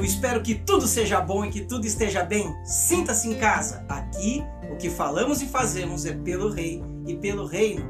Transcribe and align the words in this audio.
Eu 0.00 0.04
espero 0.04 0.40
que 0.40 0.54
tudo 0.54 0.86
seja 0.86 1.20
bom 1.20 1.44
e 1.44 1.50
que 1.50 1.60
tudo 1.60 1.86
esteja 1.86 2.24
bem. 2.24 2.56
Sinta-se 2.64 3.28
em 3.28 3.34
casa. 3.34 3.84
Aqui, 3.86 4.42
o 4.72 4.76
que 4.76 4.88
falamos 4.88 5.42
e 5.42 5.46
fazemos 5.46 6.06
é 6.06 6.14
pelo 6.14 6.48
Rei 6.48 6.82
e 7.06 7.14
pelo 7.16 7.44
Reino. 7.44 7.84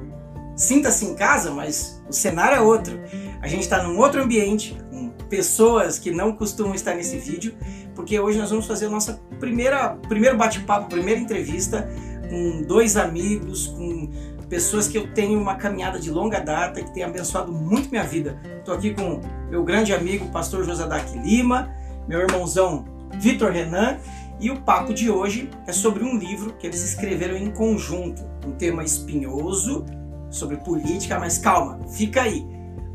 Sinta-se 0.57 1.05
em 1.05 1.15
casa, 1.15 1.53
mas 1.53 2.03
o 2.09 2.13
cenário 2.13 2.57
é 2.57 2.61
outro. 2.61 2.99
A 3.41 3.47
gente 3.47 3.61
está 3.61 3.85
num 3.85 3.97
outro 3.97 4.21
ambiente, 4.21 4.77
com 4.91 5.11
pessoas 5.29 6.01
que 6.01 6.11
não 6.11 6.33
costumam 6.33 6.75
estar 6.75 6.97
nesse 6.97 7.17
vídeo, 7.17 7.55
porque 7.95 8.19
hoje 8.19 8.41
nós 8.41 8.51
vamos 8.51 8.67
fazer 8.67 8.87
a 8.87 8.91
nossa 8.91 9.23
primeira 9.39 9.91
primeiro 10.09 10.37
bate-papo, 10.37 10.89
primeira 10.89 11.21
entrevista 11.21 11.89
com 12.29 12.63
dois 12.63 12.97
amigos, 12.97 13.69
com 13.69 14.11
pessoas 14.49 14.89
que 14.89 14.99
eu 14.99 15.15
tenho 15.15 15.41
uma 15.41 15.55
caminhada 15.55 16.01
de 16.01 16.11
longa 16.11 16.41
data, 16.41 16.83
que 16.83 16.93
tem 16.93 17.05
abençoado 17.05 17.53
muito 17.53 17.89
minha 17.89 18.03
vida. 18.03 18.37
Estou 18.59 18.75
aqui 18.75 18.93
com 18.93 19.21
meu 19.49 19.63
grande 19.63 19.95
amigo, 19.95 20.27
pastor 20.33 20.65
Josadac 20.65 21.17
Lima, 21.17 21.79
meu 22.09 22.21
irmãozão 22.21 22.85
Vitor 23.19 23.53
Renan, 23.53 23.99
e 24.41 24.51
o 24.51 24.61
papo 24.63 24.95
de 24.95 25.11
hoje 25.11 25.51
é 25.67 25.73
sobre 25.73 26.03
um 26.03 26.17
livro 26.17 26.55
que 26.55 26.67
eles 26.67 26.83
escreveram 26.83 27.37
em 27.37 27.51
conjunto, 27.51 28.23
um 28.47 28.53
tema 28.53 28.83
espinhoso, 28.83 29.85
sobre 30.31 30.57
política, 30.57 31.19
mas 31.19 31.37
calma, 31.37 31.79
fica 31.89 32.23
aí. 32.23 32.47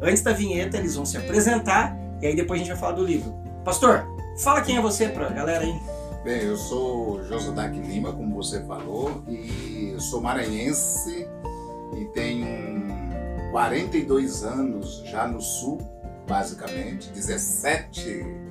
Antes 0.01 0.23
da 0.23 0.31
vinheta, 0.31 0.77
eles 0.77 0.95
vão 0.95 1.05
se 1.05 1.17
apresentar 1.17 1.95
e 2.21 2.27
aí 2.27 2.35
depois 2.35 2.59
a 2.59 2.63
gente 2.63 2.73
vai 2.73 2.79
falar 2.79 2.93
do 2.93 3.05
livro. 3.05 3.31
Pastor, 3.63 4.07
fala 4.41 4.61
quem 4.61 4.77
é 4.77 4.81
você 4.81 5.07
pra 5.09 5.29
galera 5.29 5.63
aí. 5.63 5.79
Bem, 6.23 6.41
eu 6.41 6.57
sou 6.57 7.23
Josodac 7.25 7.77
Lima, 7.77 8.11
como 8.11 8.35
você 8.35 8.63
falou, 8.63 9.23
e 9.27 9.95
sou 9.99 10.21
maranhense 10.21 11.27
e 11.95 12.05
tenho 12.05 12.87
42 13.51 14.43
anos 14.43 15.03
já 15.05 15.27
no 15.27 15.39
sul, 15.39 15.77
basicamente, 16.27 17.09
17 17.11 18.44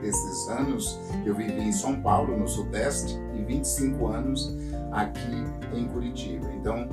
desses 0.00 0.48
anos 0.48 0.98
eu 1.24 1.34
vivi 1.34 1.60
em 1.60 1.72
São 1.72 2.00
Paulo, 2.00 2.36
no 2.36 2.48
Sudeste, 2.48 3.18
e 3.34 3.42
25 3.42 4.06
anos 4.06 4.56
aqui 4.92 5.44
em 5.74 5.86
Curitiba. 5.88 6.50
Então, 6.52 6.88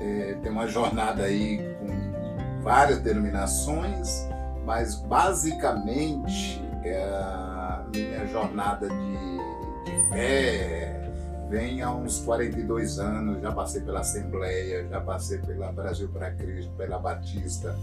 é, 0.00 0.36
tem 0.42 0.50
uma 0.50 0.66
jornada 0.66 1.24
aí 1.24 1.58
com 1.78 2.62
várias 2.62 2.98
denominações, 2.98 4.28
mas 4.64 4.96
basicamente 4.96 6.62
é 6.82 7.02
a 7.02 7.84
minha 7.92 8.26
jornada 8.26 8.88
de 8.88 9.16
de 9.86 10.08
fé, 10.08 11.05
vem 11.48 11.82
há 11.82 11.94
uns 11.94 12.20
42 12.20 12.98
anos, 12.98 13.40
já 13.40 13.52
passei 13.52 13.80
pela 13.80 14.00
Assembleia, 14.00 14.86
já 14.88 15.00
passei 15.00 15.38
pela 15.38 15.72
Brasil 15.72 16.08
para 16.08 16.30
Cristo, 16.32 16.72
pela 16.76 16.98
Batista 16.98 17.76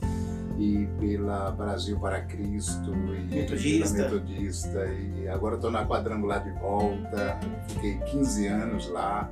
e 0.57 0.87
pela 0.99 1.51
Brasil 1.51 1.99
para 1.99 2.21
Cristo 2.21 2.91
e 2.91 3.35
Metodista. 3.35 4.03
Metodista 4.03 4.85
e 4.85 5.27
agora 5.27 5.55
estou 5.55 5.71
na 5.71 5.85
quadrangular 5.85 6.43
de 6.43 6.51
volta, 6.59 7.39
fiquei 7.67 7.97
15 8.11 8.47
anos 8.47 8.89
lá, 8.89 9.29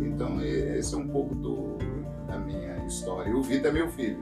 então 0.00 0.40
esse 0.40 0.94
é 0.94 0.98
um 0.98 1.08
pouco 1.08 1.34
do, 1.34 1.78
da 2.30 2.38
minha 2.38 2.76
história. 2.86 3.30
E 3.30 3.34
o 3.34 3.42
Vitor 3.42 3.70
é 3.70 3.72
meu 3.72 3.88
filho. 3.88 4.20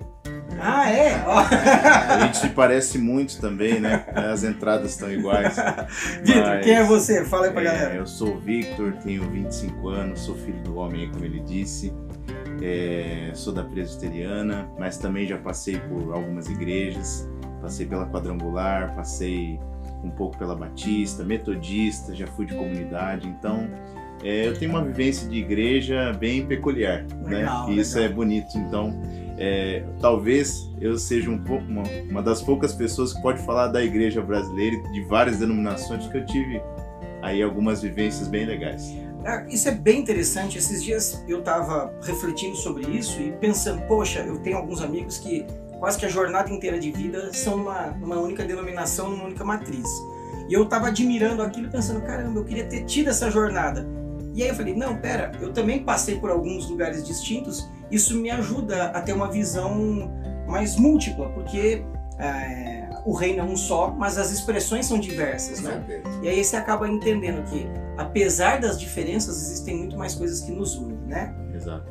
Ah, 0.60 0.90
é? 0.90 1.14
A 1.24 2.20
gente 2.20 2.38
se 2.38 2.48
parece 2.50 2.98
muito 2.98 3.40
também, 3.40 3.78
né? 3.78 4.04
As 4.14 4.42
entradas 4.42 4.92
estão 4.92 5.10
iguais. 5.10 5.56
Vitor, 6.24 6.60
quem 6.62 6.74
é 6.74 6.84
você? 6.84 7.24
Fala 7.24 7.46
aí 7.46 7.52
pra 7.52 7.62
é, 7.62 7.64
galera. 7.64 7.94
Eu 7.94 8.06
sou 8.06 8.34
o 8.34 8.38
Victor, 8.38 8.94
tenho 9.04 9.22
25 9.30 9.88
anos, 9.88 10.20
sou 10.20 10.34
filho 10.34 10.60
do 10.62 10.76
homem, 10.76 11.10
como 11.10 11.24
ele 11.24 11.40
disse. 11.40 11.94
É, 12.60 13.30
sou 13.34 13.52
da 13.52 13.62
presbiteriana, 13.62 14.68
mas 14.78 14.98
também 14.98 15.26
já 15.26 15.38
passei 15.38 15.78
por 15.78 16.12
algumas 16.12 16.48
igrejas. 16.48 17.28
Passei 17.60 17.86
pela 17.86 18.06
quadrangular, 18.06 18.94
passei 18.94 19.58
um 20.02 20.10
pouco 20.10 20.36
pela 20.38 20.54
batista, 20.54 21.24
metodista, 21.24 22.14
já 22.14 22.26
fui 22.26 22.46
de 22.46 22.54
comunidade. 22.54 23.28
Então, 23.28 23.68
é, 24.22 24.46
eu 24.46 24.58
tenho 24.58 24.70
uma 24.70 24.82
vivência 24.84 25.28
de 25.28 25.38
igreja 25.38 26.12
bem 26.12 26.44
peculiar, 26.46 27.04
Legal, 27.24 27.68
né? 27.68 27.74
E 27.74 27.78
isso 27.78 27.96
legal. 27.96 28.10
é 28.10 28.14
bonito. 28.14 28.58
Então, 28.58 29.00
é, 29.38 29.84
talvez 30.00 30.68
eu 30.80 30.98
seja 30.98 31.30
um 31.30 31.38
pouco 31.38 31.64
uma, 31.64 31.84
uma 32.10 32.22
das 32.22 32.42
poucas 32.42 32.72
pessoas 32.72 33.12
que 33.12 33.22
pode 33.22 33.40
falar 33.42 33.68
da 33.68 33.82
igreja 33.82 34.20
brasileira 34.20 34.76
de 34.92 35.04
várias 35.04 35.38
denominações 35.38 36.06
que 36.08 36.18
eu 36.18 36.26
tive 36.26 36.60
aí 37.22 37.42
algumas 37.42 37.82
vivências 37.82 38.28
bem 38.28 38.46
legais. 38.46 38.92
Ah, 39.24 39.44
Isso 39.48 39.68
é 39.68 39.72
bem 39.72 40.00
interessante. 40.00 40.58
Esses 40.58 40.82
dias 40.82 41.24
eu 41.28 41.40
estava 41.40 41.92
refletindo 42.02 42.56
sobre 42.56 42.86
isso 42.90 43.20
e 43.20 43.32
pensando, 43.32 43.82
poxa, 43.82 44.20
eu 44.20 44.38
tenho 44.38 44.56
alguns 44.56 44.80
amigos 44.80 45.18
que 45.18 45.44
quase 45.78 45.98
que 45.98 46.06
a 46.06 46.08
jornada 46.08 46.50
inteira 46.50 46.78
de 46.78 46.90
vida 46.90 47.32
são 47.32 47.56
numa, 47.56 47.88
numa 47.92 48.16
única 48.16 48.44
denominação, 48.44 49.10
numa 49.10 49.24
única 49.24 49.44
matriz. 49.44 49.88
E 50.48 50.54
eu 50.54 50.64
estava 50.64 50.88
admirando 50.88 51.42
aquilo 51.42 51.68
pensando, 51.68 52.00
caramba, 52.00 52.40
eu 52.40 52.44
queria 52.44 52.64
ter 52.64 52.84
tido 52.84 53.10
essa 53.10 53.30
jornada. 53.30 53.86
E 54.38 54.42
aí 54.44 54.50
eu 54.50 54.54
falei, 54.54 54.72
não, 54.72 54.96
pera, 54.96 55.32
eu 55.40 55.52
também 55.52 55.82
passei 55.82 56.20
por 56.20 56.30
alguns 56.30 56.70
lugares 56.70 57.04
distintos, 57.04 57.68
isso 57.90 58.16
me 58.16 58.30
ajuda 58.30 58.84
a 58.90 59.02
ter 59.02 59.12
uma 59.12 59.28
visão 59.28 60.12
mais 60.46 60.76
múltipla, 60.76 61.28
porque 61.30 61.82
é, 62.20 62.88
o 63.04 63.12
reino 63.14 63.40
é 63.40 63.42
um 63.42 63.56
só, 63.56 63.90
mas 63.90 64.16
as 64.16 64.30
expressões 64.30 64.86
são 64.86 64.96
diversas, 65.00 65.60
né? 65.60 65.84
E 66.22 66.28
aí 66.28 66.44
você 66.44 66.54
acaba 66.54 66.88
entendendo 66.88 67.42
que, 67.50 67.66
apesar 67.96 68.60
das 68.60 68.78
diferenças, 68.78 69.42
existem 69.42 69.76
muito 69.76 69.98
mais 69.98 70.14
coisas 70.14 70.40
que 70.40 70.52
nos 70.52 70.76
unem, 70.76 70.98
né? 71.04 71.34
Exato. 71.52 71.90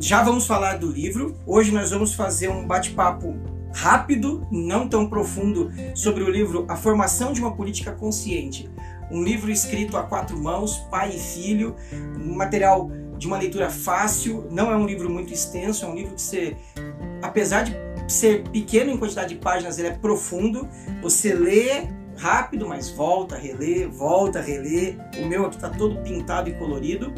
Já 0.00 0.24
vamos 0.24 0.44
falar 0.44 0.78
do 0.78 0.90
livro. 0.90 1.36
Hoje 1.46 1.70
nós 1.70 1.92
vamos 1.92 2.14
fazer 2.14 2.48
um 2.48 2.66
bate-papo 2.66 3.32
rápido, 3.72 4.44
não 4.50 4.88
tão 4.88 5.08
profundo, 5.08 5.70
sobre 5.94 6.24
o 6.24 6.30
livro 6.30 6.64
A 6.68 6.74
Formação 6.74 7.32
de 7.32 7.40
uma 7.40 7.54
Política 7.54 7.92
Consciente. 7.92 8.68
Um 9.10 9.22
livro 9.22 9.50
escrito 9.50 9.96
a 9.96 10.02
quatro 10.02 10.38
mãos, 10.38 10.78
pai 10.90 11.10
e 11.14 11.18
filho, 11.18 11.76
um 11.92 12.34
material 12.34 12.90
de 13.16 13.26
uma 13.26 13.38
leitura 13.38 13.70
fácil, 13.70 14.46
não 14.50 14.70
é 14.70 14.76
um 14.76 14.86
livro 14.86 15.08
muito 15.08 15.32
extenso, 15.32 15.84
é 15.84 15.88
um 15.88 15.94
livro 15.94 16.14
que 16.14 16.22
você, 16.22 16.56
apesar 17.22 17.62
de 17.62 17.74
ser 18.08 18.48
pequeno 18.50 18.90
em 18.90 18.96
quantidade 18.96 19.34
de 19.34 19.40
páginas, 19.40 19.78
ele 19.78 19.88
é 19.88 19.92
profundo. 19.92 20.68
Você 21.02 21.34
lê 21.34 21.88
rápido, 22.16 22.68
mas 22.68 22.90
volta, 22.90 23.36
relê, 23.36 23.86
volta, 23.86 24.40
relê. 24.40 24.96
O 25.18 25.26
meu 25.26 25.46
aqui 25.46 25.56
está 25.56 25.68
todo 25.68 26.00
pintado 26.02 26.48
e 26.48 26.54
colorido. 26.54 27.12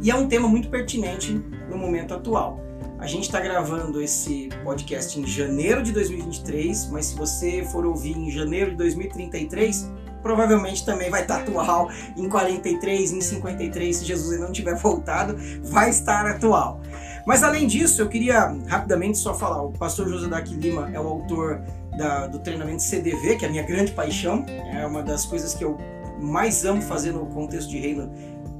E 0.00 0.10
é 0.10 0.14
um 0.14 0.26
tema 0.26 0.48
muito 0.48 0.68
pertinente 0.68 1.32
no 1.68 1.76
momento 1.76 2.14
atual. 2.14 2.60
A 2.98 3.06
gente 3.06 3.24
está 3.24 3.40
gravando 3.40 4.00
esse 4.00 4.48
podcast 4.62 5.18
em 5.18 5.26
janeiro 5.26 5.82
de 5.82 5.92
2023, 5.92 6.88
mas 6.90 7.06
se 7.06 7.16
você 7.16 7.64
for 7.64 7.84
ouvir 7.84 8.16
em 8.16 8.30
janeiro 8.30 8.70
de 8.70 8.76
2033, 8.76 9.90
provavelmente 10.22 10.84
também 10.84 11.10
vai 11.10 11.22
estar 11.22 11.40
atual 11.40 11.90
em 12.16 12.28
43, 12.28 13.12
em 13.12 13.20
53, 13.20 13.96
se 13.96 14.04
Jesus 14.04 14.32
ainda 14.32 14.44
não 14.46 14.52
tiver 14.52 14.76
voltado, 14.76 15.36
vai 15.62 15.90
estar 15.90 16.26
atual. 16.26 16.80
Mas 17.26 17.42
além 17.42 17.66
disso, 17.66 18.00
eu 18.02 18.08
queria 18.08 18.56
rapidamente 18.66 19.18
só 19.18 19.34
falar, 19.34 19.62
o 19.62 19.72
pastor 19.72 20.08
José 20.08 20.28
Daqui 20.28 20.54
Lima 20.54 20.90
é 20.92 20.98
o 21.00 21.06
autor 21.06 21.60
da- 21.96 22.26
do 22.26 22.38
treinamento 22.38 22.82
CDV, 22.82 23.36
que 23.36 23.44
é 23.44 23.48
a 23.48 23.50
minha 23.50 23.62
grande 23.62 23.92
paixão, 23.92 24.44
é 24.48 24.86
uma 24.86 25.02
das 25.02 25.24
coisas 25.24 25.54
que 25.54 25.62
eu 25.64 25.78
mais 26.20 26.64
amo 26.64 26.80
fazer 26.82 27.12
no 27.12 27.26
contexto 27.26 27.68
de 27.70 27.78
reino 27.78 28.10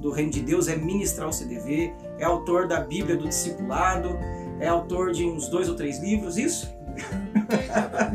do 0.00 0.10
reino 0.10 0.32
de 0.32 0.40
Deus 0.40 0.66
é 0.66 0.74
ministrar 0.74 1.28
o 1.28 1.32
CDV, 1.32 1.92
é 2.18 2.24
autor 2.24 2.66
da 2.66 2.80
Bíblia 2.80 3.16
do 3.16 3.28
Discipulado, 3.28 4.18
é 4.58 4.66
autor 4.66 5.12
de 5.12 5.24
uns 5.24 5.46
dois 5.48 5.68
ou 5.68 5.76
três 5.76 6.00
livros, 6.00 6.36
isso? 6.36 6.74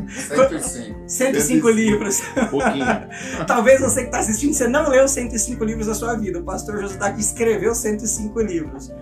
105. 0.08 0.98
105 1.06 1.70
livros. 1.70 2.20
Um 2.36 2.46
pouquinho. 2.46 2.86
Talvez 3.46 3.80
você 3.80 4.00
que 4.00 4.06
está 4.06 4.20
assistindo, 4.20 4.52
você 4.54 4.66
não 4.66 4.88
leu 4.88 5.06
105 5.06 5.62
livros 5.64 5.86
da 5.86 5.94
sua 5.94 6.14
vida. 6.16 6.38
O 6.38 6.42
pastor 6.42 6.80
José 6.80 6.96
Daqui 6.96 7.20
escreveu 7.20 7.74
105 7.74 8.40
livros. 8.40 8.92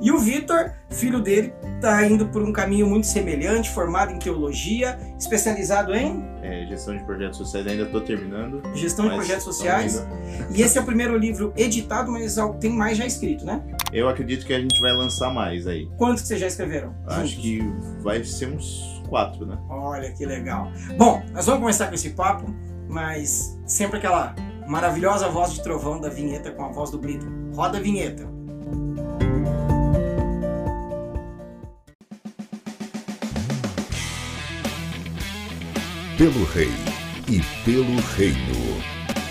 E 0.00 0.10
o 0.10 0.18
Vitor, 0.18 0.72
filho 0.90 1.20
dele, 1.20 1.52
está 1.76 2.06
indo 2.06 2.26
por 2.28 2.42
um 2.42 2.52
caminho 2.52 2.86
muito 2.86 3.06
semelhante, 3.06 3.70
formado 3.70 4.12
em 4.12 4.18
teologia, 4.18 4.98
especializado 5.18 5.94
em 5.94 6.24
É, 6.42 6.66
gestão 6.66 6.96
de 6.96 7.04
projetos 7.04 7.38
sociais 7.38 7.66
ainda 7.66 7.84
estou 7.84 8.00
terminando. 8.00 8.62
gestão 8.74 9.08
de 9.08 9.14
projetos 9.14 9.44
sociais. 9.44 10.04
E 10.54 10.62
esse 10.62 10.78
é 10.78 10.80
o 10.80 10.84
primeiro 10.84 11.16
livro 11.16 11.52
editado, 11.56 12.10
mas 12.10 12.36
tem 12.60 12.70
mais 12.70 12.98
já 12.98 13.06
escrito, 13.06 13.44
né? 13.44 13.62
Eu 13.92 14.08
acredito 14.08 14.44
que 14.44 14.52
a 14.52 14.60
gente 14.60 14.80
vai 14.80 14.92
lançar 14.92 15.32
mais 15.32 15.66
aí. 15.66 15.88
Quantos 15.96 16.22
que 16.22 16.28
vocês 16.28 16.40
já 16.40 16.46
escreveram? 16.46 16.94
Acho 17.06 17.26
juntos? 17.26 17.34
que 17.36 17.62
vai 18.02 18.24
ser 18.24 18.48
uns 18.48 18.93
quatro, 19.08 19.46
né? 19.46 19.58
Olha 19.68 20.12
que 20.12 20.24
legal. 20.24 20.68
Bom, 20.96 21.22
nós 21.32 21.46
vamos 21.46 21.60
começar 21.60 21.88
com 21.88 21.94
esse 21.94 22.10
papo, 22.10 22.46
mas 22.88 23.58
sempre 23.66 23.98
aquela 23.98 24.34
maravilhosa 24.66 25.28
voz 25.28 25.52
de 25.52 25.62
trovão 25.62 26.00
da 26.00 26.08
vinheta 26.08 26.50
com 26.50 26.64
a 26.64 26.68
voz 26.68 26.90
do 26.90 26.98
Brito. 26.98 27.26
Roda 27.54 27.78
a 27.78 27.80
vinheta. 27.80 28.24
Pelo 36.16 36.44
Rei 36.44 36.70
e 37.28 37.40
pelo 37.64 38.00
Reino. 38.16 38.80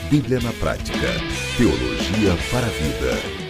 Bíblia 0.09 0.39
na 0.41 0.51
prática. 0.53 1.07
Teologia 1.57 2.35
para 2.51 2.67
a 2.67 2.69
vida. 2.69 3.42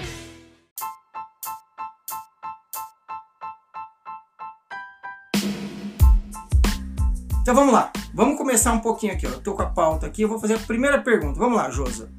Então 7.53 7.65
vamos 7.67 7.79
lá. 7.79 7.93
Vamos 8.15 8.35
começar 8.35 8.73
um 8.73 8.79
pouquinho 8.79 9.13
aqui. 9.13 9.27
Ó. 9.27 9.29
Eu 9.29 9.39
tô 9.39 9.53
com 9.53 9.61
a 9.61 9.69
pauta 9.69 10.07
aqui. 10.07 10.23
Eu 10.23 10.27
vou 10.27 10.39
fazer 10.39 10.55
a 10.55 10.59
primeira 10.59 10.99
pergunta. 11.03 11.37
Vamos 11.37 11.55
lá, 11.55 11.69
Josa. 11.69 12.11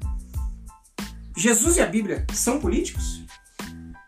Jesus 1.35 1.75
e 1.75 1.81
a 1.81 1.85
Bíblia 1.85 2.25
são 2.33 2.57
políticos? 2.57 3.21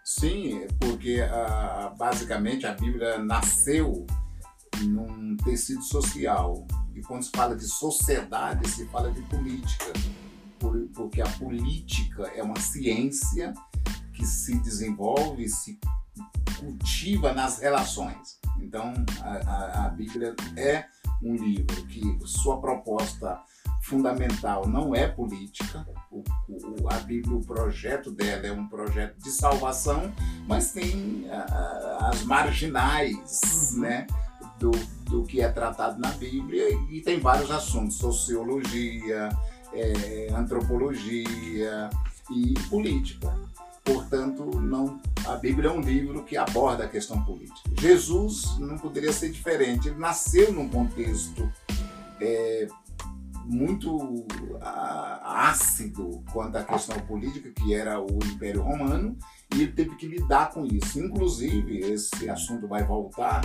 Sim, 0.06 0.66
porque 0.80 1.20
ah, 1.30 1.94
basicamente 1.98 2.66
a 2.66 2.72
Bíblia 2.74 3.18
nasceu 3.18 4.08
num 4.84 5.36
tecido 5.44 5.82
social. 5.84 6.66
E 6.96 7.02
quando 7.02 7.24
se 7.24 7.32
fala 7.36 7.58
de 7.58 7.66
sociedade, 7.68 8.66
se 8.70 8.86
fala 8.86 9.12
de 9.12 9.20
política. 9.24 9.92
Por- 10.58 10.88
porque 10.96 11.20
a 11.22 11.28
política 11.28 12.24
é 12.38 12.42
uma 12.42 12.58
ciência 12.58 13.54
que 14.14 14.26
se 14.26 14.58
desenvolve, 14.60 15.50
se 15.50 15.78
cultiva 16.58 17.34
nas 17.34 17.60
relações. 17.60 18.40
Então, 18.62 18.94
a, 19.22 19.30
a- 19.52 19.86
a 19.88 19.90
Bíblia 19.90 20.34
é 20.56 20.86
um 21.24 21.36
livro 21.36 21.86
que 21.88 22.18
sua 22.26 22.60
proposta 22.62 23.40
fundamental 23.84 24.68
não 24.68 24.94
é 24.94 25.08
política. 25.08 25.86
O, 26.12 26.24
o- 26.50 26.90
a 26.90 26.96
Bíblia, 27.00 27.36
o 27.36 27.42
projeto 27.46 28.12
dela 28.12 28.46
é 28.48 28.52
um 28.52 28.68
projeto 28.68 29.18
de 29.18 29.30
salvação, 29.32 30.12
mas 30.48 30.72
tem 30.74 31.26
ah, 31.32 32.10
as 32.12 32.24
marginais, 32.24 33.72
Uhum. 33.74 33.82
né? 33.82 34.08
Do, 34.60 34.72
do 35.06 35.24
que 35.24 35.40
é 35.40 35.50
tratado 35.50 36.00
na 36.02 36.10
Bíblia 36.12 36.64
e 36.90 37.00
tem 37.02 37.20
vários 37.20 37.52
assuntos, 37.52 37.96
sociologia, 37.98 39.30
eh, 39.72 40.30
antropologia 40.36 41.90
e 42.32 42.54
política. 42.68 43.32
Portanto, 43.88 44.44
não, 44.60 45.00
a 45.26 45.38
Bíblia 45.38 45.70
é 45.70 45.72
um 45.72 45.80
livro 45.80 46.22
que 46.26 46.36
aborda 46.36 46.84
a 46.84 46.90
questão 46.90 47.24
política. 47.24 47.70
Jesus 47.80 48.60
não 48.60 48.78
poderia 48.78 49.14
ser 49.14 49.32
diferente. 49.32 49.88
Ele 49.88 49.98
nasceu 49.98 50.52
num 50.52 50.68
contexto 50.68 51.50
eh, 52.20 52.68
muito 53.46 54.26
ah, 54.62 55.50
ácido 55.50 56.22
quanto 56.34 56.58
à 56.58 56.66
questão 56.66 57.00
política, 57.00 57.50
que 57.52 57.74
era 57.74 57.98
o 58.02 58.20
Império 58.26 58.62
Romano, 58.62 59.18
e 59.56 59.62
ele 59.62 59.72
teve 59.72 59.96
que 59.96 60.06
lidar 60.06 60.52
com 60.52 60.66
isso. 60.66 61.00
Inclusive, 61.00 61.78
esse 61.78 62.30
assunto 62.30 62.68
vai 62.68 62.84
voltar 62.84 63.40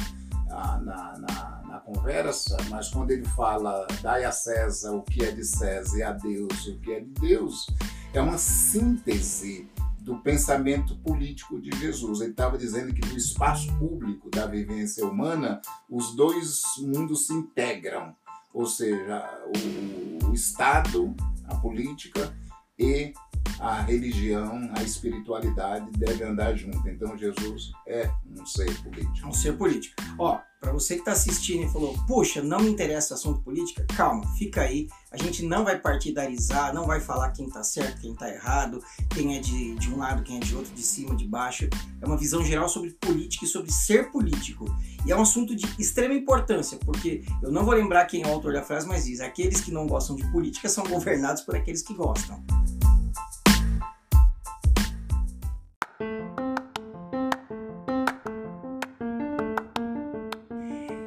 ah, 0.50 0.80
na, 0.82 1.18
na, 1.20 1.62
na 1.68 1.78
conversa, 1.78 2.56
mas 2.68 2.88
quando 2.88 3.12
ele 3.12 3.24
fala 3.26 3.86
dai 4.02 4.24
a 4.24 4.32
César 4.32 4.90
o 4.90 5.02
que 5.02 5.22
é 5.22 5.30
de 5.30 5.44
César 5.44 5.98
e 5.98 6.02
a 6.02 6.10
Deus 6.10 6.66
o 6.66 6.80
que 6.80 6.92
é 6.94 7.00
de 7.00 7.12
Deus, 7.20 7.66
é 8.12 8.20
uma 8.20 8.36
síntese 8.36 9.70
do 10.02 10.18
pensamento 10.18 10.96
político 10.98 11.60
de 11.60 11.70
Jesus. 11.78 12.20
Ele 12.20 12.30
estava 12.30 12.58
dizendo 12.58 12.92
que 12.92 13.06
no 13.06 13.16
espaço 13.16 13.72
público 13.78 14.28
da 14.30 14.46
vivência 14.46 15.06
humana, 15.06 15.62
os 15.88 16.14
dois 16.16 16.62
mundos 16.78 17.26
se 17.26 17.32
integram, 17.32 18.14
ou 18.52 18.66
seja, 18.66 19.40
o, 19.46 20.26
o 20.26 20.34
Estado, 20.34 21.14
a 21.44 21.54
política 21.56 22.34
e 22.78 23.14
a 23.62 23.80
religião, 23.82 24.68
a 24.76 24.82
espiritualidade 24.82 25.90
devem 25.92 26.26
andar 26.26 26.54
junto. 26.56 26.88
Então 26.88 27.16
Jesus 27.16 27.70
é 27.86 28.10
um 28.38 28.44
ser 28.44 28.74
político. 28.82 29.18
É 29.22 29.26
um 29.26 29.32
ser 29.32 29.56
político. 29.56 30.02
Ó, 30.18 30.40
pra 30.60 30.72
você 30.72 30.96
que 30.96 31.04
tá 31.04 31.12
assistindo 31.12 31.64
e 31.64 31.72
falou, 31.72 31.96
puxa, 32.06 32.42
não 32.42 32.60
me 32.60 32.68
interessa 32.68 33.14
o 33.14 33.16
assunto 33.16 33.40
política, 33.40 33.86
calma, 33.96 34.26
fica 34.36 34.62
aí. 34.62 34.88
A 35.12 35.16
gente 35.16 35.44
não 35.44 35.64
vai 35.64 35.78
partidarizar, 35.78 36.74
não 36.74 36.86
vai 36.86 37.00
falar 37.00 37.30
quem 37.30 37.48
tá 37.48 37.62
certo, 37.62 38.00
quem 38.00 38.14
tá 38.14 38.28
errado, 38.28 38.82
quem 39.10 39.36
é 39.36 39.40
de, 39.40 39.74
de 39.76 39.92
um 39.92 39.98
lado, 39.98 40.22
quem 40.22 40.38
é 40.38 40.40
de 40.40 40.56
outro, 40.56 40.72
de 40.74 40.82
cima, 40.82 41.14
de 41.14 41.26
baixo. 41.26 41.68
É 42.00 42.06
uma 42.06 42.16
visão 42.16 42.44
geral 42.44 42.68
sobre 42.68 42.90
política 42.90 43.44
e 43.44 43.48
sobre 43.48 43.70
ser 43.70 44.10
político. 44.10 44.64
E 45.06 45.12
é 45.12 45.16
um 45.16 45.22
assunto 45.22 45.54
de 45.54 45.66
extrema 45.80 46.14
importância, 46.14 46.78
porque 46.78 47.24
eu 47.42 47.50
não 47.50 47.64
vou 47.64 47.74
lembrar 47.74 48.06
quem 48.06 48.22
é 48.22 48.26
o 48.26 48.32
autor 48.32 48.52
da 48.52 48.62
frase, 48.62 48.86
mas 48.86 49.04
diz: 49.04 49.20
aqueles 49.20 49.60
que 49.60 49.70
não 49.70 49.86
gostam 49.86 50.16
de 50.16 50.24
política 50.32 50.68
são 50.68 50.84
governados 50.84 51.42
por 51.42 51.54
aqueles 51.54 51.82
que 51.82 51.94
gostam. 51.94 52.42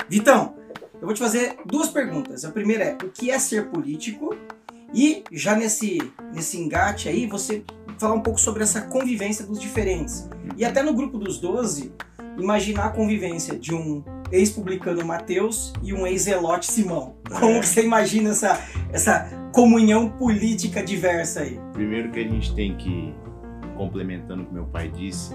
Vitão, 0.09 0.55
eu 0.95 1.07
vou 1.07 1.13
te 1.13 1.19
fazer 1.19 1.57
duas 1.65 1.89
perguntas. 1.89 2.45
A 2.45 2.51
primeira 2.51 2.83
é: 2.83 2.93
o 3.03 3.09
que 3.09 3.31
é 3.31 3.39
ser 3.39 3.67
político? 3.69 4.35
E 4.93 5.23
já 5.31 5.55
nesse, 5.55 5.99
nesse 6.33 6.57
engate 6.57 7.09
aí, 7.09 7.27
você 7.27 7.63
falar 7.97 8.13
um 8.13 8.21
pouco 8.21 8.39
sobre 8.39 8.63
essa 8.63 8.81
convivência 8.81 9.45
dos 9.45 9.59
diferentes. 9.59 10.29
E 10.57 10.63
até 10.63 10.81
no 10.81 10.93
grupo 10.93 11.17
dos 11.17 11.39
12, 11.39 11.91
imaginar 12.37 12.85
a 12.85 12.89
convivência 12.89 13.57
de 13.57 13.73
um 13.73 14.03
ex-publicano 14.31 15.05
Mateus 15.05 15.73
e 15.81 15.93
um 15.93 16.05
ex-elote 16.05 16.71
Simão. 16.71 17.15
Como 17.39 17.59
que 17.59 17.67
você 17.67 17.83
imagina 17.83 18.29
essa, 18.29 18.59
essa 18.91 19.29
comunhão 19.53 20.09
política 20.09 20.83
diversa 20.83 21.41
aí? 21.41 21.59
Primeiro 21.73 22.11
que 22.11 22.19
a 22.19 22.27
gente 22.27 22.53
tem 22.55 22.75
que, 22.77 23.13
complementando 23.75 24.43
o 24.43 24.45
que 24.45 24.53
meu 24.53 24.65
pai 24.65 24.89
disse, 24.89 25.33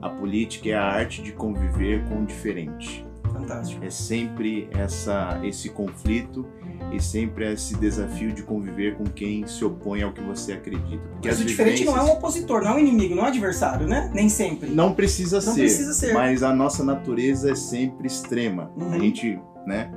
a 0.00 0.08
política 0.08 0.68
é 0.68 0.74
a 0.74 0.84
arte 0.84 1.22
de 1.22 1.32
conviver 1.32 2.04
com 2.08 2.22
o 2.22 2.26
diferente. 2.26 3.04
Fantástico. 3.46 3.84
É 3.84 3.90
sempre 3.90 4.68
essa, 4.72 5.40
esse 5.42 5.68
conflito 5.70 6.46
e 6.92 7.02
sempre 7.02 7.52
esse 7.52 7.76
desafio 7.76 8.32
de 8.32 8.42
conviver 8.42 8.96
com 8.96 9.04
quem 9.04 9.46
se 9.46 9.64
opõe 9.64 10.02
ao 10.02 10.12
que 10.12 10.20
você 10.20 10.52
acredita. 10.52 11.02
Porque 11.12 11.28
Mas 11.28 11.36
as 11.38 11.42
o 11.42 11.46
diferente 11.46 11.84
não 11.84 11.92
é 11.92 11.96
um 11.96 11.98
vivências- 12.00 12.18
opositor, 12.18 12.62
não 12.62 12.70
é 12.72 12.74
um 12.74 12.78
inimigo, 12.78 13.14
não 13.14 13.22
é 13.22 13.26
um 13.26 13.28
adversário, 13.28 13.86
né? 13.86 14.10
Nem 14.14 14.28
sempre. 14.28 14.70
Não 14.70 14.92
precisa 14.94 15.36
Não 15.36 15.54
ser, 15.54 15.60
precisa 15.60 15.92
ser. 15.94 16.12
mas 16.14 16.42
a 16.42 16.54
nossa 16.54 16.84
natureza 16.84 17.50
é 17.50 17.54
sempre 17.54 18.06
extrema. 18.06 18.70
Uhum. 18.76 18.92
A 18.92 18.98
gente, 18.98 19.38
né, 19.66 19.90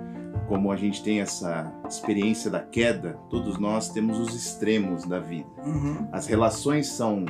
como 0.47 0.71
a 0.71 0.77
gente 0.77 1.03
tem 1.03 1.19
essa 1.21 1.71
experiência 1.87 2.49
da 2.49 2.59
queda, 2.61 3.17
todos 3.29 3.57
nós 3.59 3.89
temos 3.89 4.17
os 4.19 4.33
extremos 4.33 5.03
da 5.05 5.19
vida. 5.19 5.47
Uhum. 5.65 6.07
As 6.11 6.25
relações 6.25 6.87
são, 6.87 7.25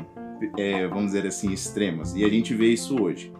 é, 0.58 0.88
vamos 0.88 1.08
dizer 1.08 1.26
assim, 1.26 1.52
extremas, 1.52 2.16
e 2.16 2.24
a 2.24 2.30
gente 2.30 2.54
vê 2.54 2.68
isso 2.68 3.02
hoje. 3.02 3.34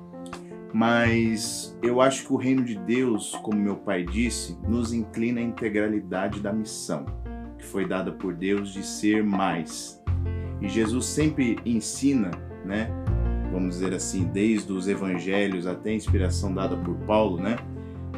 Mas 0.78 1.76
eu 1.82 2.00
acho 2.00 2.28
que 2.28 2.32
o 2.32 2.36
reino 2.36 2.64
de 2.64 2.78
Deus, 2.78 3.32
como 3.42 3.58
meu 3.60 3.78
pai 3.78 4.04
disse, 4.04 4.56
nos 4.68 4.94
inclina 4.94 5.42
à 5.42 5.44
integralidade 5.44 6.40
da 6.40 6.54
missão 6.54 7.04
que 7.58 7.66
foi 7.66 7.88
dada 7.88 8.12
por 8.12 8.36
Deus 8.36 8.72
de 8.72 8.86
ser 8.86 9.24
mais. 9.24 10.00
E 10.62 10.70
Jesus 10.70 11.08
sempre 11.08 11.58
ensina, 11.66 12.30
né? 12.64 12.92
Vamos 13.52 13.80
dizer 13.80 13.92
assim, 13.92 14.26
desde 14.26 14.72
os 14.72 14.88
evangelhos 14.88 15.66
até 15.66 15.90
a 15.90 15.94
inspiração 15.96 16.54
dada 16.54 16.78
por 16.78 16.94
Paulo, 17.08 17.42
né? 17.42 17.56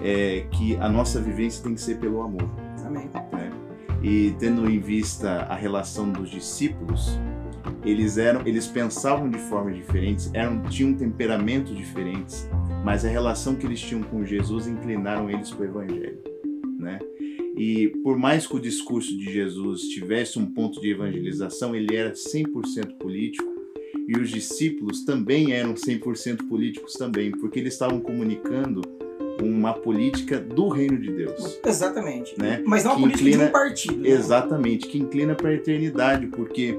É, 0.04 0.46
que 0.52 0.76
a 0.82 0.90
nossa 0.90 1.22
vivência 1.22 1.64
tem 1.64 1.74
que 1.74 1.82
ser 1.82 1.98
pelo 1.98 2.22
amor 2.22 2.50
Amém. 2.86 3.10
né? 3.32 3.52
E 4.04 4.36
tendo 4.38 4.70
em 4.70 4.80
vista 4.80 5.44
a 5.44 5.56
relação 5.56 6.12
dos 6.12 6.30
discípulos, 6.30 7.18
eles 7.84 8.18
eram, 8.18 8.46
eles 8.46 8.68
pensavam 8.68 9.30
de 9.30 9.38
formas 9.38 9.76
diferentes, 9.76 10.30
eram, 10.34 10.62
tinham 10.64 10.94
temperamentos 10.94 11.76
diferentes, 11.76 12.48
mas 12.84 13.04
a 13.06 13.10
relação 13.10 13.56
que 13.56 13.66
eles 13.66 13.80
tinham 13.80 14.02
com 14.04 14.26
Jesus 14.26 14.68
inclinaram 14.68 15.30
eles 15.30 15.50
para 15.52 15.66
o 15.66 15.70
evangelho, 15.70 16.20
né? 16.78 17.00
E 17.58 17.90
por 18.04 18.18
mais 18.18 18.48
que 18.48 18.56
o 18.56 18.60
discurso 18.60 19.18
de 19.18 19.32
Jesus 19.32 19.82
tivesse 19.90 20.40
um 20.40 20.46
ponto 20.46 20.80
de 20.80 20.92
evangelização, 20.92 21.76
ele 21.76 21.94
era 21.96 22.14
100% 22.14 22.98
político, 22.98 23.48
e 24.08 24.18
os 24.18 24.30
discípulos 24.30 25.04
também 25.04 25.52
eram 25.52 25.74
100% 25.76 26.48
políticos 26.48 26.94
também, 26.94 27.32
porque 27.32 27.60
eles 27.60 27.74
estavam 27.74 28.00
comunicando 28.00 28.82
uma 29.42 29.74
política 29.74 30.40
do 30.40 30.68
reino 30.70 30.98
de 31.00 31.12
Deus. 31.12 31.60
Exatamente. 31.66 32.34
Né? 32.40 32.62
Mas 32.66 32.84
não 32.84 32.92
a 32.94 32.96
Que 32.96 33.02
política 33.02 33.24
de 33.24 33.30
inclina- 33.30 33.50
um 33.50 33.52
partido. 33.52 33.98
né? 33.98 34.10
Exatamente, 34.10 34.88
que 34.88 34.98
inclina 34.98 35.36
para 35.36 35.50
a 35.50 35.54
eternidade, 35.54 36.28
porque 36.28 36.78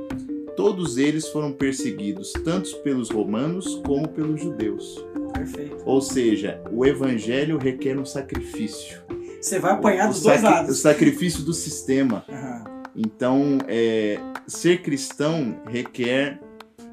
todos 0.57 0.99
eles 0.99 1.29
foram 1.29 1.53
perseguidos, 1.53 2.33
tanto 2.45 2.77
pelos 2.79 3.11
romanos 3.11 3.81
como 3.87 4.09
pelos 4.09 4.41
judeus. 4.41 5.05
Perfeito. 5.33 5.77
Ou 5.87 6.01
seja, 6.01 6.61
o 6.73 6.85
evangelho 6.85 7.57
requer 7.59 7.99
um 7.99 8.05
sacrifício. 8.05 9.01
Você 9.41 9.59
vai 9.59 9.73
apanhar 9.73 10.07
O 10.09 10.13
dos 10.13 10.23
dois 10.23 10.41
sacri- 10.41 10.55
O 10.57 10.61
lados. 10.63 10.79
sacrifício 10.81 11.43
do 11.45 11.55
sistema. 11.55 12.25
Aham. 12.29 12.65
Então, 12.97 13.59
é, 13.69 14.19
ser 14.47 14.83
cristão 14.83 15.57
requer, 15.67 16.41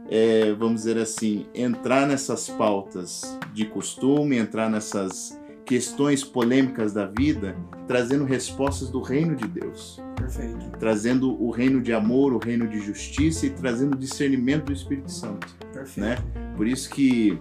é, 0.09 0.53
vamos 0.53 0.81
dizer 0.81 0.97
assim, 0.97 1.45
entrar 1.53 2.07
nessas 2.07 2.47
pautas 2.49 3.37
de 3.53 3.65
costume, 3.65 4.37
entrar 4.37 4.69
nessas 4.69 5.37
questões 5.67 6.23
polêmicas 6.23 6.93
da 6.93 7.05
vida, 7.05 7.55
trazendo 7.87 8.23
respostas 8.23 8.89
do 8.89 9.01
reino 9.01 9.35
de 9.35 9.47
Deus. 9.47 10.01
Perfeito. 10.15 10.71
trazendo 10.79 11.41
o 11.41 11.51
reino 11.51 11.79
de 11.79 11.93
amor, 11.93 12.33
o 12.33 12.39
reino 12.39 12.67
de 12.67 12.79
justiça 12.81 13.45
e 13.45 13.49
trazendo 13.51 13.95
discernimento 13.95 14.65
do 14.65 14.73
Espírito 14.73 15.11
Santo, 15.11 15.47
Perfeito. 15.71 15.99
né? 15.99 16.17
Por 16.55 16.65
isso 16.67 16.89
que 16.89 17.39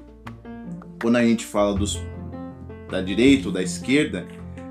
quando 1.00 1.16
a 1.16 1.24
gente 1.24 1.44
fala 1.46 1.74
dos 1.74 1.98
da 2.90 3.00
direita 3.00 3.48
ou 3.48 3.52
da 3.54 3.62
esquerda, 3.62 4.26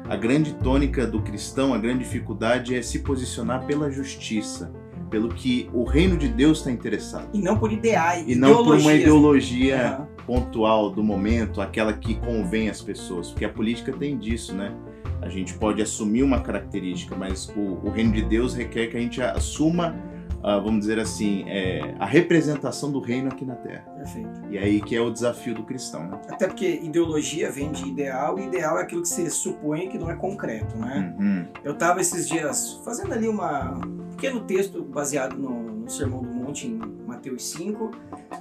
a 0.08 0.16
grande 0.16 0.54
tônica 0.54 1.06
do 1.08 1.20
cristão, 1.22 1.74
a 1.74 1.78
grande 1.80 2.04
dificuldade 2.04 2.76
é 2.76 2.82
se 2.82 3.00
posicionar 3.00 3.66
pela 3.66 3.90
justiça, 3.92 4.72
pelo 5.10 5.30
que 5.30 5.68
o 5.74 5.84
reino 5.84 6.16
de 6.16 6.28
Deus 6.28 6.60
está 6.60 6.72
interessado 6.72 7.28
E 7.34 7.40
não 7.42 7.58
por 7.58 7.72
ideais. 7.74 8.24
e 8.28 8.36
não 8.36 8.64
por 8.64 8.76
uma 8.78 8.94
ideologia 8.94 9.96
Aham. 9.98 10.08
Pontual 10.26 10.90
do 10.90 11.04
momento, 11.04 11.62
aquela 11.62 11.94
que 11.94 12.16
convém 12.16 12.70
às 12.70 12.82
pessoas, 12.82 13.30
porque 13.30 13.46
a 13.46 13.50
política 13.50 13.94
tem 13.94 14.18
disso, 14.18 14.54
né? 14.54 14.74
A 15.22 15.30
gente 15.30 15.54
pode 15.56 15.82
assumir 15.82 16.24
uma 16.24 16.40
característica, 16.42 17.16
mas 17.16 17.50
o, 17.56 17.88
o 17.88 17.90
reino 17.90 18.12
de 18.12 18.22
Deus 18.22 18.54
requer 18.54 18.88
que 18.88 18.98
a 18.98 19.00
gente 19.00 19.22
assuma, 19.22 19.96
ah, 20.44 20.60
vamos 20.60 20.82
dizer 20.82 21.00
assim, 21.00 21.44
é, 21.48 21.96
a 22.00 22.06
representação 22.06 22.92
do 22.92 23.00
reino 23.00 23.30
aqui 23.30 23.44
na 23.44 23.56
Terra. 23.56 23.84
Perfeito. 23.96 24.42
E 24.52 24.58
aí 24.58 24.82
que 24.82 24.96
é 24.96 25.02
o 25.02 25.10
desafio 25.10 25.56
do 25.56 25.64
cristão, 25.64 26.08
né? 26.08 26.22
Até 26.30 26.48
porque 26.48 26.80
ideologia 26.84 27.52
vem 27.52 27.72
de 27.72 27.88
ideal, 27.88 28.38
e 28.38 28.46
ideal 28.46 28.78
é 28.78 28.84
aquilo 28.84 29.02
que 29.02 29.08
se 29.08 29.28
supõe 29.32 29.90
que 29.90 29.98
não 29.98 30.12
é 30.12 30.16
concreto, 30.16 30.78
né? 30.78 31.16
Uhum. 31.20 31.46
Eu 31.64 31.74
estava 31.74 32.02
esses 32.02 32.28
dias 32.28 32.80
fazendo 32.86 33.14
ali 33.14 33.28
uma, 33.28 33.72
um 33.72 34.12
pequeno 34.12 34.42
texto 34.42 34.84
baseado 34.84 35.36
no, 35.36 35.64
no 35.64 35.90
Sermão 35.90 36.22
do 36.22 36.32
Monte, 36.32 36.68
em 36.68 36.80
Mateus 37.16 37.50
5, 37.52 37.92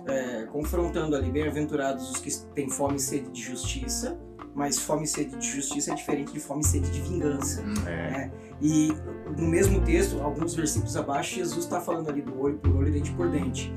é, 0.06 0.46
confrontando 0.46 1.14
ali, 1.14 1.30
bem-aventurados 1.30 2.10
os 2.10 2.16
que 2.16 2.30
têm 2.54 2.68
fome 2.68 2.96
e 2.96 3.00
sede 3.00 3.30
de 3.30 3.40
justiça, 3.40 4.18
mas 4.54 4.78
fome 4.78 5.04
e 5.04 5.06
sede 5.06 5.36
de 5.36 5.48
justiça 5.48 5.92
é 5.92 5.94
diferente 5.94 6.32
de 6.32 6.40
fome 6.40 6.60
e 6.60 6.66
sede 6.66 6.90
de 6.90 7.00
vingança. 7.00 7.64
É. 7.86 8.30
E 8.60 8.88
no 9.36 9.46
mesmo 9.46 9.80
texto, 9.80 10.20
alguns 10.20 10.54
versículos 10.54 10.96
abaixo, 10.96 11.36
Jesus 11.36 11.64
está 11.64 11.80
falando 11.80 12.08
ali 12.08 12.20
do 12.20 12.38
olho 12.40 12.58
por 12.58 12.74
olho, 12.76 12.92
dente 12.92 13.12
por 13.12 13.30
dente. 13.30 13.72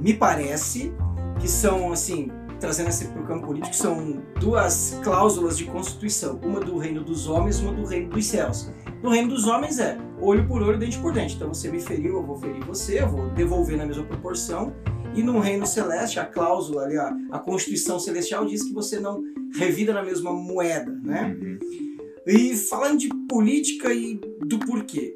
Me 0.00 0.14
parece 0.14 0.92
que 1.40 1.48
são, 1.48 1.92
assim, 1.92 2.30
trazendo 2.58 2.88
esse 2.88 3.06
para 3.08 3.22
o 3.22 3.26
campo 3.26 3.46
político, 3.46 3.74
são 3.74 4.22
duas 4.40 4.98
cláusulas 5.02 5.56
de 5.58 5.64
constituição. 5.64 6.40
Uma 6.44 6.60
do 6.60 6.76
reino 6.78 7.02
dos 7.04 7.26
homens, 7.28 7.60
uma 7.60 7.72
do 7.72 7.84
reino 7.84 8.10
dos 8.10 8.26
céus. 8.26 8.70
No 9.02 9.10
reino 9.10 9.28
dos 9.28 9.46
homens 9.46 9.78
é 9.78 9.98
olho 10.20 10.46
por 10.46 10.62
olho, 10.62 10.78
dente 10.78 10.98
por 10.98 11.12
dente. 11.12 11.36
Então 11.36 11.52
você 11.52 11.70
me 11.70 11.80
feriu, 11.80 12.16
eu 12.16 12.22
vou 12.22 12.36
ferir 12.36 12.64
você, 12.64 13.00
eu 13.00 13.08
vou 13.08 13.28
devolver 13.30 13.76
na 13.76 13.86
mesma 13.86 14.04
proporção. 14.04 14.72
E 15.14 15.22
no 15.22 15.38
reino 15.38 15.66
celeste, 15.66 16.18
a 16.18 16.26
cláusula 16.26 16.82
ali, 16.82 16.96
a, 16.98 17.16
a 17.32 17.38
Constituição 17.38 17.98
Celestial 17.98 18.44
diz 18.44 18.62
que 18.62 18.72
você 18.74 19.00
não 19.00 19.22
revida 19.54 19.92
na 19.94 20.02
mesma 20.02 20.30
moeda, 20.32 20.92
né? 21.02 21.34
Uhum. 21.40 21.58
E 22.26 22.54
falando 22.56 22.98
de 22.98 23.08
política 23.28 23.94
e 23.94 24.20
do 24.44 24.58
porquê. 24.58 25.14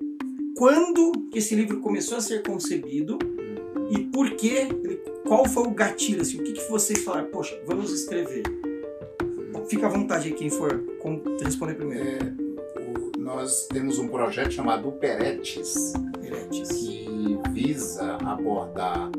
Quando 0.57 1.13
que 1.31 1.39
esse 1.39 1.55
livro 1.55 1.81
começou 1.81 2.17
a 2.17 2.21
ser 2.21 2.43
concebido 2.43 3.19
e 3.91 4.05
por 4.05 4.31
que, 4.31 4.49
ele- 4.49 5.01
qual 5.27 5.45
foi 5.47 5.65
o 5.67 5.71
gatilho, 5.71 6.23
assim, 6.23 6.41
o 6.41 6.45
que, 6.45 6.53
que 6.53 6.69
vocês 6.71 7.03
falaram, 7.05 7.29
poxa, 7.31 7.59
vamos 7.67 7.93
escrever? 7.93 8.43
Fica 9.69 9.87
à 9.87 9.89
vontade 9.91 10.29
aí 10.29 10.35
quem 10.35 10.51
for 10.51 10.81
com- 11.01 11.23
responder 11.43 11.75
primeiro. 11.75 12.05
É, 12.09 12.19
o- 12.81 13.13
nós 13.21 13.67
temos 13.69 13.99
um 13.99 14.09
projeto 14.09 14.51
chamado 14.51 14.89
Uperetes, 14.89 15.93
Heretes. 16.23 16.69
que 16.69 17.39
visa 17.53 18.17
abordar 18.25 19.11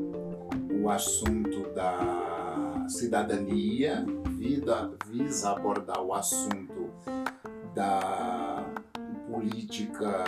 o 0.82 0.90
assunto 0.90 1.70
da 1.74 2.86
cidadania, 2.90 4.06
vida, 4.32 4.92
visa 5.08 5.52
abordar 5.52 6.02
o 6.04 6.14
assunto 6.14 6.90
da 7.74 8.66
política 9.32 10.26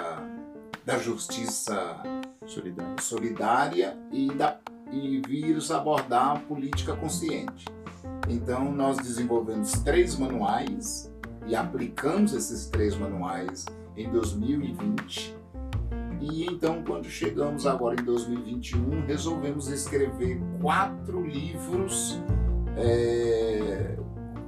da 0.86 0.98
justiça 0.98 2.02
Solidário. 2.46 3.02
solidária 3.02 3.98
e, 4.12 4.28
da, 4.34 4.58
e 4.94 5.22
visa 5.28 5.78
abordar 5.78 6.32
a 6.32 6.40
política 6.40 6.96
consciente. 6.96 7.66
Então, 8.30 8.72
nós 8.72 8.98
desenvolvemos 8.98 9.72
três 9.80 10.18
manuais 10.18 11.12
e 11.48 11.56
aplicamos 11.56 12.34
esses 12.34 12.68
três 12.68 12.96
manuais 12.96 13.66
em 13.98 14.10
2020. 14.10 15.36
E 16.22 16.46
então, 16.46 16.84
quando 16.86 17.10
chegamos 17.10 17.68
agora 17.68 18.00
em 18.00 18.04
2021, 18.04 19.06
resolvemos 19.06 19.68
escrever 19.68 20.40
quatro 20.62 21.26
livros 21.26 22.22
é, 22.78 23.98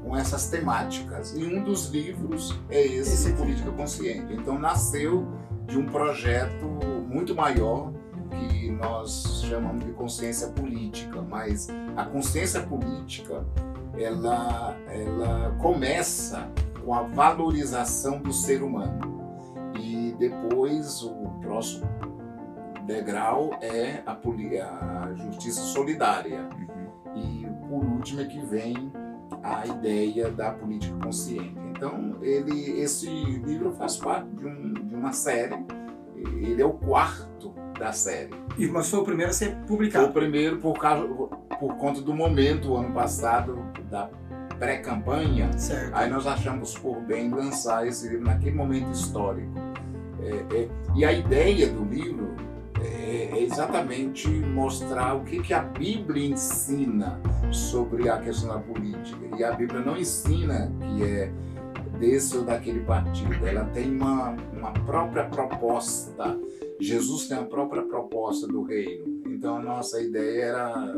com 0.01 0.15
essas 0.15 0.47
temáticas. 0.47 1.35
E 1.35 1.43
um 1.43 1.63
dos 1.63 1.89
livros 1.89 2.57
é 2.69 2.81
esse, 2.81 3.13
Esse. 3.29 3.33
Política 3.33 3.71
Consciente. 3.71 4.33
Então, 4.33 4.57
nasceu 4.57 5.27
de 5.65 5.77
um 5.77 5.85
projeto 5.85 6.65
muito 7.09 7.35
maior 7.35 7.91
que 8.35 8.71
nós 8.71 9.41
chamamos 9.45 9.83
de 9.85 9.91
consciência 9.93 10.47
política, 10.49 11.21
mas 11.21 11.67
a 11.95 12.05
consciência 12.05 12.61
política 12.63 13.45
ela, 13.97 14.75
ela 14.89 15.55
começa 15.59 16.47
com 16.83 16.93
a 16.93 17.03
valorização 17.03 18.19
do 18.21 18.31
ser 18.33 18.61
humano 18.61 19.15
e 19.79 20.13
depois 20.19 21.01
o 21.03 21.11
próximo 21.41 21.87
degrau 22.85 23.51
é 23.61 24.03
a, 24.05 24.13
a 25.05 25.13
justiça 25.13 25.61
solidária 25.61 26.47
Uhum. 27.15 27.15
e 27.15 27.47
por 27.67 27.83
último 27.85 28.21
é 28.21 28.25
que 28.25 28.39
vem 28.45 28.91
a 29.41 29.65
ideia 29.65 30.29
da 30.29 30.51
política 30.51 30.95
consciente. 31.03 31.55
Então 31.71 32.17
ele, 32.21 32.79
esse 32.79 33.07
livro 33.09 33.71
faz 33.71 33.97
parte 33.97 34.29
de, 34.29 34.45
um- 34.45 34.73
de 34.73 34.95
uma 34.95 35.11
série. 35.13 35.55
Ele 36.15 36.61
é 36.61 36.65
o 36.65 36.73
quarto 36.73 37.53
da 37.77 37.91
série. 37.91 38.31
E, 38.57 38.67
mas 38.67 38.89
foi 38.89 38.99
o 38.99 39.03
primeiro 39.03 39.31
a 39.31 39.33
ser 39.33 39.51
Foi 39.51 39.61
o 39.61 39.65
publicado. 39.65 40.13
primeiro 40.13 40.57
por, 40.57 40.73
causa, 40.73 41.07
por 41.59 41.75
conta 41.77 42.01
do 42.01 42.13
momento, 42.13 42.71
o 42.71 42.77
ano 42.77 42.93
passado, 42.93 43.57
da 43.89 44.09
pré-campanha. 44.57 45.49
Aí 45.93 46.09
nós 46.09 46.25
achamos 46.25 46.77
por 46.77 47.01
bem 47.01 47.29
lançar 47.29 47.87
esse 47.87 48.07
livro 48.07 48.25
naquele 48.25 48.55
momento 48.55 48.91
histórico. 48.91 49.53
É, 50.21 50.55
é, 50.55 50.69
e 50.95 51.05
a 51.05 51.11
ideia 51.11 51.69
do 51.69 51.83
livro 51.83 52.35
é, 52.81 53.29
é 53.33 53.43
exatamente 53.43 54.27
mostrar 54.27 55.13
o 55.15 55.23
que, 55.23 55.41
que 55.41 55.53
a 55.53 55.61
Bíblia 55.61 56.31
ensina 56.31 57.19
sobre 57.51 58.09
a 58.09 58.17
questão 58.17 58.49
da 58.49 58.59
política. 58.59 59.19
E 59.37 59.43
a 59.43 59.51
Bíblia 59.51 59.81
não 59.81 59.97
ensina 59.97 60.71
que 60.79 61.03
é 61.03 61.31
desse 61.99 62.37
ou 62.37 62.43
daquele 62.43 62.79
partido. 62.81 63.45
Ela 63.45 63.65
tem 63.65 63.95
uma, 63.95 64.35
uma 64.53 64.71
própria 64.71 65.25
proposta. 65.25 66.37
Jesus 66.79 67.27
tem 67.27 67.37
a 67.37 67.43
própria 67.43 67.83
proposta 67.83 68.47
do 68.47 68.63
reino. 68.63 69.21
Então 69.27 69.57
a 69.57 69.61
nossa 69.61 70.01
ideia 70.01 70.43
era 70.43 70.93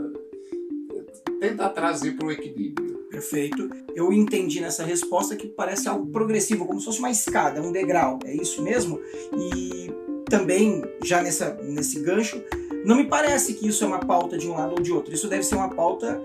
tentar 1.40 1.70
trazer 1.70 2.14
para 2.14 2.28
o 2.28 2.32
equilíbrio. 2.32 2.98
Perfeito. 3.10 3.70
Eu 3.96 4.12
entendi 4.12 4.60
nessa 4.60 4.84
resposta 4.84 5.36
que 5.36 5.48
parece 5.48 5.88
algo 5.88 6.08
progressivo, 6.08 6.66
como 6.66 6.80
se 6.80 6.86
fosse 6.86 7.00
uma 7.00 7.10
escada, 7.10 7.62
um 7.62 7.72
degrau. 7.72 8.20
É 8.26 8.36
isso 8.36 8.62
mesmo? 8.62 9.00
E 9.36 9.90
também, 10.30 10.84
já 11.04 11.22
nessa, 11.22 11.54
nesse 11.64 12.02
gancho, 12.02 12.42
não 12.86 12.98
me 12.98 13.06
parece 13.06 13.54
que 13.54 13.68
isso 13.68 13.84
é 13.84 13.88
uma 13.88 14.00
pauta 14.00 14.38
de 14.38 14.48
um 14.48 14.54
lado 14.54 14.76
ou 14.78 14.82
de 14.82 14.92
outro. 14.92 15.14
Isso 15.14 15.28
deve 15.28 15.44
ser 15.44 15.56
uma 15.56 15.70
pauta 15.70 16.22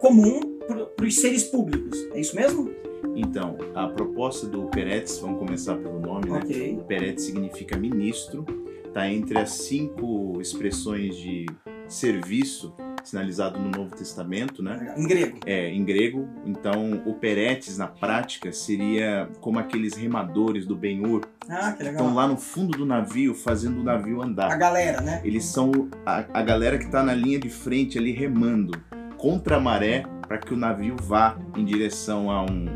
comum 0.00 0.58
para 0.66 1.06
os 1.06 1.16
seres 1.16 1.44
públicos. 1.44 1.98
É 2.12 2.20
isso 2.20 2.36
mesmo? 2.36 2.70
Então, 3.16 3.56
a 3.74 3.88
proposta 3.88 4.46
do 4.46 4.66
Peretz, 4.66 5.18
vamos 5.18 5.38
começar 5.38 5.76
pelo 5.76 5.98
nome, 5.98 6.30
né? 6.30 6.38
Ok. 6.38 6.80
Peretz 6.86 7.24
significa 7.24 7.76
ministro, 7.76 8.44
está 8.88 9.08
entre 9.10 9.38
as 9.38 9.50
cinco 9.50 10.40
expressões 10.40 11.16
de 11.16 11.46
serviço 11.86 12.74
sinalizado 13.04 13.58
no 13.58 13.70
Novo 13.70 13.94
Testamento, 13.96 14.62
né? 14.62 14.92
Em 14.96 15.06
grego. 15.06 15.38
É, 15.46 15.70
em 15.70 15.82
grego. 15.84 16.28
Então, 16.44 17.02
o 17.06 17.14
Peretes, 17.14 17.78
na 17.78 17.86
prática, 17.86 18.52
seria 18.52 19.28
como 19.40 19.58
aqueles 19.58 19.94
remadores 19.94 20.66
do 20.66 20.76
Ben-Hur, 20.76 21.22
Ah, 21.48 21.72
que 21.72 21.84
legal. 21.84 22.02
estão 22.02 22.14
lá 22.14 22.26
no 22.28 22.36
fundo 22.36 22.76
do 22.76 22.84
navio, 22.84 23.34
fazendo 23.34 23.80
o 23.80 23.84
navio 23.84 24.20
A 24.20 24.26
andar. 24.26 24.58
galera, 24.58 25.00
né? 25.00 25.22
Eles 25.24 25.44
são 25.46 25.70
a, 26.04 26.24
a 26.34 26.42
galera 26.42 26.76
que 26.76 26.84
está 26.84 27.02
na 27.02 27.14
linha 27.14 27.38
de 27.38 27.48
frente 27.48 27.96
ali 27.96 28.12
remando 28.12 28.78
contra 29.16 29.56
a 29.56 29.60
maré 29.60 30.04
para 30.26 30.36
que 30.36 30.52
o 30.52 30.56
navio 30.56 30.94
vá 31.00 31.38
em 31.56 31.64
direção 31.64 32.30
a 32.30 32.42
um 32.42 32.66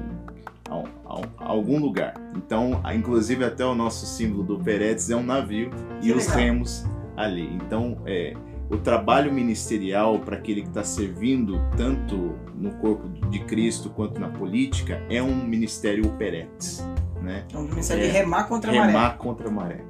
a, 0.73 0.79
um- 0.79 0.85
a 1.05 1.19
um- 1.21 1.25
a 1.39 1.45
algum 1.49 1.79
lugar. 1.79 2.15
Então, 2.37 2.81
inclusive 2.95 3.45
até 3.45 3.65
o 3.65 3.75
nosso 3.75 4.07
símbolo 4.07 4.43
do 4.43 4.59
Peretes 4.59 5.11
é 5.11 5.17
um 5.17 5.23
navio 5.23 5.71
e 6.01 6.07
Que 6.07 6.13
os 6.13 6.27
legal. 6.27 6.37
remos 6.41 6.85
ali. 7.17 7.55
Então, 7.57 7.99
é, 8.07 8.35
o 8.71 8.77
trabalho 8.79 9.33
ministerial 9.33 10.19
para 10.19 10.37
aquele 10.37 10.63
que 10.63 10.69
está 10.69 10.83
servindo 10.83 11.61
tanto 11.77 12.35
no 12.55 12.71
corpo 12.77 13.09
de 13.29 13.41
Cristo 13.41 13.91
quanto 13.91 14.21
na 14.21 14.29
política 14.29 15.03
é 15.11 15.23
um 15.23 15.45
ministério 15.45 16.11
Peretes, 16.13 16.87
né? 17.21 17.45
Então, 17.49 17.63
mensagem 17.65 18.05
É. 18.05 18.07
de 18.07 18.13
remar 18.13 18.45
contra 18.45 18.71
a 18.71 18.75
maré. 18.75 18.87
remar 18.87 19.19
contra 19.19 19.49
a 19.49 19.51
maré. 19.51 19.85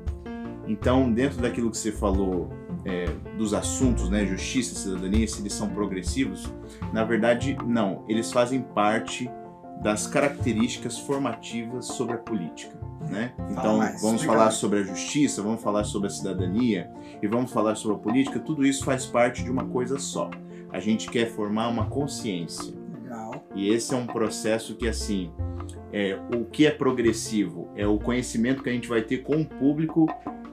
Então, 0.66 1.12
dentro 1.12 1.40
daquilo 1.40 1.70
que 1.70 1.76
você 1.76 1.92
falou 1.92 2.50
é, 2.84 3.04
dos 3.38 3.54
assuntos, 3.54 4.08
né, 4.10 4.26
justiça, 4.26 4.74
cidadania, 4.74 5.28
se 5.28 5.40
eles 5.40 5.52
são 5.52 5.68
progressivos, 5.68 6.52
na 6.92 7.04
verdade, 7.04 7.56
não. 7.64 8.04
Eles 8.08 8.32
fazem 8.32 8.60
parte 8.60 9.30
das 9.80 10.06
características 10.06 10.98
formativas 10.98 11.86
sobre 11.86 12.14
a 12.14 12.18
política. 12.18 12.76
Né? 13.08 13.32
Então, 13.50 13.78
mais, 13.78 14.00
vamos 14.00 14.20
explica 14.20 14.38
falar 14.38 14.50
sobre 14.52 14.78
a 14.78 14.82
justiça, 14.82 15.42
vamos 15.42 15.60
falar 15.60 15.84
sobre 15.84 16.08
a 16.08 16.10
cidadania 16.10 16.90
e 17.20 17.26
vamos 17.26 17.50
falar 17.50 17.74
sobre 17.74 17.96
a 17.96 18.00
política. 18.00 18.38
Tudo 18.38 18.64
isso 18.64 18.84
faz 18.84 19.06
parte 19.06 19.42
de 19.42 19.50
uma 19.50 19.64
coisa 19.64 19.98
só. 19.98 20.30
A 20.72 20.78
gente 20.78 21.10
quer 21.10 21.26
formar 21.26 21.68
uma 21.68 21.86
consciência. 21.86 22.72
Legal. 23.02 23.44
E 23.54 23.68
esse 23.68 23.92
é 23.92 23.96
um 23.96 24.06
processo 24.06 24.76
que, 24.76 24.88
assim, 24.88 25.30
é, 25.92 26.18
o 26.34 26.44
que 26.44 26.64
é 26.64 26.70
progressivo 26.70 27.68
é 27.76 27.86
o 27.86 27.98
conhecimento 27.98 28.62
que 28.62 28.70
a 28.70 28.72
gente 28.72 28.88
vai 28.88 29.02
ter 29.02 29.18
com 29.18 29.42
o 29.42 29.44
público 29.44 30.06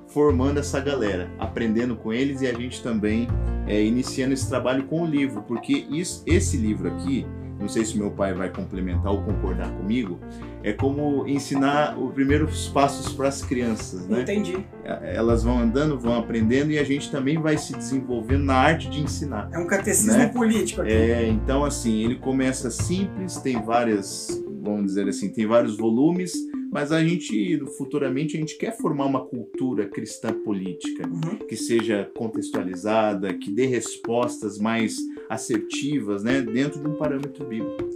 formando 0.08 0.60
essa 0.60 0.80
galera, 0.80 1.32
aprendendo 1.38 1.96
com 1.96 2.12
eles 2.12 2.42
e 2.42 2.48
a 2.48 2.54
gente 2.54 2.82
também 2.82 3.28
é, 3.68 3.82
iniciando 3.82 4.34
esse 4.34 4.50
trabalho 4.50 4.86
com 4.86 5.04
o 5.04 5.06
livro, 5.06 5.44
porque 5.44 5.86
isso, 5.90 6.24
esse 6.26 6.58
livro 6.58 6.90
aqui 6.90 7.26
não 7.60 7.68
sei 7.68 7.84
se 7.86 7.98
meu 7.98 8.10
pai 8.12 8.34
vai 8.34 8.50
complementar 8.50 9.12
ou 9.12 9.22
concordar 9.22 9.70
comigo, 9.76 10.18
é 10.64 10.72
como 10.74 11.28
ensinar 11.28 11.98
os 12.00 12.14
primeiros 12.14 12.68
passos 12.70 13.12
para 13.14 13.28
as 13.28 13.42
crianças, 13.44 14.08
né? 14.08 14.22
Entendi. 14.22 14.58
Elas 15.04 15.44
vão 15.44 15.60
andando, 15.60 16.00
vão 16.00 16.18
aprendendo 16.18 16.72
e 16.72 16.80
a 16.80 16.84
gente 16.84 17.12
também 17.12 17.38
vai 17.38 17.58
se 17.58 17.74
desenvolvendo 17.74 18.44
na 18.46 18.56
arte 18.56 18.90
de 18.90 19.00
ensinar. 19.02 19.50
É 19.54 19.60
um 19.60 19.68
catecismo 19.68 20.18
Né? 20.20 20.28
político 20.30 20.82
aqui. 20.82 20.92
É, 20.92 21.28
então 21.28 21.64
assim, 21.66 22.04
ele 22.04 22.16
começa 22.16 22.70
simples, 22.72 23.38
tem 23.38 23.62
várias, 23.62 24.28
vamos 24.62 24.86
dizer 24.88 25.08
assim, 25.08 25.30
tem 25.30 25.46
vários 25.46 25.78
volumes, 25.78 26.34
mas 26.72 26.92
a 26.92 27.04
gente 27.04 27.60
futuramente 27.78 28.38
a 28.38 28.40
gente 28.40 28.56
quer 28.58 28.78
formar 28.78 29.06
uma 29.06 29.26
cultura 29.26 29.88
cristã 29.88 30.32
política 30.44 31.08
Uhum. 31.08 31.38
que 31.48 31.56
seja 31.56 32.10
contextualizada, 32.16 33.34
que 33.34 33.50
dê 33.52 33.66
respostas 33.66 34.58
mais 34.60 34.98
assertivas, 35.30 36.24
né, 36.24 36.42
dentro 36.42 36.82
de 36.82 36.88
um 36.88 36.96
parâmetro 36.96 37.46
bíblico. 37.46 37.88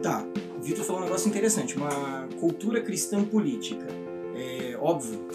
Tá, 0.00 0.24
o 0.56 0.62
Vitor 0.62 0.84
falou 0.84 1.02
um 1.02 1.04
negócio 1.04 1.28
interessante, 1.28 1.76
uma 1.76 2.28
cultura 2.38 2.80
cristã 2.80 3.24
política. 3.24 3.86
É 4.36 4.76
óbvio, 4.80 5.26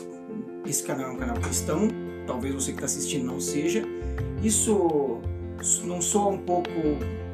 esse 0.65 0.83
canal 0.83 1.12
é 1.12 1.13
um 1.13 1.17
canal 1.17 1.36
cristão, 1.36 1.89
talvez 2.25 2.53
você 2.55 2.67
que 2.71 2.77
está 2.77 2.86
assistindo 2.86 3.25
não 3.25 3.41
seja. 3.41 3.83
Isso 4.41 5.19
não 5.83 6.01
soa 6.01 6.29
um 6.29 6.38
pouco 6.38 6.69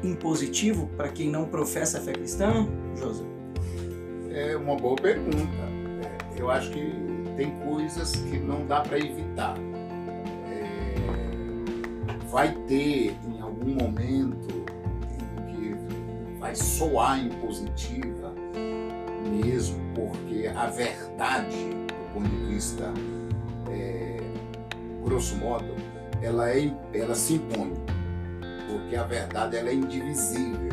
impositivo 0.02 0.90
para 0.96 1.08
quem 1.08 1.30
não 1.30 1.44
professa 1.46 1.98
a 1.98 2.00
fé 2.00 2.12
cristã, 2.12 2.66
Josa? 2.96 3.24
É 4.30 4.56
uma 4.56 4.76
boa 4.76 4.96
pergunta. 4.96 5.77
Eu 6.38 6.50
acho 6.50 6.70
que 6.70 6.92
tem 7.36 7.50
coisas 7.60 8.12
que 8.12 8.38
não 8.38 8.66
dá 8.66 8.80
para 8.80 8.98
evitar. 8.98 9.56
É, 10.50 10.94
Vai 12.30 12.52
ter 12.66 13.16
em 13.26 13.40
algum 13.40 13.74
momento 13.74 14.64
em 15.10 15.46
que 15.46 16.38
vai 16.38 16.54
soar 16.54 17.18
impositiva 17.24 18.34
mesmo, 19.42 19.78
porque 19.94 20.46
a 20.46 20.66
verdade, 20.66 21.56
do 21.86 22.14
ponto 22.14 22.28
de 22.28 22.44
vista 22.46 22.92
é, 23.70 24.20
grosso 25.04 25.36
modo, 25.36 25.74
ela, 26.22 26.50
é, 26.50 26.70
ela 26.92 27.14
se 27.14 27.34
impõe, 27.34 27.72
porque 28.68 28.96
a 28.96 29.04
verdade 29.04 29.56
ela 29.56 29.70
é 29.70 29.74
indivisível, 29.74 30.68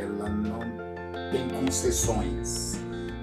ela 0.00 0.28
não 0.28 0.60
tem 1.30 1.48
concessões. 1.60 2.77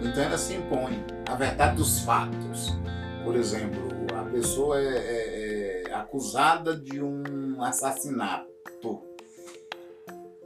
Então 0.06 0.24
ela 0.24 0.38
se 0.38 0.54
impõe. 0.54 1.04
A 1.28 1.36
verdade 1.36 1.78
dos 1.78 2.00
fatos. 2.02 2.78
Por 3.24 3.36
exemplo, 3.36 3.82
a 4.16 4.24
pessoa 4.30 4.80
é, 4.80 4.86
é- 4.86 5.84
é 5.90 5.94
acusada 5.94 6.76
de 6.76 7.02
um 7.02 7.62
assassinato. 7.64 8.54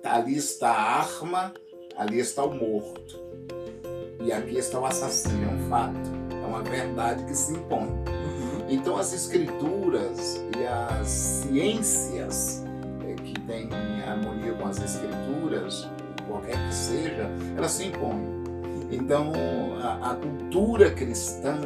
Ali 0.04 0.38
está 0.38 0.72
a 0.72 1.00
arma, 1.02 1.54
ali 1.98 2.20
está 2.20 2.44
o 2.44 2.54
morto. 2.56 3.20
E 4.24 4.32
aqui 4.32 4.58
está 4.58 4.80
o 4.80 4.86
assassino, 4.86 5.44
é 5.44 5.54
um 5.54 5.70
fato. 5.70 6.10
É 6.32 6.46
uma 6.46 6.64
verdade 6.64 7.26
que 7.26 7.36
se 7.36 7.54
impõe. 7.54 7.90
Uhum. 7.90 8.66
Então 8.70 8.98
as 8.98 9.14
escrituras 9.14 10.42
e 10.58 10.66
as 10.66 11.08
ciências 11.08 12.64
eh, 13.06 13.16
que 13.16 13.40
têm 13.42 13.70
harmonia 14.08 14.54
com 14.54 14.68
as 14.68 14.82
escrituras, 14.82 15.88
qualquer 16.28 16.58
que 16.68 16.74
seja, 16.74 17.30
elas 17.56 17.72
se 17.72 17.86
impõem. 17.86 18.39
Então 18.92 19.32
a, 19.82 20.12
a 20.12 20.16
cultura 20.16 20.92
cristã 20.92 21.60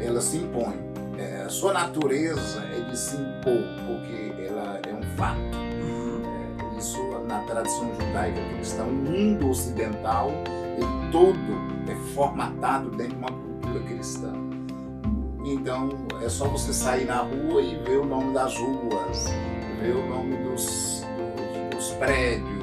ela 0.00 0.20
se 0.20 0.38
impõe. 0.38 0.76
Eh, 1.18 1.42
a 1.44 1.48
sua 1.48 1.72
natureza 1.72 2.62
é 2.76 2.80
de 2.88 2.96
se 2.96 3.16
impor, 3.16 3.62
porque 3.86 4.42
ela 4.46 4.80
é 4.86 4.94
um 4.94 5.02
fato. 5.16 5.38
Uhum. 5.38 6.22
Eh, 6.24 6.78
isso 6.78 6.98
na 7.26 7.40
tradição 7.40 7.92
judaica 7.94 8.40
cristã, 8.54 8.84
o 8.84 8.92
mundo 8.92 9.50
ocidental, 9.50 10.30
ele 10.76 11.10
todo 11.10 11.90
é 11.90 11.94
formatado 12.14 12.90
dentro 12.90 13.14
de 13.14 13.18
uma 13.18 13.32
cultura 13.32 13.80
cristã. 13.84 14.32
Então 15.44 15.88
é 16.22 16.28
só 16.28 16.46
você 16.46 16.72
sair 16.72 17.06
na 17.06 17.22
rua 17.22 17.62
e 17.62 17.76
ver 17.84 17.98
o 17.98 18.04
nome 18.04 18.34
das 18.34 18.56
ruas, 18.56 19.24
ver 19.80 19.96
o 19.96 20.08
nome 20.08 20.36
dos, 20.36 21.02
dos, 21.70 21.76
dos 21.76 21.90
prédios, 21.94 22.57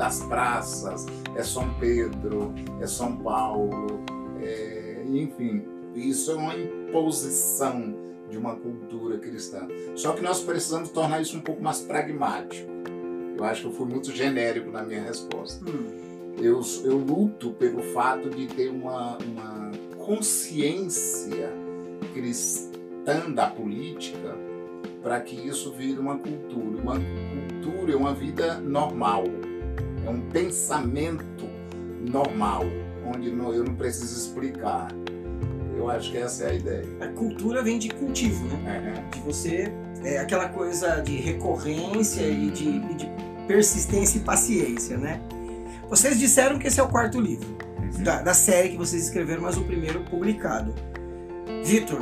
das 0.00 0.22
praças. 0.22 1.04
É 1.36 1.42
São 1.42 1.74
Pedro, 1.74 2.54
é 2.80 2.86
São 2.86 3.18
Paulo, 3.18 4.02
é, 4.40 5.04
enfim, 5.06 5.62
isso 5.94 6.30
é 6.30 6.34
uma 6.36 6.56
imposição 6.56 7.94
de 8.30 8.38
uma 8.38 8.56
cultura 8.56 9.18
cristã. 9.18 9.68
Só 9.94 10.12
que 10.12 10.22
nós 10.22 10.40
precisamos 10.40 10.88
tornar 10.88 11.20
isso 11.20 11.36
um 11.36 11.40
pouco 11.40 11.62
mais 11.62 11.80
pragmático. 11.80 12.66
Eu 13.36 13.44
acho 13.44 13.60
que 13.62 13.66
eu 13.66 13.72
fui 13.72 13.86
muito 13.86 14.10
genérico 14.10 14.70
na 14.70 14.82
minha 14.82 15.02
resposta 15.02 15.64
Hum. 15.68 16.34
eu, 16.38 16.60
eu 16.84 16.96
luto 16.96 17.50
pelo 17.52 17.82
fato 17.82 18.30
de 18.30 18.46
ter 18.46 18.70
uma, 18.70 19.18
uma 19.18 19.70
consciência 19.98 21.52
cristã 22.14 23.30
da 23.34 23.48
política 23.48 24.34
para 25.02 25.20
que 25.20 25.34
isso 25.36 25.72
vire 25.72 25.98
uma 25.98 26.18
cultura. 26.18 26.82
Uma 26.82 26.94
cultura 26.94 27.92
é 27.92 27.96
uma 27.96 28.14
vida 28.14 28.58
normal, 28.60 29.24
é 30.10 30.12
um 30.12 30.20
pensamento 30.30 31.46
normal, 32.10 32.64
onde 33.06 33.30
não- 33.30 33.52
eu 33.54 33.64
não 33.64 33.74
preciso 33.74 34.14
explicar. 34.28 34.88
Eu 35.76 35.88
acho 35.88 36.10
que 36.10 36.18
essa 36.18 36.44
é 36.44 36.50
a 36.50 36.54
ideia. 36.54 36.84
A 37.00 37.08
cultura 37.08 37.62
vem 37.62 37.78
de 37.78 37.88
cultivo, 37.90 38.44
né? 38.48 38.94
É, 39.08 39.16
de 39.16 39.22
você 39.22 39.72
é 40.04 40.18
aquela 40.18 40.48
coisa 40.48 41.00
de 41.00 41.16
recorrência 41.16 42.22
e 42.22 42.50
de, 42.50 42.68
e 42.68 42.94
de 42.94 43.08
persistência 43.46 44.18
e 44.18 44.20
paciência, 44.22 44.96
né? 44.98 45.20
Vocês 45.88 46.18
disseram 46.18 46.58
que 46.58 46.66
esse 46.66 46.78
é 46.78 46.82
o 46.82 46.88
quarto 46.88 47.20
livro 47.20 47.48
da, 48.04 48.20
da 48.22 48.34
série 48.34 48.70
que 48.70 48.76
vocês 48.76 49.04
escreveram, 49.04 49.42
mas 49.42 49.56
o 49.56 49.62
primeiro 49.64 50.00
publicado. 50.04 50.74
Vitor, 51.64 52.00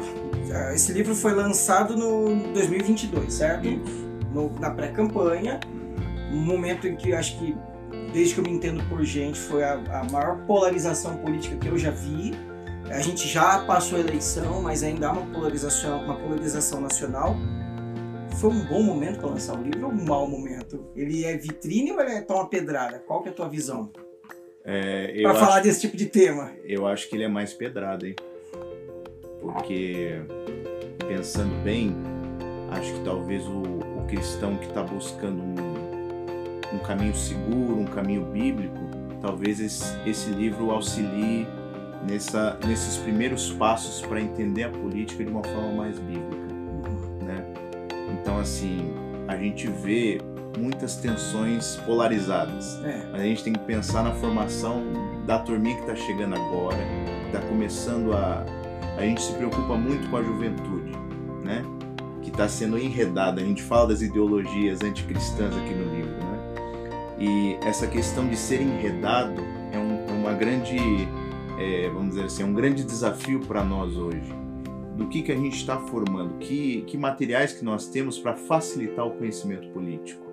ah, 0.53 0.75
esse 0.75 0.93
livro 0.93 1.15
foi 1.15 1.33
lançado 1.33 1.97
no 1.97 2.53
2022, 2.53 3.33
certo? 3.33 3.67
No- 4.33 4.53
na 4.61 4.71
pré-campanha, 4.71 5.61
um 6.33 6.41
momento 6.45 6.87
em 6.87 6.97
que 6.97 7.13
acho 7.15 7.39
que, 7.39 7.57
desde 8.13 8.35
que 8.35 8.41
eu 8.41 8.45
me 8.45 8.51
entendo 8.51 8.83
por 8.89 9.03
gente, 9.05 9.39
foi 9.39 9.63
a, 9.65 9.75
a 9.75 10.05
maior 10.11 10.45
polarização 10.47 11.17
política 11.19 11.57
que 11.57 11.69
eu 11.69 11.79
já 11.79 11.91
vi. 11.91 12.33
A 12.91 13.01
gente 13.01 13.29
já 13.29 13.65
passou 13.65 13.99
a 13.99 14.01
eleição, 14.01 14.63
mas 14.63 14.83
ainda 14.83 15.09
há 15.09 15.13
uma 15.13 15.27
polarização, 15.35 16.05
uma 16.05 16.17
polarização 16.17 16.81
nacional. 16.81 17.37
Foi 18.41 18.51
um 18.51 18.65
bom 18.67 18.83
momento 18.83 19.19
para 19.19 19.29
lançar 19.31 19.59
o 19.59 19.63
livro 19.63 19.87
ou 19.87 19.93
um 19.93 20.05
mau 20.05 20.29
momento? 20.29 20.87
Ele 20.95 21.25
é 21.25 21.37
vitrine 21.37 21.93
ou 21.93 22.01
ele 22.01 22.13
é 22.13 22.21
toma 22.21 22.49
pedrada? 22.49 22.99
Qual 23.01 23.23
que 23.23 23.29
é 23.29 23.33
a 23.33 23.35
tua 23.35 23.49
visão? 23.49 23.91
É, 24.65 25.23
Para 25.23 25.35
falar 25.35 25.61
desse 25.61 25.81
tipo 25.81 25.97
de 25.97 26.07
tema. 26.07 26.53
eu 26.65 26.87
acho 26.87 27.09
que 27.09 27.17
ele 27.17 27.25
é 27.25 27.29
mais 27.29 27.53
pedrado, 27.53 28.07
hein? 28.07 28.15
Porque, 29.41 30.21
pensando 31.07 31.55
bem, 31.63 31.97
acho 32.71 32.93
que 32.93 33.01
talvez 33.01 33.47
o, 33.47 33.63
o 33.63 34.07
cristão 34.07 34.57
que 34.57 34.67
está 34.67 34.83
buscando 34.83 35.43
um, 35.43 35.68
um 36.73 36.79
caminho 36.79 37.15
seguro, 37.15 37.79
um 37.79 37.85
caminho 37.85 38.25
bíblico, 38.27 38.79
talvez 39.21 39.61
esse, 39.61 39.97
esse 40.07 40.31
livro 40.31 40.71
auxilie 40.71 41.47
nessa, 42.07 42.59
nesses 42.67 42.97
primeiros 42.97 43.51
passos 43.53 44.01
para 44.07 44.21
entender 44.21 44.65
a 44.65 44.69
política 44.69 45.25
de 45.25 45.31
uma 45.31 45.43
forma 45.43 45.73
mais 45.73 45.99
bíblica, 45.99 46.55
né? 47.25 47.45
Então, 48.13 48.39
assim, 48.39 48.93
a 49.27 49.37
gente 49.37 49.67
vê 49.69 50.21
muitas 50.59 50.97
tensões 50.97 51.77
polarizadas. 51.87 52.83
É, 52.85 53.07
Mas 53.13 53.21
a 53.21 53.25
gente 53.25 53.45
tem 53.45 53.53
que 53.53 53.61
pensar 53.61 54.03
na 54.03 54.13
formação 54.13 54.83
da 55.27 55.39
turminha 55.39 55.77
que 55.77 55.83
está 55.83 55.95
chegando 55.95 56.35
agora, 56.35 56.77
que 56.77 57.37
está 57.37 57.47
começando 57.47 58.13
a. 58.13 58.45
A 58.97 59.03
gente 59.03 59.23
se 59.23 59.33
preocupa 59.35 59.77
muito 59.77 60.11
com 60.11 60.17
a 60.17 60.23
juventude, 60.23 60.93
né? 61.45 61.65
Que 62.23 62.31
está 62.31 62.49
sendo 62.49 62.77
enredada. 62.77 63.41
A 63.41 63.45
gente 63.45 63.63
fala 63.63 63.89
das 63.89 64.03
ideologias 64.03 64.83
anticristãs 64.83 65.57
aqui 65.57 65.75
no 65.75 65.95
livro, 65.95 66.11
né? 66.11 66.28
E 67.21 67.57
essa 67.67 67.87
questão 67.87 68.29
de 68.29 68.37
ser 68.37 68.61
enredado 68.61 69.43
é, 69.73 69.79
um- 69.79 70.21
uma 70.21 70.33
grande, 70.33 70.77
é, 71.59 71.89
vamos 71.91 72.11
dizer 72.11 72.25
assim, 72.25 72.43
é 72.43 72.47
um 72.47 72.55
grande 72.55 72.85
desafio 72.85 73.41
para 73.41 73.65
nós 73.65 73.97
hoje. 73.97 74.33
Do 74.97 75.07
que, 75.09 75.23
que 75.23 75.31
a 75.31 75.37
gente 75.37 75.57
está 75.57 75.79
formando, 75.79 76.39
que, 76.39 76.83
que 76.83 76.97
materiais 76.97 77.53
que 77.53 77.65
nós 77.65 77.87
temos 77.89 78.19
para 78.19 78.35
facilitar 78.35 79.07
o 79.07 79.13
conhecimento 79.13 79.69
político. 79.69 80.27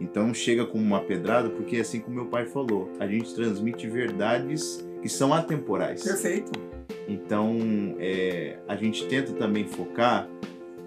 Então 0.00 0.32
chega 0.34 0.64
como 0.64 0.82
uma 0.84 1.00
pedrada, 1.00 1.48
porque 1.50 1.76
assim 1.76 2.00
como 2.00 2.16
meu 2.16 2.26
pai 2.26 2.46
falou, 2.46 2.90
a 2.98 3.06
gente 3.06 3.34
transmite 3.34 3.88
verdades 3.88 4.84
que 5.00 5.08
são 5.08 5.32
atemporais. 5.34 6.02
perfeito. 6.02 6.52
Então 7.08 7.56
é, 7.98 8.58
a 8.68 8.76
gente 8.76 9.06
tenta 9.06 9.32
também 9.32 9.66
focar 9.66 10.28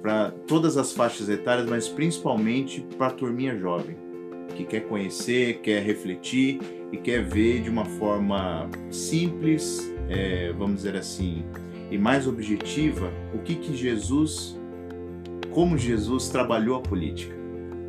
para 0.01 0.31
todas 0.47 0.77
as 0.77 0.93
faixas 0.93 1.27
etárias, 1.29 1.67
mas 1.69 1.87
principalmente 1.89 2.85
para 2.97 3.07
a 3.07 3.11
turminha 3.11 3.57
jovem, 3.57 3.97
que 4.55 4.63
quer 4.63 4.81
conhecer, 4.81 5.59
quer 5.59 5.81
refletir 5.83 6.59
e 6.91 6.97
quer 6.97 7.23
ver 7.23 7.61
de 7.61 7.69
uma 7.69 7.85
forma 7.85 8.69
simples, 8.89 9.91
é, 10.09 10.51
vamos 10.53 10.77
dizer 10.77 10.95
assim, 10.95 11.43
e 11.91 11.97
mais 11.97 12.27
objetiva 12.27 13.11
o 13.33 13.39
que, 13.39 13.55
que 13.55 13.75
Jesus, 13.75 14.59
como 15.51 15.77
Jesus 15.77 16.29
trabalhou 16.29 16.77
a 16.77 16.81
política. 16.81 17.35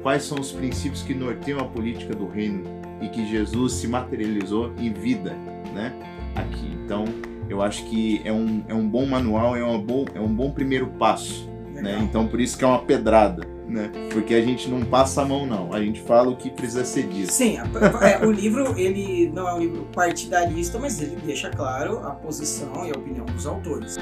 Quais 0.02 0.22
são 0.22 0.38
os 0.38 0.52
princípios 0.52 1.02
que 1.02 1.14
norteiam 1.14 1.60
a 1.60 1.64
política 1.64 2.14
do 2.14 2.26
reino 2.26 2.62
e 3.00 3.08
que 3.08 3.26
Jesus 3.28 3.72
se 3.72 3.88
materializou 3.88 4.72
em 4.78 4.92
vida, 4.92 5.30
né? 5.74 5.92
Aqui. 6.34 6.66
Então, 6.84 7.04
eu 7.48 7.62
acho 7.62 7.84
que 7.86 8.20
é 8.24 8.32
um, 8.32 8.62
é 8.68 8.74
um 8.74 8.88
bom 8.88 9.06
manual, 9.06 9.56
é, 9.56 9.62
uma 9.62 9.78
bom, 9.78 10.04
é 10.14 10.20
um 10.20 10.32
bom 10.32 10.50
primeiro 10.50 10.86
passo. 10.98 11.48
Né? 11.72 11.98
Então, 12.02 12.26
por 12.26 12.40
isso 12.40 12.56
que 12.56 12.64
é 12.64 12.66
uma 12.66 12.78
pedrada. 12.78 13.46
Né? 13.68 13.90
Porque 14.12 14.34
a 14.34 14.40
gente 14.40 14.68
não 14.70 14.80
passa 14.84 15.22
a 15.22 15.24
mão, 15.24 15.44
não. 15.44 15.72
A 15.72 15.80
gente 15.80 16.00
fala 16.00 16.30
o 16.30 16.36
que 16.36 16.50
precisa 16.50 16.84
ser 16.84 17.08
dito. 17.08 17.32
Sim, 17.32 17.58
é, 18.00 18.24
o 18.24 18.30
livro 18.30 18.78
ele 18.78 19.28
não 19.34 19.48
é 19.48 19.54
um 19.54 19.58
livro 19.58 19.88
partidarista, 19.92 20.78
mas 20.78 21.00
ele 21.00 21.16
deixa 21.16 21.50
claro 21.50 21.98
a 22.06 22.12
posição 22.12 22.86
e 22.86 22.90
a 22.90 22.96
opinião 22.96 23.26
dos 23.26 23.44
autores. 23.46 23.96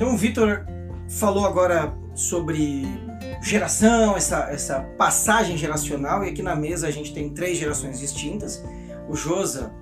Então 0.00 0.14
o 0.14 0.16
Vitor 0.16 0.64
falou 1.10 1.44
agora 1.44 1.94
sobre 2.14 2.86
geração, 3.42 4.16
essa, 4.16 4.48
essa 4.50 4.80
passagem 4.96 5.58
geracional, 5.58 6.24
e 6.24 6.30
aqui 6.30 6.42
na 6.42 6.56
mesa 6.56 6.86
a 6.86 6.90
gente 6.90 7.12
tem 7.12 7.28
três 7.30 7.58
gerações 7.58 8.00
distintas. 8.00 8.64
O 9.08 9.14
Josa, 9.14 9.72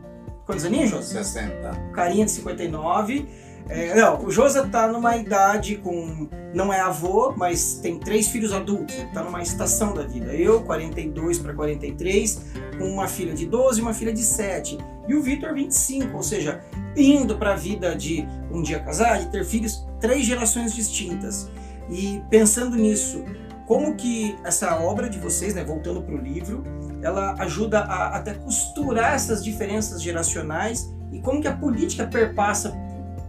quantos 0.49 0.65
aninhos, 0.65 0.89
Josa? 0.89 1.23
60. 1.23 1.91
Carinha 1.93 2.25
de 2.25 2.31
59. 2.33 3.29
É, 3.69 3.95
não, 3.95 4.25
o 4.25 4.31
Josa 4.31 4.67
tá 4.67 4.89
numa 4.89 5.15
idade 5.19 5.77
com. 5.77 6.27
Não 6.55 6.73
é 6.73 6.81
avô, 6.81 7.35
mas 7.37 7.75
tem 7.83 7.99
três 7.99 8.29
filhos 8.29 8.51
adultos. 8.51 8.97
Tá 9.13 9.23
numa 9.23 9.43
estação 9.43 9.93
da 9.93 10.05
vida. 10.05 10.35
Eu, 10.35 10.63
42 10.63 11.39
para 11.39 11.53
43, 11.53 12.43
com 12.79 12.85
uma 12.85 13.07
filha 13.07 13.35
de 13.35 13.45
12 13.45 13.79
e 13.79 13.83
uma 13.83 13.93
filha 13.93 14.13
de 14.13 14.23
7. 14.23 14.79
E 15.07 15.15
o 15.15 15.23
Vitor, 15.23 15.53
25, 15.53 16.17
ou 16.17 16.23
seja, 16.23 16.65
indo 16.97 17.37
para 17.37 17.53
a 17.53 17.57
vida 17.57 17.95
de 17.95 18.27
um 18.51 18.63
dia 18.63 18.79
casar, 18.81 19.19
de 19.19 19.27
ter 19.27 19.45
filhos, 19.45 19.87
três 20.01 20.25
gerações 20.25 20.75
distintas. 20.75 21.51
E 21.91 22.23
pensando 22.31 22.75
nisso, 22.75 23.23
como 23.67 23.95
que 23.97 24.35
essa 24.45 24.81
obra 24.81 25.11
de 25.11 25.19
vocês, 25.19 25.55
né, 25.55 25.63
voltando 25.63 26.01
para 26.01 26.15
o 26.15 26.19
livro, 26.19 26.65
ela 27.03 27.35
ajuda 27.39 27.81
a 27.81 28.17
até 28.17 28.35
costurar 28.35 29.15
essas 29.15 29.45
diferenças 29.45 30.03
geracionais 30.03 30.93
e 31.13 31.21
como 31.21 31.41
que 31.41 31.49
a 31.49 31.57
política 31.57 32.07
perpassa, 32.07 32.71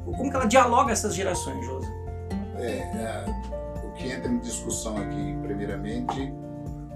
como 0.05 0.29
que 0.29 0.35
ela 0.35 0.45
dialoga 0.45 0.91
essas 0.91 1.15
gerações, 1.15 1.65
Josi? 1.65 1.87
É, 2.57 2.77
é, 2.77 3.25
o 3.85 3.91
que 3.93 4.11
entra 4.11 4.29
em 4.29 4.39
discussão 4.39 4.97
aqui, 4.97 5.37
primeiramente, 5.41 6.33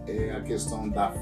é 0.07 0.31
a 0.31 0.41
questão 0.41 0.89
da 0.89 1.13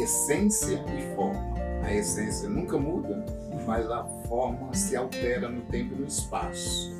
essência 0.00 0.84
e 0.96 1.14
forma. 1.14 1.40
A 1.82 1.94
essência 1.94 2.48
nunca 2.48 2.76
muda, 2.76 3.24
mas 3.66 3.90
a 3.90 4.04
forma 4.28 4.74
se 4.74 4.96
altera 4.96 5.48
no 5.48 5.62
tempo 5.62 5.94
e 5.94 6.00
no 6.00 6.06
espaço. 6.06 6.92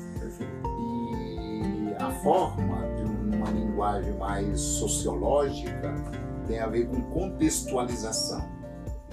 E 0.63 1.93
a 1.99 2.09
forma, 2.23 2.87
de 2.95 3.03
uma 3.03 3.51
linguagem 3.51 4.13
mais 4.13 4.59
sociológica, 4.59 5.93
tem 6.47 6.59
a 6.59 6.67
ver 6.67 6.87
com 6.87 7.01
contextualização. 7.01 8.43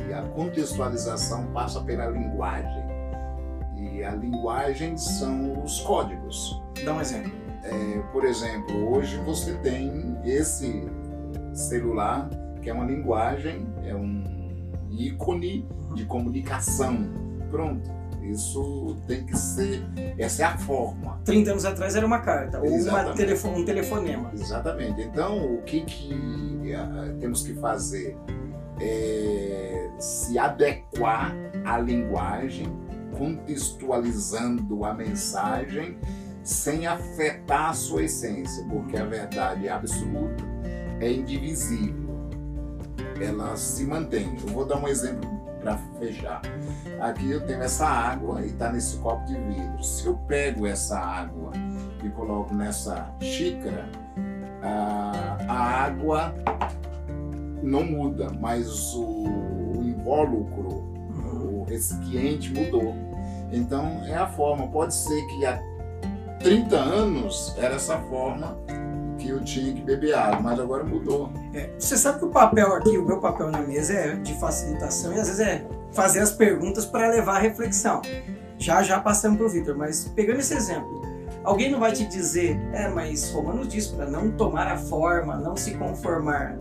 E 0.09 0.13
a 0.13 0.23
contextualização 0.23 1.47
passa 1.53 1.81
pela 1.83 2.07
linguagem. 2.07 2.85
E 3.77 4.03
a 4.03 4.15
linguagem 4.15 4.97
são 4.97 5.63
os 5.63 5.81
códigos. 5.81 6.61
Dá 6.85 6.95
um 6.95 7.01
exemplo. 7.01 7.33
É, 7.63 7.99
por 8.13 8.25
exemplo, 8.25 8.93
hoje 8.93 9.19
você 9.19 9.55
tem 9.59 10.17
esse 10.25 10.89
celular 11.53 12.31
que 12.63 12.71
é 12.71 12.73
uma 12.73 12.85
linguagem, 12.85 13.67
é 13.85 13.95
um 13.95 14.25
ícone 14.91 15.69
de 15.95 16.05
comunicação. 16.05 16.99
Pronto. 17.51 17.99
Isso 18.23 18.97
tem 19.07 19.25
que 19.25 19.37
ser. 19.37 19.83
Essa 20.19 20.43
é 20.43 20.45
a 20.47 20.59
forma. 20.59 21.21
30 21.25 21.51
anos 21.51 21.65
atrás 21.65 21.97
era 21.97 22.05
uma 22.05 22.19
carta, 22.19 22.61
ou 22.61 22.69
uma 22.69 23.15
telefone, 23.15 23.63
um 23.63 23.65
telefonema. 23.65 24.31
Exatamente. 24.35 25.01
Então, 25.01 25.55
o 25.55 25.63
que, 25.63 25.81
que 25.83 26.13
uh, 26.75 27.19
temos 27.19 27.43
que 27.43 27.55
fazer? 27.55 28.17
É 28.81 29.79
se 29.99 30.39
adequar 30.39 31.35
à 31.65 31.79
linguagem, 31.79 32.67
contextualizando 33.17 34.85
a 34.85 34.95
mensagem, 34.95 35.99
sem 36.43 36.87
afetar 36.87 37.71
a 37.71 37.75
sua 37.75 38.05
essência, 38.05 38.65
porque 38.69 38.97
a 38.97 39.05
verdade 39.05 39.69
absoluta 39.69 40.45
é 41.01 41.13
indivisível. 41.13 42.09
Ela 43.21 43.57
se 43.57 43.85
mantém. 43.85 44.37
Eu 44.41 44.55
vou 44.55 44.65
dar 44.65 44.77
um 44.77 44.87
exemplo 44.87 45.29
para 45.61 45.77
fechar. 45.99 46.41
Aqui 47.01 47.31
eu 47.33 47.45
tenho 47.45 47.63
essa 47.63 47.87
água 47.87 48.41
e 48.43 48.47
está 48.47 48.73
nesse 48.73 48.97
copo 48.99 49.27
de 49.27 49.35
vidro. 49.35 49.83
Se 49.83 50.07
eu 50.07 50.15
pego 50.29 50.67
essa 50.67 50.97
água 50.97 51.51
e 52.03 52.09
coloco 52.11 52.55
nessa 52.55 53.13
xícara, 53.21 53.91
a, 54.69 55.39
a 55.49 55.85
água 55.85 56.35
não 57.63 57.85
muda, 57.85 58.29
mas 58.41 58.95
o, 58.95 59.03
o 59.03 59.83
invólucro, 59.83 60.69
o 61.43 61.65
recipiente 61.69 62.53
mudou. 62.53 62.95
Então 63.53 64.03
é 64.05 64.15
a 64.15 64.27
forma. 64.27 64.69
Pode 64.69 64.95
ser 64.95 65.21
que 65.27 65.47
há 65.47 65.61
30 66.41 66.77
anos 66.77 67.55
era 67.59 67.75
essa 67.75 67.99
forma 67.99 68.57
que 69.19 69.29
eu 69.29 69.43
tinha 69.43 69.75
que 69.75 69.83
beber 69.83 70.15
água, 70.15 70.41
mas 70.41 70.61
agora 70.61 70.85
mudou. 70.85 71.31
É, 71.53 71.71
você 71.79 71.97
sabe 71.97 72.21
que 72.21 72.25
o 72.27 72.31
papel 72.31 72.75
aqui, 72.75 72.97
o 72.97 73.05
meu 73.05 73.21
papel 73.21 73.51
na 73.51 73.61
mesa 73.61 73.93
é 73.93 74.15
de 74.15 74.35
facilitação 74.39 75.13
e 75.13 75.19
às 75.19 75.29
vezes 75.29 75.41
é 75.41 75.67
fazer 75.93 76.21
as 76.21 76.31
perguntas 76.31 76.85
para 76.85 77.09
levar 77.09 77.37
a 77.37 77.41
reflexão. 77.41 78.01
Já 78.59 78.83
já 78.83 79.01
passamos 79.01 79.39
para 79.39 79.47
o 79.47 79.49
Vitor, 79.49 79.77
mas 79.77 80.09
pegando 80.15 80.41
esse 80.41 80.55
exemplo, 80.55 81.03
alguém 81.49 81.71
não 81.71 81.81
vai 81.81 81.93
te 81.93 82.05
dizer, 82.07 82.61
é, 82.73 82.89
mas 82.89 83.31
Romanos 83.31 83.69
diz 83.69 83.87
para 83.87 84.09
não 84.09 84.31
tomar 84.31 84.67
a 84.67 84.77
forma, 84.77 85.37
não 85.37 85.57
se 85.57 85.75
conformar. 85.75 86.57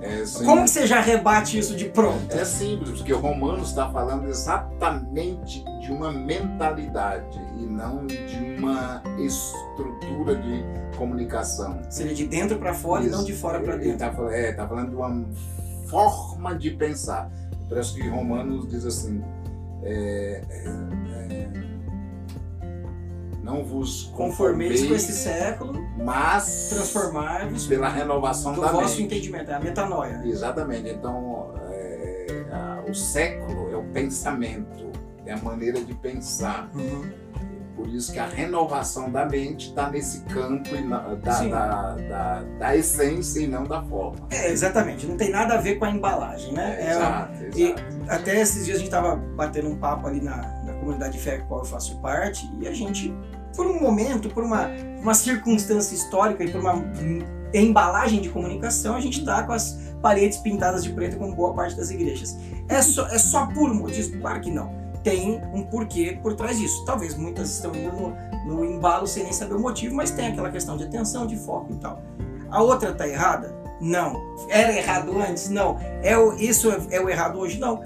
É, 0.00 0.22
Como 0.44 0.62
que 0.62 0.70
você 0.70 0.86
já 0.86 1.00
rebate 1.00 1.58
isso 1.58 1.74
de 1.74 1.86
pronto? 1.86 2.32
É 2.32 2.44
simples, 2.44 2.98
porque 2.98 3.12
Romanos 3.12 3.68
está 3.68 3.90
falando 3.90 4.28
exatamente 4.28 5.64
de 5.80 5.90
uma 5.90 6.12
mentalidade 6.12 7.38
e 7.58 7.66
não 7.66 8.06
de 8.06 8.56
uma 8.58 9.02
estrutura 9.18 10.36
de 10.36 10.64
comunicação. 10.96 11.80
Seria 11.90 12.14
de 12.14 12.26
dentro 12.26 12.58
para 12.58 12.74
fora 12.74 13.02
isso. 13.02 13.12
e 13.12 13.16
não 13.16 13.24
de 13.24 13.32
fora 13.32 13.60
para 13.60 13.76
dentro. 13.76 14.06
Está 14.06 14.14
é, 14.30 14.52
tá 14.52 14.68
falando 14.68 14.90
de 14.90 14.96
uma 14.96 15.26
forma 15.88 16.56
de 16.56 16.70
pensar. 16.70 17.28
Parece 17.68 17.94
que 17.94 18.08
Romanos 18.08 18.68
diz 18.68 18.86
assim: 18.86 19.20
é, 19.82 20.42
é, 20.48 20.68
é 21.34 21.67
não 23.48 23.64
vos 23.64 24.12
conformeis 24.14 24.86
com 24.86 24.94
esse 24.94 25.12
século, 25.12 25.72
mas 25.96 26.68
transformar-vos 26.68 27.66
pela 27.66 27.88
renovação 27.88 28.52
do 28.52 28.60
da 28.60 28.70
vosso 28.70 29.00
mente. 29.00 29.04
entendimento, 29.04 29.50
é 29.50 29.54
a 29.54 29.60
metanoia. 29.60 30.20
Exatamente. 30.22 30.90
Então, 30.90 31.54
é, 31.70 32.44
a, 32.52 32.84
o 32.86 32.94
século 32.94 33.70
é 33.72 33.76
o 33.76 33.84
pensamento, 33.84 34.92
é 35.24 35.32
a 35.32 35.38
maneira 35.38 35.80
de 35.80 35.94
pensar. 35.94 36.70
Uhum. 36.74 37.10
Por 37.74 37.88
isso 37.88 38.12
que 38.12 38.18
a 38.18 38.26
renovação 38.26 39.10
da 39.10 39.24
mente 39.24 39.68
está 39.68 39.88
nesse 39.88 40.22
campo 40.24 40.68
da, 40.88 41.14
da, 41.14 41.94
da, 41.94 42.42
da, 42.58 42.76
essência 42.76 43.40
e 43.40 43.46
não 43.46 43.62
da 43.62 43.80
forma. 43.84 44.26
É, 44.30 44.50
exatamente. 44.50 45.06
Não 45.06 45.16
tem 45.16 45.30
nada 45.30 45.54
a 45.54 45.58
ver 45.58 45.76
com 45.76 45.84
a 45.84 45.90
embalagem, 45.90 46.52
né? 46.52 46.76
É, 46.80 46.90
exato, 46.90 47.44
exato. 47.44 47.58
E 47.58 47.74
até 48.08 48.40
esses 48.40 48.64
dias 48.64 48.78
a 48.78 48.80
gente 48.80 48.88
estava 48.88 49.14
batendo 49.14 49.68
um 49.68 49.76
papo 49.76 50.08
ali 50.08 50.20
na, 50.20 50.36
na 50.64 50.72
comunidade 50.74 51.12
de 51.12 51.20
fé 51.20 51.38
com 51.38 51.46
qual 51.46 51.60
eu 51.60 51.66
faço 51.66 52.00
parte 52.00 52.50
e 52.60 52.66
a 52.66 52.72
gente 52.72 53.14
por 53.54 53.66
um 53.66 53.80
momento, 53.80 54.28
por 54.30 54.44
uma, 54.44 54.68
uma 55.00 55.14
circunstância 55.14 55.94
histórica 55.94 56.44
e 56.44 56.50
por 56.50 56.60
uma 56.60 56.74
embalagem 57.52 58.20
de 58.20 58.28
comunicação, 58.28 58.94
a 58.94 59.00
gente 59.00 59.20
está 59.20 59.42
com 59.42 59.52
as 59.52 59.78
paredes 60.02 60.38
pintadas 60.38 60.84
de 60.84 60.90
preto 60.90 61.16
como 61.16 61.34
boa 61.34 61.54
parte 61.54 61.76
das 61.76 61.90
igrejas. 61.90 62.36
É 62.68 62.80
só, 62.82 63.06
é 63.08 63.18
só 63.18 63.46
por 63.46 63.72
modismo? 63.74 64.20
Claro 64.20 64.40
que 64.40 64.50
não. 64.50 64.72
Tem 65.02 65.40
um 65.54 65.62
porquê 65.62 66.18
por 66.22 66.34
trás 66.34 66.58
disso. 66.58 66.84
Talvez 66.84 67.16
muitas 67.16 67.50
estão 67.50 67.74
indo 67.74 67.92
no, 67.92 68.14
no 68.46 68.64
embalo 68.64 69.06
sem 69.06 69.24
nem 69.24 69.32
saber 69.32 69.54
o 69.54 69.60
motivo, 69.60 69.94
mas 69.94 70.10
tem 70.10 70.28
aquela 70.28 70.50
questão 70.50 70.76
de 70.76 70.84
atenção, 70.84 71.26
de 71.26 71.36
foco 71.36 71.72
e 71.72 71.76
tal. 71.76 72.02
A 72.50 72.62
outra 72.62 72.90
está 72.90 73.08
errada? 73.08 73.56
Não. 73.80 74.20
Era 74.48 74.76
errado 74.76 75.12
antes? 75.18 75.48
Não. 75.48 75.78
É 76.02 76.16
o, 76.18 76.34
isso 76.34 76.70
é, 76.70 76.96
é 76.96 77.00
o 77.00 77.08
errado 77.08 77.38
hoje? 77.38 77.58
Não 77.58 77.80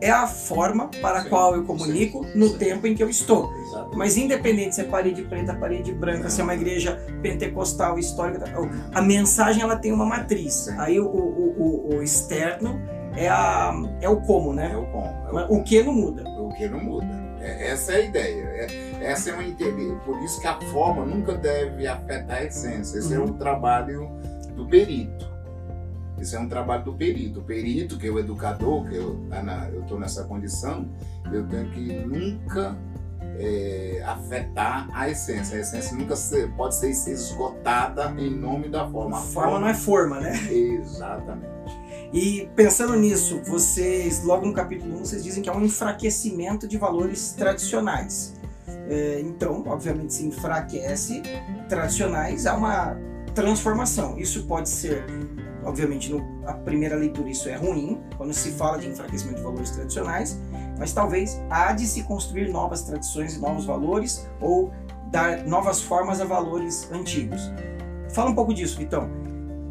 é 0.00 0.10
a 0.10 0.26
forma 0.26 0.88
para 1.00 1.20
a 1.20 1.24
qual 1.24 1.54
eu 1.54 1.64
comunico 1.64 2.26
no 2.34 2.54
tempo 2.58 2.86
em 2.86 2.94
que 2.94 3.02
eu 3.02 3.08
estou. 3.08 3.50
Mas 3.94 4.16
independente 4.16 4.74
se 4.74 4.82
é 4.82 4.84
parede 4.84 5.22
preta, 5.22 5.54
parede 5.54 5.92
branca, 5.92 6.28
se 6.28 6.40
é 6.40 6.44
uma 6.44 6.54
igreja 6.54 7.00
pentecostal 7.22 7.98
histórica, 7.98 8.44
a 8.92 9.00
mensagem 9.00 9.62
ela 9.62 9.76
tem 9.76 9.92
uma 9.92 10.04
matriz. 10.04 10.68
Aí 10.78 11.00
o, 11.00 11.06
o, 11.06 11.88
o, 11.90 11.96
o, 11.96 12.02
externo 12.02 12.80
é, 13.16 13.28
a, 13.28 13.72
é 14.00 14.08
o 14.08 14.20
como, 14.20 14.52
né? 14.52 14.72
É 14.72 14.76
o 14.76 14.86
como. 14.86 15.06
É 15.06 15.46
o, 15.46 15.54
o 15.54 15.62
que 15.62 15.82
não 15.82 15.92
muda. 15.92 16.22
O 16.28 16.52
que 16.54 16.68
não 16.68 16.80
muda. 16.80 17.24
É, 17.40 17.70
essa 17.70 17.92
é 17.92 17.96
a 17.96 18.00
ideia. 18.00 18.42
É, 18.42 18.66
essa 19.00 19.30
é 19.30 19.34
uma 19.34 19.44
entender. 19.44 19.94
Por 20.04 20.20
isso 20.22 20.40
que 20.40 20.46
a 20.46 20.58
forma 20.72 21.04
nunca 21.04 21.34
deve 21.34 21.86
afetar 21.86 22.38
a 22.38 22.44
essência. 22.44 22.98
Esse 22.98 23.14
uhum. 23.14 23.22
é 23.22 23.24
o 23.24 23.32
trabalho 23.34 24.10
do 24.54 24.66
perito. 24.66 25.23
Isso 26.18 26.36
é 26.36 26.38
um 26.38 26.48
trabalho 26.48 26.84
do 26.84 26.94
perito. 26.94 27.40
O 27.40 27.42
perito, 27.42 27.98
que 27.98 28.06
é 28.06 28.10
o 28.10 28.18
educador, 28.18 28.88
que 28.88 28.96
eu 28.96 29.20
tá 29.28 29.70
estou 29.80 29.98
nessa 29.98 30.24
condição, 30.24 30.88
eu 31.32 31.46
tenho 31.46 31.70
que 31.70 31.92
nunca 31.92 32.76
é, 33.38 34.02
afetar 34.06 34.88
a 34.92 35.08
essência. 35.08 35.58
A 35.58 35.60
essência 35.60 35.96
nunca 35.96 36.16
ser, 36.16 36.50
pode 36.52 36.74
ser 36.74 36.90
esgotada 36.90 38.14
em 38.18 38.30
nome 38.30 38.68
da 38.68 38.88
forma. 38.88 39.18
A 39.18 39.20
forma 39.20 39.58
não 39.58 39.68
é 39.68 39.74
forma, 39.74 40.20
né? 40.20 40.32
Exatamente. 40.50 41.54
E 42.12 42.48
pensando 42.54 42.94
nisso, 42.94 43.40
vocês, 43.44 44.22
logo 44.22 44.46
no 44.46 44.52
capítulo 44.52 44.94
1, 44.94 44.98
vocês 44.98 45.24
dizem 45.24 45.42
que 45.42 45.48
é 45.48 45.52
um 45.52 45.64
enfraquecimento 45.64 46.68
de 46.68 46.78
valores 46.78 47.32
tradicionais. 47.32 48.34
É, 48.88 49.20
então, 49.20 49.64
obviamente, 49.66 50.14
se 50.14 50.26
enfraquece 50.26 51.22
tradicionais, 51.68 52.46
há 52.46 52.54
uma 52.54 52.96
transformação. 53.34 54.16
Isso 54.16 54.46
pode 54.46 54.68
ser, 54.68 55.04
obviamente, 55.64 56.10
no, 56.10 56.22
a 56.46 56.54
primeira 56.54 56.96
leitura 56.96 57.28
isso 57.28 57.48
é 57.48 57.56
ruim, 57.56 58.00
quando 58.16 58.32
se 58.32 58.50
fala 58.52 58.78
de 58.78 58.88
enfraquecimento 58.88 59.38
de 59.38 59.42
valores 59.42 59.70
tradicionais, 59.70 60.38
mas 60.78 60.92
talvez 60.92 61.40
há 61.50 61.72
de 61.72 61.86
se 61.86 62.02
construir 62.02 62.48
novas 62.48 62.82
tradições 62.82 63.36
e 63.36 63.40
novos 63.40 63.64
valores 63.64 64.28
ou 64.40 64.72
dar 65.10 65.44
novas 65.44 65.80
formas 65.80 66.20
a 66.20 66.24
valores 66.24 66.90
antigos. 66.92 67.40
Fala 68.12 68.30
um 68.30 68.34
pouco 68.34 68.52
disso, 68.52 68.78
Vitão. 68.78 69.08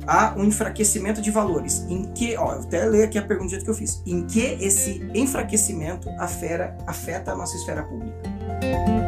Há 0.05 0.33
um 0.37 0.43
enfraquecimento 0.43 1.21
de 1.21 1.31
valores. 1.31 1.85
Em 1.89 2.11
que, 2.11 2.35
ó, 2.35 2.53
eu 2.53 2.59
até 2.59 2.85
ler 2.85 3.03
aqui 3.03 3.17
a 3.17 3.21
pergunta 3.21 3.57
que 3.57 3.69
eu 3.69 3.73
fiz. 3.73 4.01
Em 4.05 4.25
que 4.25 4.57
esse 4.59 5.01
enfraquecimento 5.13 6.09
afeta 6.19 7.31
a 7.31 7.35
nossa 7.35 7.55
esfera 7.55 7.83
pública? 7.83 9.02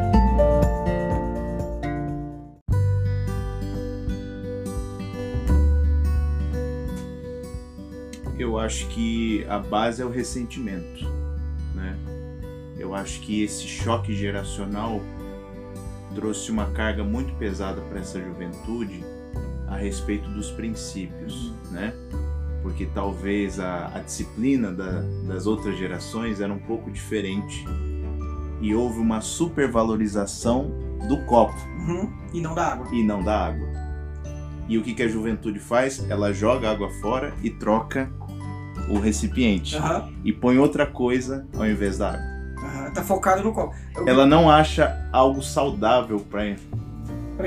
Eu 8.46 8.56
acho 8.60 8.86
que 8.86 9.44
a 9.48 9.58
base 9.58 10.00
é 10.00 10.04
o 10.04 10.08
ressentimento, 10.08 11.04
né? 11.74 11.98
Eu 12.78 12.94
acho 12.94 13.20
que 13.22 13.42
esse 13.42 13.66
choque 13.66 14.14
geracional 14.14 15.00
trouxe 16.14 16.52
uma 16.52 16.66
carga 16.66 17.02
muito 17.02 17.34
pesada 17.34 17.80
para 17.80 17.98
essa 17.98 18.20
juventude 18.22 19.04
a 19.66 19.76
respeito 19.76 20.30
dos 20.30 20.48
princípios, 20.52 21.52
né? 21.72 21.92
Porque 22.62 22.86
talvez 22.86 23.58
a, 23.58 23.88
a 23.92 23.98
disciplina 23.98 24.70
da, 24.70 25.02
das 25.26 25.48
outras 25.48 25.76
gerações 25.76 26.40
era 26.40 26.52
um 26.52 26.60
pouco 26.60 26.88
diferente 26.88 27.64
e 28.60 28.72
houve 28.76 29.00
uma 29.00 29.20
supervalorização 29.20 30.70
do 31.08 31.16
copo 31.26 31.58
Uhum. 31.80 32.12
E 32.32 32.40
não 32.40 32.54
da 32.54 32.68
água. 32.74 32.86
e 32.92 33.02
não 33.02 33.24
da 33.24 33.46
água. 33.46 33.66
E 34.68 34.78
o 34.78 34.82
que, 34.84 34.94
que 34.94 35.02
a 35.02 35.08
juventude 35.08 35.58
faz? 35.58 36.08
Ela 36.08 36.32
joga 36.32 36.70
água 36.70 36.90
fora 37.00 37.34
e 37.42 37.50
troca 37.50 38.08
o 38.88 38.98
recipiente 38.98 39.76
Aham, 39.76 40.08
e 40.24 40.32
põe 40.32 40.58
outra 40.58 40.86
coisa 40.86 41.46
ao 41.56 41.66
invés 41.66 41.98
da 41.98 42.10
água. 42.10 42.20
aham. 42.64 42.90
Tá 42.92 43.02
focado 43.02 43.42
no 43.42 43.52
copo. 43.52 43.74
Eu- 43.96 44.08
Ela 44.08 44.26
não 44.26 44.48
acha 44.50 45.08
algo 45.12 45.42
saudável 45.42 46.20
para 46.20 46.50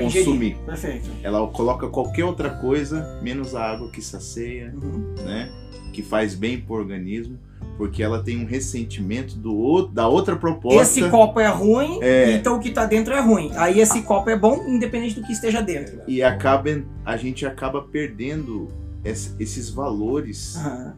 ingerir. 0.02 0.24
consumir. 0.24 0.56
Perfeito. 0.66 1.10
ela 1.22 1.46
coloca 1.48 1.88
qualquer 1.88 2.24
outra 2.24 2.50
coisa 2.50 3.18
menos 3.22 3.54
a 3.54 3.62
água 3.70 3.90
que 3.90 4.00
sacia, 4.02 4.72
Uhum. 4.80 5.14
né? 5.24 5.50
Que 5.92 6.02
faz 6.02 6.34
bem 6.34 6.60
pro 6.60 6.74
organismo, 6.76 7.36
porque 7.76 8.02
ela 8.02 8.22
tem 8.22 8.38
um 8.40 8.44
ressentimento 8.46 9.34
do 9.36 9.56
outro, 9.56 9.92
da 9.92 10.06
outra 10.06 10.36
proposta. 10.36 10.82
Esse 10.82 11.08
copo 11.10 11.40
é 11.40 11.48
ruim, 11.48 11.98
É. 12.02 12.32
então 12.32 12.56
o 12.56 12.60
que 12.60 12.70
tá 12.70 12.84
dentro 12.86 13.12
é 13.14 13.20
ruim. 13.20 13.50
Aí 13.56 13.80
esse 13.80 14.02
copo 14.02 14.30
é 14.30 14.36
bom, 14.38 14.64
independente 14.68 15.18
do 15.18 15.26
que 15.26 15.32
esteja 15.32 15.60
dentro. 15.62 16.00
e 16.06 16.22
acaba 16.22 16.82
a 17.04 17.16
gente 17.16 17.44
acaba 17.46 17.82
perdendo 17.82 18.68
es- 19.04 19.34
esses 19.40 19.70
valores 19.70 20.56
Aham. 20.56 20.94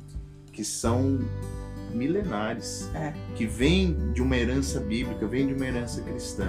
Que 0.52 0.62
são 0.64 1.18
milenares, 1.92 2.88
É. 2.94 3.12
que 3.34 3.46
vêm 3.46 4.12
de 4.12 4.22
uma 4.22 4.36
herança 4.36 4.80
bíblica, 4.80 5.26
vêm 5.26 5.46
de 5.48 5.54
uma 5.54 5.66
herança 5.66 6.00
cristã. 6.02 6.48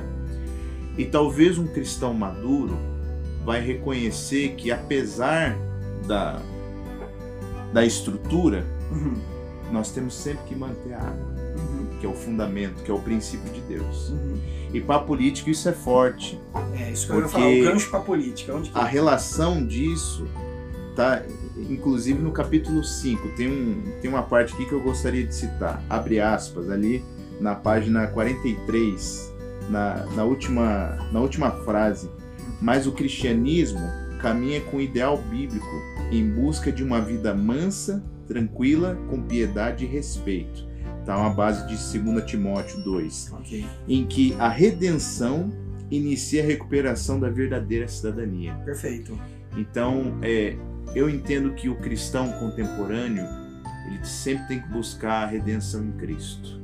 E 0.98 1.06
talvez 1.06 1.58
um 1.58 1.68
cristão 1.68 2.14
maduro 2.14 2.78
vai 3.44 3.60
reconhecer 3.62 4.56
que 4.56 4.72
apesar 4.72 5.56
da, 6.08 6.40
da 7.74 7.86
estrutura, 7.86 8.66
Uhum. 8.92 9.16
nós 9.72 9.92
temos 9.92 10.14
sempre 10.14 10.44
que 10.48 10.56
manter 10.56 10.94
a 10.94 11.00
água, 11.00 11.34
Uhum. 11.58 12.00
que 12.00 12.06
é 12.06 12.10
o 12.10 12.14
fundamento, 12.14 12.84
que 12.84 12.92
é 12.92 12.94
o 12.94 13.00
princípio 13.00 13.52
de 13.52 13.62
Deus. 13.62 14.10
Uhum. 14.10 14.38
E 14.74 14.80
para 14.82 14.96
a 14.96 15.00
política 15.00 15.50
isso 15.52 15.68
é 15.68 15.74
forte. 15.74 16.40
É 16.80 16.92
isso 16.92 17.08
que 17.08 17.14
eu 17.14 17.20
ia 17.22 17.28
falar, 17.28 17.48
o 17.48 17.64
gancho 17.64 17.90
pra 17.90 18.00
política. 18.00 18.56
Onde 18.56 18.70
que... 18.70 18.78
A 18.80 18.84
relação 18.86 19.66
disso 19.66 20.28
tá 20.96 21.22
inclusive 21.58 22.20
no 22.20 22.32
capítulo 22.32 22.84
5, 22.84 23.30
tem, 23.30 23.48
um, 23.48 23.82
tem 24.02 24.10
uma 24.10 24.24
parte 24.24 24.54
aqui 24.54 24.66
que 24.66 24.74
eu 24.74 24.82
gostaria 24.82 25.26
de 25.26 25.34
citar, 25.34 25.84
abre 25.90 26.20
aspas, 26.20 26.70
ali 26.70 27.04
na 27.40 27.56
página 27.56 28.08
43, 28.08 29.34
na, 29.70 30.06
na, 30.16 30.24
última, 30.24 31.10
na 31.12 31.20
última 31.20 31.52
frase. 31.52 32.10
Mas 32.62 32.88
o 32.88 32.92
cristianismo 32.92 33.82
caminha 34.20 34.62
com 34.62 34.78
o 34.78 34.82
ideal 34.82 35.18
bíblico 35.18 35.82
em 36.12 36.30
busca 36.30 36.72
de 36.72 36.84
uma 36.84 37.02
vida 37.02 37.34
mansa, 37.34 38.04
tranquila, 38.28 38.98
com 39.10 39.22
piedade 39.22 39.84
e 39.84 39.88
respeito. 39.88 40.66
Tá 41.06 41.18
uma 41.18 41.32
base 41.32 41.68
de 41.68 42.00
2 42.00 42.26
Timóteo 42.26 42.82
2 42.82 43.34
Ok, 43.34 43.66
em 43.90 44.06
que 44.06 44.34
a 44.40 44.48
redenção 44.48 45.52
inicia 45.92 46.42
a 46.42 46.46
recuperação 46.46 47.20
da 47.20 47.30
verdadeira 47.30 47.88
cidadania. 47.88 48.54
perfeito. 48.64 49.20
Então, 49.58 50.18
é, 50.22 50.56
eu 50.96 51.10
entendo 51.10 51.54
que 51.54 51.70
o 51.70 51.76
cristão 51.76 52.32
contemporâneo 52.34 53.26
ele 53.88 54.06
sempre 54.06 54.48
tem 54.48 54.62
que 54.62 54.68
buscar 54.70 55.24
a 55.24 55.26
redenção 55.26 55.84
em 55.84 55.92
Cristo. 55.94 56.62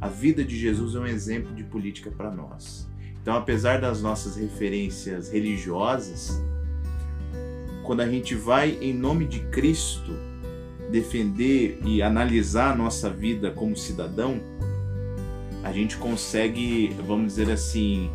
A 0.00 0.08
vida 0.08 0.44
de 0.44 0.56
Jesus 0.56 0.94
é 0.94 1.00
um 1.00 1.06
exemplo 1.06 1.54
de 1.54 1.64
política 1.64 2.10
para 2.10 2.30
nós. 2.30 2.88
Então, 3.20 3.36
apesar 3.36 3.80
das 3.80 4.00
nossas 4.00 4.36
referências 4.36 5.30
religiosas, 5.30 6.40
quando 7.82 8.00
a 8.00 8.08
gente 8.08 8.34
vai 8.34 8.78
em 8.80 8.94
nome 8.94 9.26
de 9.26 9.40
Cristo 9.48 10.12
defender 10.90 11.80
e 11.84 12.00
analisar 12.00 12.72
a 12.72 12.76
nossa 12.76 13.10
vida 13.10 13.50
como 13.50 13.76
cidadão, 13.76 14.40
a 15.64 15.72
gente 15.72 15.96
consegue, 15.96 16.94
vamos 17.06 17.34
dizer 17.34 17.50
assim, 17.50 18.10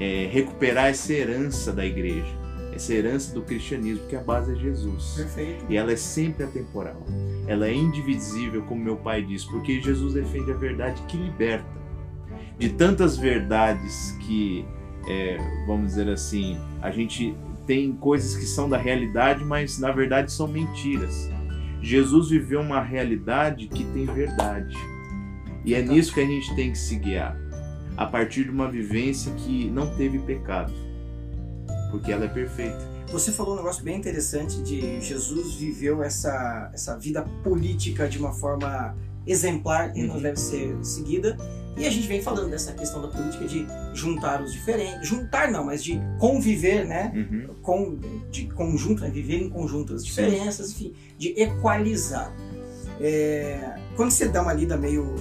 é, 0.00 0.28
recuperar 0.32 0.86
essa 0.86 1.12
herança 1.12 1.72
da 1.72 1.84
igreja, 1.84 2.34
essa 2.76 2.94
herança 2.94 3.34
do 3.34 3.42
cristianismo, 3.42 4.06
que 4.06 4.16
a 4.16 4.20
base 4.20 4.52
é 4.52 4.54
Jesus. 4.54 5.14
Perfeito. 5.16 5.64
E 5.68 5.76
ela 5.76 5.92
é 5.92 5.96
sempre 5.96 6.44
atemporal. 6.44 7.02
Ela 7.46 7.66
é 7.66 7.74
indivisível, 7.74 8.62
como 8.62 8.82
meu 8.82 8.96
pai 8.96 9.22
diz, 9.22 9.44
porque 9.44 9.80
Jesus 9.80 10.14
defende 10.14 10.52
a 10.52 10.54
verdade 10.54 11.02
que 11.08 11.16
liberta. 11.16 11.66
De 12.58 12.70
tantas 12.70 13.16
verdades 13.16 14.16
que, 14.20 14.64
é, 15.08 15.38
vamos 15.66 15.88
dizer 15.88 16.08
assim, 16.08 16.58
a 16.80 16.90
gente 16.90 17.36
tem 17.66 17.92
coisas 17.92 18.36
que 18.36 18.44
são 18.44 18.68
da 18.68 18.76
realidade, 18.76 19.44
mas 19.44 19.78
na 19.78 19.90
verdade 19.90 20.30
são 20.30 20.46
mentiras. 20.46 21.30
Jesus 21.82 22.30
viveu 22.30 22.60
uma 22.60 22.80
realidade 22.80 23.68
que 23.68 23.84
tem 23.84 24.06
verdade. 24.06 24.76
E 25.64 25.74
é 25.74 25.82
nisso 25.82 26.14
que 26.14 26.20
a 26.20 26.26
gente 26.26 26.54
tem 26.54 26.70
que 26.70 26.78
se 26.78 26.96
guiar. 26.96 27.36
A 27.96 28.06
partir 28.06 28.44
de 28.44 28.50
uma 28.50 28.70
vivência 28.70 29.32
que 29.34 29.70
não 29.70 29.94
teve 29.96 30.18
pecado. 30.18 30.72
Porque 31.90 32.12
ela 32.12 32.24
é 32.24 32.28
perfeita. 32.28 32.78
Você 33.12 33.30
falou 33.30 33.54
um 33.54 33.56
negócio 33.56 33.84
bem 33.84 33.96
interessante 33.96 34.60
de 34.62 35.00
Jesus 35.00 35.54
viveu 35.54 36.02
essa, 36.02 36.70
essa 36.74 36.98
vida 36.98 37.22
política 37.44 38.08
de 38.08 38.18
uma 38.18 38.32
forma 38.32 38.96
exemplar 39.26 39.96
e 39.96 40.02
não 40.02 40.16
Uhum. 40.16 40.22
deve 40.22 40.38
ser 40.40 40.76
seguida. 40.84 41.36
E 41.76 41.84
a 41.86 41.90
gente 41.90 42.06
vem 42.08 42.22
falando 42.22 42.50
dessa 42.50 42.72
questão 42.72 43.02
da 43.02 43.08
política 43.08 43.44
de 43.46 43.66
juntar 43.92 44.42
os 44.42 44.52
diferentes. 44.52 45.06
Juntar 45.06 45.50
não, 45.52 45.64
mas 45.64 45.84
de 45.84 46.00
conviver, 46.18 46.86
né? 46.86 47.12
Uhum. 47.14 47.54
com, 47.62 47.98
de 48.30 48.46
conjunto, 48.46 49.02
né? 49.02 49.10
viver 49.10 49.36
em 49.42 49.50
conjunto 49.50 49.92
as 49.94 50.04
diferenças, 50.04 50.70
enfim, 50.72 50.94
de 51.18 51.38
equalizar. 51.40 52.32
É, 53.00 53.78
quando 53.94 54.10
você 54.10 54.26
dá 54.26 54.40
uma 54.40 54.54
lida 54.54 54.76
meio 54.76 55.14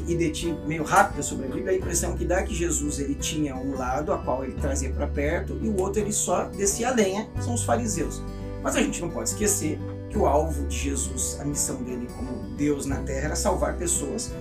meio 0.66 0.84
rápida 0.84 1.22
sobre 1.22 1.46
a 1.46 1.50
Bíblia, 1.50 1.74
a 1.74 1.76
impressão 1.76 2.16
que 2.16 2.24
dá 2.24 2.40
é 2.40 2.44
que 2.44 2.56
Jesus 2.56 3.00
ele 3.00 3.16
tinha 3.16 3.56
um 3.56 3.76
lado 3.76 4.14
a 4.14 4.18
qual 4.18 4.44
ele 4.44 4.54
trazia 4.54 4.90
para 4.92 5.08
perto 5.08 5.58
e 5.62 5.68
o 5.68 5.80
outro 5.82 6.02
ele 6.02 6.14
só 6.14 6.46
descia 6.46 6.90
a 6.90 6.92
lenha, 6.92 7.28
são 7.42 7.54
os 7.54 7.64
fariseus. 7.64 8.22
Mas 8.64 8.76
a 8.76 8.82
gente 8.82 9.02
não 9.02 9.10
pode 9.10 9.30
esquecer 9.30 9.78
que 10.10 10.18
o 10.18 10.26
alvo 10.26 10.66
de 10.68 10.78
Jesus, 10.78 11.38
a 11.42 11.46
missão 11.46 11.84
dele 11.84 12.08
como 12.16 12.56
Deus 12.56 12.86
na 12.86 12.98
Terra 12.98 13.26
era 13.26 13.36
salvar 13.36 13.78
pessoas 13.78 14.32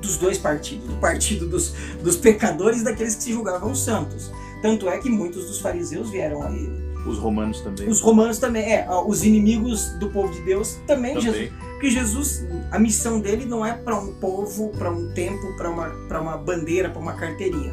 dos 0.00 0.16
dois 0.16 0.38
partidos, 0.38 0.86
do 0.86 0.96
partido 1.00 1.48
dos, 1.48 1.74
dos 2.02 2.16
pecadores 2.16 2.82
e 2.82 2.84
daqueles 2.84 3.16
que 3.16 3.24
se 3.24 3.32
julgavam 3.32 3.74
santos. 3.74 4.30
Tanto 4.62 4.88
é 4.88 4.98
que 4.98 5.10
muitos 5.10 5.46
dos 5.46 5.60
fariseus 5.60 6.10
vieram 6.10 6.42
a 6.42 6.50
ele. 6.50 6.93
Os 7.06 7.18
romanos 7.18 7.60
também. 7.60 7.88
Os 7.88 8.00
romanos 8.00 8.38
também, 8.38 8.62
é, 8.64 8.86
os 9.06 9.24
inimigos 9.24 9.90
do 9.98 10.08
povo 10.10 10.32
de 10.32 10.40
Deus 10.42 10.78
também, 10.86 11.14
também. 11.14 11.32
Jesus. 11.32 11.52
Porque 11.72 11.90
Jesus, 11.90 12.46
a 12.70 12.78
missão 12.78 13.20
dele 13.20 13.44
não 13.44 13.64
é 13.64 13.74
para 13.74 13.98
um 13.98 14.14
povo, 14.14 14.70
para 14.70 14.90
um 14.90 15.12
tempo, 15.12 15.56
para 15.56 15.70
uma, 15.70 15.90
pra 16.08 16.20
uma 16.20 16.36
bandeira, 16.36 16.88
para 16.88 17.00
uma 17.00 17.14
carteirinha. 17.14 17.72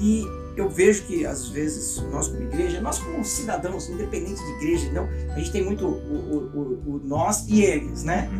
E 0.00 0.24
eu 0.56 0.68
vejo 0.68 1.04
que 1.04 1.24
às 1.26 1.48
vezes 1.48 2.02
nós 2.10 2.28
como 2.28 2.42
igreja, 2.42 2.80
nós 2.80 2.98
como 2.98 3.24
cidadãos, 3.24 3.88
independente 3.88 4.42
de 4.42 4.50
igreja, 4.52 4.90
não, 4.92 5.08
a 5.34 5.38
gente 5.38 5.50
tem 5.50 5.64
muito 5.64 5.86
o, 5.86 5.90
o, 5.90 6.36
o, 6.54 6.94
o 6.94 7.00
nós 7.04 7.46
e 7.48 7.62
eles, 7.62 8.04
né? 8.04 8.30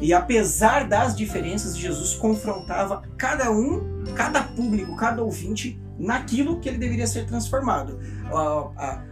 E 0.00 0.12
apesar 0.12 0.88
das 0.88 1.16
diferenças, 1.16 1.76
Jesus 1.76 2.14
confrontava 2.14 3.02
cada 3.16 3.50
um, 3.50 4.04
cada 4.14 4.42
público, 4.42 4.96
cada 4.96 5.22
ouvinte 5.22 5.80
naquilo 5.98 6.58
que 6.58 6.68
ele 6.68 6.78
deveria 6.78 7.06
ser 7.06 7.26
transformado. 7.26 7.98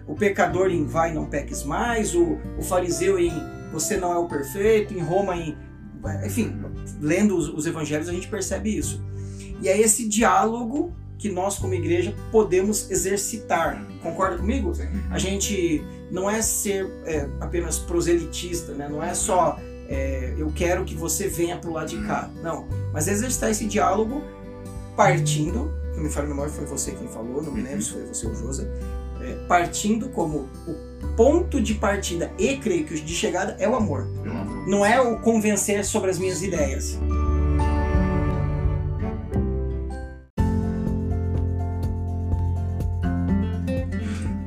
O 0.06 0.14
pecador 0.14 0.70
em 0.70 0.86
vai 0.86 1.12
não 1.12 1.26
peques 1.26 1.62
mais, 1.64 2.14
o, 2.14 2.38
o 2.58 2.62
fariseu 2.62 3.18
em 3.18 3.32
você 3.72 3.96
não 3.96 4.12
é 4.12 4.18
o 4.18 4.26
perfeito, 4.26 4.94
em 4.94 5.00
Roma 5.00 5.36
em 5.36 5.56
enfim, 6.24 6.56
lendo 7.00 7.36
os, 7.36 7.48
os 7.48 7.66
evangelhos 7.66 8.08
a 8.08 8.12
gente 8.12 8.26
percebe 8.28 8.74
isso. 8.76 9.04
E 9.60 9.68
é 9.68 9.78
esse 9.78 10.08
diálogo 10.08 10.94
que 11.18 11.28
nós 11.28 11.58
como 11.58 11.74
igreja 11.74 12.14
podemos 12.32 12.90
exercitar. 12.90 13.86
Concorda 14.02 14.38
comigo? 14.38 14.72
A 15.10 15.18
gente 15.18 15.84
não 16.10 16.28
é 16.30 16.40
ser 16.40 16.90
é, 17.04 17.28
apenas 17.38 17.78
proselitista, 17.78 18.72
né? 18.72 18.88
Não 18.88 19.02
é 19.02 19.12
só 19.12 19.58
é, 19.86 20.34
eu 20.38 20.50
quero 20.54 20.84
que 20.84 20.94
você 20.94 21.28
venha 21.28 21.58
para 21.58 21.68
o 21.68 21.72
lado 21.72 21.88
de 21.88 22.00
cá. 22.06 22.30
Não, 22.42 22.66
mas 22.92 23.06
exercitar 23.06 23.50
esse 23.50 23.66
diálogo 23.66 24.22
partindo, 24.96 25.70
que 25.94 26.00
me 26.00 26.08
fala 26.08 26.26
a 26.26 26.28
memória 26.30 26.52
foi 26.52 26.64
você 26.64 26.92
quem 26.92 27.08
falou, 27.08 27.42
não 27.42 27.52
me 27.52 27.60
lembro 27.60 27.82
se 27.82 27.90
foi 27.90 28.06
você 28.06 28.26
ou 28.26 28.34
Josa, 28.34 28.62
é, 28.64 28.99
partindo 29.48 30.08
como 30.10 30.48
o 30.66 31.16
ponto 31.16 31.60
de 31.60 31.74
partida 31.74 32.30
e 32.38 32.56
creio 32.56 32.84
que 32.84 32.94
o 32.94 33.00
de 33.00 33.14
chegada 33.14 33.56
é 33.58 33.68
o 33.68 33.74
amor. 33.74 34.06
Não 34.66 34.84
é 34.84 35.00
o 35.00 35.18
convencer 35.20 35.84
sobre 35.84 36.10
as 36.10 36.18
minhas 36.18 36.42
ideias. 36.42 36.98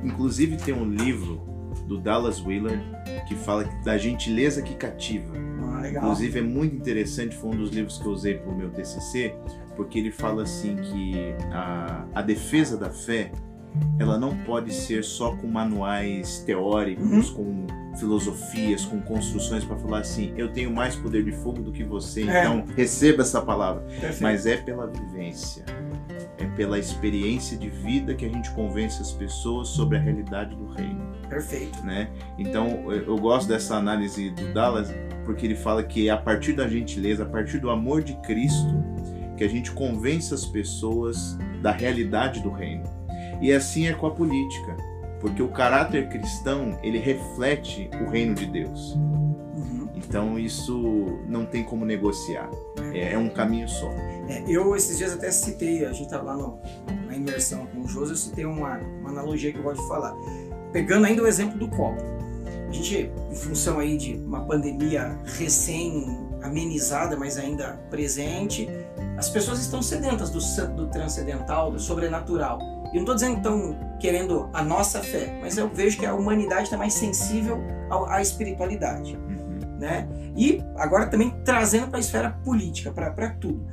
Inclusive 0.03 0.57
tem 0.57 0.73
um 0.73 0.89
livro 0.89 1.41
do 1.87 1.97
Dallas 1.97 2.43
Willard 2.43 2.81
que 3.27 3.35
fala 3.35 3.65
da 3.83 3.97
gentileza 3.97 4.61
que 4.61 4.73
cativa. 4.75 5.33
Ah, 5.63 5.89
Inclusive 5.89 6.39
é 6.39 6.41
muito 6.41 6.75
interessante, 6.75 7.35
foi 7.35 7.51
um 7.51 7.57
dos 7.57 7.71
livros 7.71 7.97
que 7.97 8.05
eu 8.05 8.11
usei 8.11 8.35
para 8.35 8.49
o 8.49 8.55
meu 8.55 8.69
TCC, 8.69 9.35
porque 9.75 9.99
ele 9.99 10.11
fala 10.11 10.43
assim 10.43 10.75
que 10.77 11.13
a, 11.51 12.05
a 12.15 12.21
defesa 12.21 12.77
da 12.77 12.89
fé 12.89 13.31
ela 13.99 14.17
não 14.17 14.35
pode 14.37 14.73
ser 14.73 15.03
só 15.03 15.35
com 15.35 15.47
manuais 15.47 16.39
teóricos, 16.39 17.29
uhum. 17.29 17.65
com 17.67 17.97
filosofias, 17.97 18.85
com 18.85 18.99
construções 19.01 19.63
para 19.63 19.77
falar 19.77 19.99
assim, 19.99 20.33
eu 20.35 20.51
tenho 20.51 20.71
mais 20.71 20.95
poder 20.95 21.23
de 21.23 21.31
fogo 21.31 21.61
do 21.61 21.71
que 21.71 21.83
você, 21.83 22.23
é. 22.23 22.41
então 22.41 22.65
receba 22.75 23.21
essa 23.21 23.41
palavra. 23.41 23.83
Perfeito. 23.83 24.23
Mas 24.23 24.45
é 24.45 24.57
pela 24.57 24.87
vivência, 24.87 25.63
é 26.37 26.45
pela 26.55 26.79
experiência 26.79 27.57
de 27.57 27.69
vida 27.69 28.15
que 28.15 28.25
a 28.25 28.29
gente 28.29 28.49
convence 28.51 29.01
as 29.01 29.11
pessoas 29.11 29.69
sobre 29.69 29.97
a 29.97 30.01
realidade 30.01 30.55
do 30.55 30.67
reino. 30.67 31.13
Perfeito. 31.29 31.83
Né? 31.83 32.09
Então 32.37 32.91
eu 32.91 33.17
gosto 33.17 33.47
dessa 33.47 33.75
análise 33.75 34.31
do 34.31 34.53
Dallas 34.53 34.91
porque 35.25 35.45
ele 35.45 35.55
fala 35.55 35.83
que 35.83 36.09
é 36.09 36.11
a 36.11 36.17
partir 36.17 36.53
da 36.53 36.67
gentileza, 36.67 37.23
a 37.23 37.25
partir 37.25 37.59
do 37.59 37.69
amor 37.69 38.03
de 38.03 38.13
Cristo, 38.21 38.83
que 39.37 39.43
a 39.43 39.47
gente 39.47 39.71
convence 39.71 40.33
as 40.33 40.45
pessoas 40.45 41.37
da 41.61 41.71
realidade 41.71 42.41
do 42.41 42.51
reino. 42.51 42.83
E 43.43 43.51
assim 43.51 43.87
é 43.87 43.93
com 43.93 44.07
a 44.07 44.11
política, 44.11 44.77
porque 45.19 45.43
o 45.43 45.49
caráter 45.49 46.07
cristão 46.07 46.79
ele 46.81 46.97
reflete 46.97 47.89
o 48.01 48.09
reino 48.09 48.33
de 48.33 48.45
Deus. 48.45 48.93
Uhum. 48.93 49.89
Então 49.95 50.39
isso 50.39 51.19
não 51.27 51.45
tem 51.45 51.61
como 51.61 51.83
negociar. 51.83 52.49
É, 52.93 53.11
é 53.11 53.17
um 53.17 53.27
caminho 53.27 53.67
só. 53.67 53.91
É, 54.29 54.45
eu 54.47 54.73
esses 54.77 54.97
dias 54.97 55.11
até 55.11 55.29
citei, 55.29 55.83
a 55.83 55.91
gente 55.91 56.05
estava 56.05 56.23
lá 56.23 56.37
no, 56.37 56.57
na 57.05 57.17
imersão 57.17 57.65
com 57.65 57.81
o 57.81 57.87
José, 57.87 58.13
eu 58.13 58.15
citei 58.15 58.45
uma, 58.45 58.77
uma 58.77 59.09
analogia 59.09 59.51
que 59.51 59.57
eu 59.57 59.63
gosto 59.63 59.81
de 59.81 59.89
falar. 59.89 60.15
Pegando 60.71 61.05
ainda 61.05 61.21
o 61.21 61.27
exemplo 61.27 61.59
do 61.59 61.67
copo. 61.67 62.01
A 62.69 62.71
gente, 62.71 63.11
em 63.29 63.35
função 63.35 63.77
aí 63.77 63.97
de 63.97 64.13
uma 64.13 64.45
pandemia 64.45 65.19
recém 65.37 66.17
amenizada, 66.41 67.17
mas 67.17 67.37
ainda 67.37 67.73
presente, 67.89 68.69
as 69.17 69.29
pessoas 69.29 69.59
estão 69.59 69.81
sedentas 69.81 70.29
do, 70.29 70.39
do 70.75 70.87
transcendental, 70.87 71.71
do 71.71 71.79
sobrenatural. 71.79 72.72
E 72.93 72.95
não 72.95 73.01
estou 73.01 73.15
dizendo 73.15 73.33
que 73.33 73.39
estão 73.39 73.75
querendo 73.99 74.49
a 74.53 74.63
nossa 74.63 75.01
fé, 75.01 75.39
mas 75.41 75.57
eu 75.57 75.67
vejo 75.67 75.97
que 75.97 76.05
a 76.05 76.13
humanidade 76.13 76.63
está 76.63 76.77
mais 76.77 76.93
sensível 76.93 77.59
à 78.07 78.21
espiritualidade. 78.21 79.15
Uhum. 79.15 79.79
Né? 79.79 80.07
E 80.37 80.61
agora 80.77 81.07
também 81.07 81.33
trazendo 81.43 81.87
para 81.87 81.97
a 81.97 81.99
esfera 81.99 82.29
política, 82.43 82.91
para 82.91 83.29
tudo. 83.31 83.65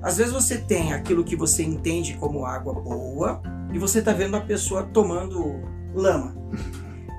Às 0.00 0.16
vezes 0.16 0.32
você 0.32 0.58
tem 0.58 0.92
aquilo 0.92 1.24
que 1.24 1.34
você 1.34 1.64
entende 1.64 2.14
como 2.14 2.44
água 2.44 2.72
boa 2.72 3.42
e 3.72 3.78
você 3.78 3.98
está 3.98 4.12
vendo 4.12 4.36
a 4.36 4.40
pessoa 4.40 4.84
tomando 4.84 5.60
lama. 5.92 6.36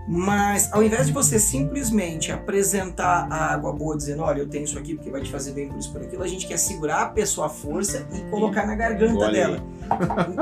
Mas 0.08 0.72
ao 0.74 0.82
invés 0.82 1.08
de 1.08 1.14
você 1.14 1.38
simplesmente 1.38 2.32
apresentar 2.32 3.28
a 3.30 3.54
água 3.54 3.72
boa 3.74 3.96
dizendo, 3.96 4.24
olha, 4.24 4.40
eu 4.40 4.48
tenho 4.48 4.64
isso 4.64 4.80
aqui 4.80 4.96
porque 4.96 5.12
vai 5.12 5.22
te 5.22 5.30
fazer 5.30 5.52
bem 5.52 5.68
por 5.68 5.78
isso 5.78 5.92
por 5.92 6.02
aquilo, 6.02 6.24
a 6.24 6.28
gente 6.28 6.48
quer 6.48 6.58
segurar 6.58 7.02
a 7.04 7.10
pessoa 7.10 7.46
à 7.46 7.50
força 7.50 8.08
e 8.12 8.22
colocar 8.32 8.66
na 8.66 8.76
garganta 8.76 9.30
dela. 9.30 9.64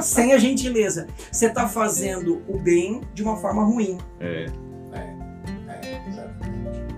Sem 0.01 0.33
a 0.33 0.37
gentileza. 0.37 1.07
Você 1.31 1.47
está 1.47 1.67
fazendo 1.67 2.41
o 2.47 2.57
bem 2.57 3.01
de 3.13 3.23
uma 3.23 3.37
forma 3.37 3.63
ruim. 3.63 3.97
É. 4.19 4.45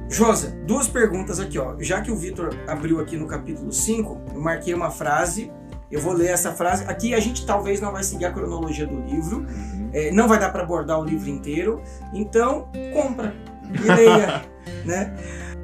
Josa, 0.09 0.57
duas 0.65 0.87
perguntas 0.87 1.39
aqui, 1.39 1.59
ó. 1.59 1.75
Já 1.79 2.01
que 2.01 2.11
o 2.11 2.15
Vitor 2.15 2.49
abriu 2.67 2.99
aqui 2.99 3.15
no 3.15 3.27
capítulo 3.27 3.71
5, 3.71 4.21
eu 4.33 4.41
marquei 4.41 4.73
uma 4.73 4.89
frase. 4.89 5.51
Eu 5.91 6.01
vou 6.01 6.13
ler 6.13 6.29
essa 6.29 6.51
frase. 6.51 6.83
Aqui 6.85 7.13
a 7.13 7.19
gente 7.19 7.45
talvez 7.45 7.79
não 7.79 7.91
vai 7.91 8.03
seguir 8.03 8.25
a 8.25 8.31
cronologia 8.31 8.87
do 8.87 8.99
livro. 9.01 9.39
Uhum 9.39 9.79
é, 9.93 10.11
não 10.11 10.27
vai 10.27 10.39
dar 10.39 10.49
para 10.49 10.63
abordar 10.63 10.99
o 10.99 11.03
livro 11.03 11.29
inteiro, 11.29 11.81
então 12.13 12.69
compra 12.93 13.33
e 13.73 13.87
leia. 13.87 14.43
né? 14.85 15.13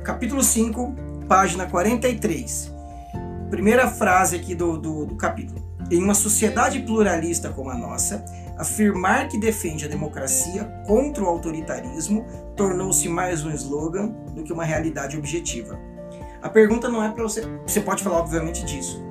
Capítulo 0.04 0.44
5, 0.44 0.96
página 1.28 1.66
43. 1.66 2.74
Primeira 3.50 3.88
frase 3.88 4.36
aqui 4.36 4.56
do, 4.56 4.78
do, 4.78 5.06
do 5.06 5.16
capítulo. 5.16 5.64
Em 5.92 6.02
uma 6.02 6.16
sociedade 6.16 6.80
pluralista 6.80 7.50
como 7.50 7.70
a 7.70 7.78
nossa, 7.78 8.26
afirmar 8.58 9.28
que 9.28 9.40
defende 9.40 9.86
a 9.86 9.88
democracia 9.88 10.64
contra 10.86 11.24
o 11.24 11.28
autoritarismo 11.28 12.26
tornou-se 12.56 13.08
mais 13.08 13.44
um 13.46 13.52
slogan 13.52 14.08
do 14.34 14.44
que 14.44 14.52
uma 14.52 14.64
realidade 14.64 15.18
objetiva. 15.18 15.80
A 16.42 16.50
pergunta 16.50 16.90
não 16.90 17.04
é 17.04 17.10
para 17.10 17.24
você. 17.24 17.42
Você 17.66 17.82
pode 17.82 18.04
falar, 18.04 18.20
obviamente, 18.20 18.64
disso. 18.66 19.04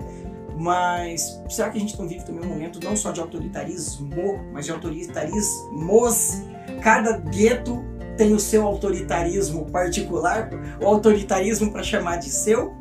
Mas 0.57 1.43
será 1.49 1.69
que 1.69 1.79
a 1.79 1.81
gente 1.81 1.99
não 1.99 2.09
vive 2.09 2.25
também 2.25 2.45
um 2.45 2.49
momento 2.49 2.79
não 2.83 2.97
só 2.97 3.11
de 3.11 3.21
autoritarismo, 3.21 4.09
mas 4.53 4.67
de 4.67 4.73
autoritarismos? 4.73 6.43
Cada 6.81 7.19
gueto 7.19 7.85
tem 8.17 8.33
o 8.33 8.39
seu 8.39 8.65
autoritarismo 8.65 9.67
particular, 9.67 10.49
o 10.81 10.87
autoritarismo 10.87 11.73
para 11.73 11.83
chamar 11.83 12.19
de 12.19 12.31
seu. 12.31 12.73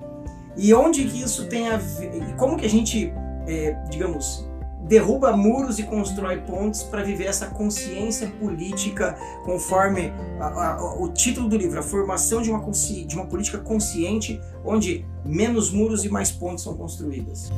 E 0.56 0.72
onde 0.74 1.04
que 1.06 1.24
isso 1.24 1.48
tem 1.48 1.70
a 1.70 1.78
ver? 1.78 2.36
Como 2.38 2.56
que 2.56 2.66
a 2.66 2.70
gente, 2.70 3.12
é, 3.48 3.72
digamos, 3.90 4.46
derruba 4.84 5.36
muros 5.36 5.80
e 5.80 5.84
constrói 5.84 6.42
pontes 6.42 6.84
para 6.84 7.04
viver 7.04 7.26
essa 7.26 7.48
consciência 7.48 8.28
política 8.40 9.18
conforme 9.46 10.12
a, 10.40 10.74
a, 10.74 11.02
o 11.02 11.10
título 11.10 11.48
do 11.48 11.58
livro, 11.58 11.80
a 11.80 11.84
formação 11.84 12.42
de 12.42 12.50
uma, 12.50 12.62
de 12.70 13.16
uma 13.16 13.26
política 13.26 13.58
consciente 13.60 14.40
onde 14.64 15.06
menos 15.26 15.72
muros 15.72 16.04
e 16.04 16.10
mais 16.10 16.32
pontes 16.32 16.64
são 16.64 16.76
construídas. 16.76 17.50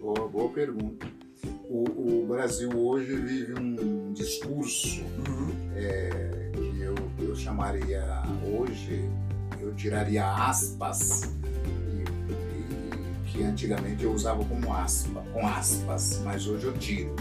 Boa, 0.00 0.28
boa 0.28 0.48
pergunta. 0.50 1.06
O, 1.68 2.22
o 2.22 2.26
Brasil 2.26 2.70
hoje 2.76 3.16
vive 3.16 3.58
um 3.58 4.12
discurso 4.12 5.00
uhum. 5.00 5.50
é, 5.76 6.39
chamaria 7.40 8.22
hoje, 8.44 9.08
eu 9.60 9.74
tiraria 9.74 10.26
aspas 10.26 11.22
que 13.26 13.42
antigamente 13.42 14.04
eu 14.04 14.12
usava 14.12 14.44
como 14.44 14.72
aspa, 14.74 15.22
com 15.32 15.46
aspas, 15.46 16.20
mas 16.24 16.46
hoje 16.46 16.66
eu 16.66 16.72
tiro, 16.74 17.14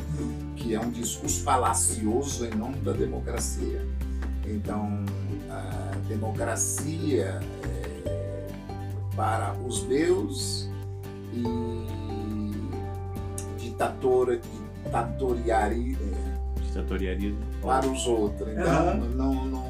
que 0.56 0.74
é 0.74 0.80
um 0.80 0.90
discurso 0.92 1.44
falacioso 1.44 2.46
em 2.46 2.56
nome 2.56 2.78
da 2.78 2.92
democracia. 2.92 3.86
Então, 4.46 5.06
a 5.50 5.96
democracia 6.08 7.40
é 7.64 8.48
para 9.16 9.54
os 9.66 9.84
meus 9.84 10.68
e 11.32 11.44
ditadora, 13.60 14.42
ditatoriarismo, 14.84 16.16
ditatoriarismo 16.64 17.40
para 17.62 17.88
os 17.88 18.08
outros. 18.08 18.50
Então, 18.50 19.00
uhum. 19.00 19.10
não, 19.10 19.46
não, 19.46 19.69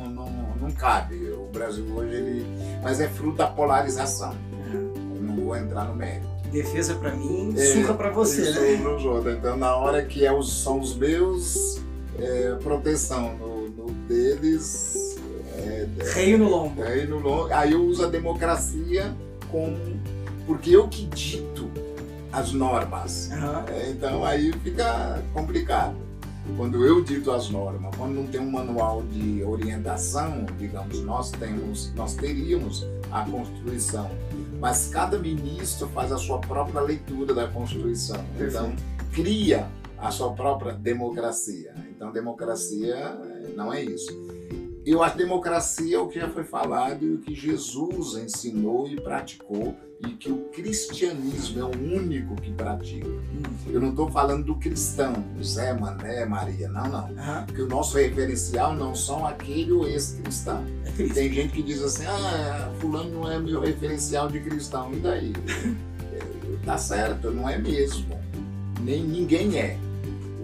não, 0.69 0.75
cabe. 0.75 1.15
O 1.31 1.49
Brasil 1.51 1.85
hoje, 1.93 2.13
ele... 2.13 2.45
mas 2.81 2.99
é 2.99 3.07
fruto 3.07 3.37
da 3.37 3.47
polarização. 3.47 4.35
Eu 4.71 5.21
não 5.21 5.35
vou 5.35 5.55
entrar 5.55 5.85
no 5.85 5.95
mérito 5.95 6.29
defesa 6.49 6.95
para 6.95 7.11
mim, 7.11 7.53
é, 7.55 7.73
surra 7.73 7.93
para 7.93 8.09
você, 8.09 8.41
né? 8.51 8.77
Nos 8.77 9.05
outros. 9.05 9.35
Então, 9.35 9.55
na 9.55 9.75
hora 9.75 10.03
que 10.03 10.25
é 10.25 10.33
os, 10.33 10.63
são 10.63 10.79
os 10.79 10.95
meus, 10.95 11.79
é, 12.17 12.55
proteção 12.61 13.35
no, 13.37 13.69
no 13.69 13.91
deles, 14.07 15.17
É, 15.57 15.87
é, 15.99 16.13
Rei 16.13 16.37
no 16.37 16.49
lombo. 16.49 16.81
Rei 16.81 17.05
no 17.05 17.19
lombo. 17.19 17.53
Aí 17.53 17.73
eu 17.73 17.83
uso 17.83 18.05
a 18.05 18.07
democracia 18.07 19.13
como. 19.51 19.77
Porque 20.45 20.71
eu 20.75 20.87
que 20.87 21.05
dito 21.05 21.69
as 22.31 22.51
normas. 22.51 23.29
É, 23.67 23.89
então 23.89 24.23
aí 24.25 24.51
fica 24.63 25.21
complicado. 25.33 25.95
Quando 26.55 26.85
eu 26.85 27.03
dito 27.03 27.31
as 27.31 27.49
normas, 27.49 27.95
quando 27.95 28.13
não 28.15 28.27
tem 28.27 28.39
um 28.39 28.51
manual 28.51 29.01
de 29.03 29.43
orientação, 29.43 30.45
digamos, 30.57 31.01
nós 31.01 31.31
temos, 31.31 31.93
nós 31.95 32.15
teríamos 32.15 32.85
a 33.11 33.23
Constituição, 33.23 34.09
mas 34.59 34.87
cada 34.89 35.17
ministro 35.17 35.87
faz 35.89 36.11
a 36.11 36.17
sua 36.17 36.39
própria 36.39 36.81
leitura 36.81 37.33
da 37.33 37.47
Constituição. 37.47 38.23
Então 38.39 38.75
cria 39.13 39.67
a 39.97 40.11
sua 40.11 40.33
própria 40.33 40.73
democracia. 40.73 41.73
Então 41.89 42.11
democracia 42.11 42.95
eh, 42.95 43.53
não 43.55 43.73
é 43.73 43.83
isso. 43.83 44.11
Eu 44.85 45.03
acho 45.03 45.17
democracia 45.17 45.97
é 45.97 45.99
o 45.99 46.07
que 46.07 46.19
já 46.19 46.29
foi 46.29 46.43
falado 46.43 47.05
e 47.05 47.13
o 47.13 47.19
que 47.19 47.35
Jesus 47.35 48.15
ensinou 48.15 48.87
e 48.87 48.95
praticou 48.95 49.75
e 50.01 50.11
que 50.11 50.31
o 50.31 50.37
cristianismo 50.53 51.59
é 51.59 51.63
o 51.63 51.97
único 51.97 52.35
que 52.35 52.51
pratica. 52.53 53.07
Hum. 53.07 53.43
Eu 53.67 53.81
não 53.81 53.89
estou 53.89 54.09
falando 54.09 54.45
do 54.45 54.55
cristão, 54.55 55.13
Zé, 55.43 55.73
Mané, 55.73 56.25
Maria, 56.25 56.69
não, 56.69 56.87
não. 56.87 57.17
Aham. 57.17 57.45
Porque 57.45 57.61
o 57.61 57.67
nosso 57.67 57.97
referencial 57.97 58.73
não 58.75 58.95
são 58.95 59.27
aquele 59.27 59.71
ou 59.71 59.87
esse 59.87 60.21
cristão. 60.21 60.63
É. 60.85 61.07
Tem 61.07 61.31
gente 61.31 61.53
que 61.53 61.63
diz 61.63 61.81
assim, 61.81 62.05
ah, 62.05 62.71
fulano 62.79 63.09
não 63.09 63.31
é 63.31 63.39
meu 63.39 63.59
referencial 63.59 64.29
de 64.29 64.39
cristão, 64.39 64.93
e 64.93 64.97
daí? 64.97 65.33
Tá 66.65 66.77
certo, 66.77 67.31
não 67.31 67.47
é 67.49 67.57
mesmo. 67.57 68.19
Nem 68.81 69.03
ninguém 69.03 69.57
é. 69.57 69.77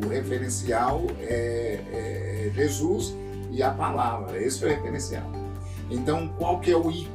O 0.03 0.07
referencial 0.07 1.05
é, 1.19 1.79
é 1.91 2.51
Jesus 2.55 3.13
e 3.51 3.61
a 3.61 3.71
palavra, 3.71 4.41
esse 4.41 4.63
é 4.63 4.67
o 4.67 4.69
referencial. 4.69 5.29
Então, 5.89 6.27
qual 6.37 6.59
que 6.59 6.71
é 6.71 6.77
o 6.77 6.89
ícone 6.89 7.14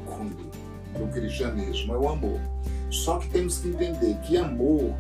do 1.01 1.13
cristianismo? 1.13 1.95
É 1.95 1.99
o 1.99 2.09
amor. 2.09 2.41
Só 2.91 3.19
que 3.19 3.29
temos 3.29 3.59
que 3.59 3.69
entender 3.69 4.17
que 4.27 4.37
amor, 4.37 4.95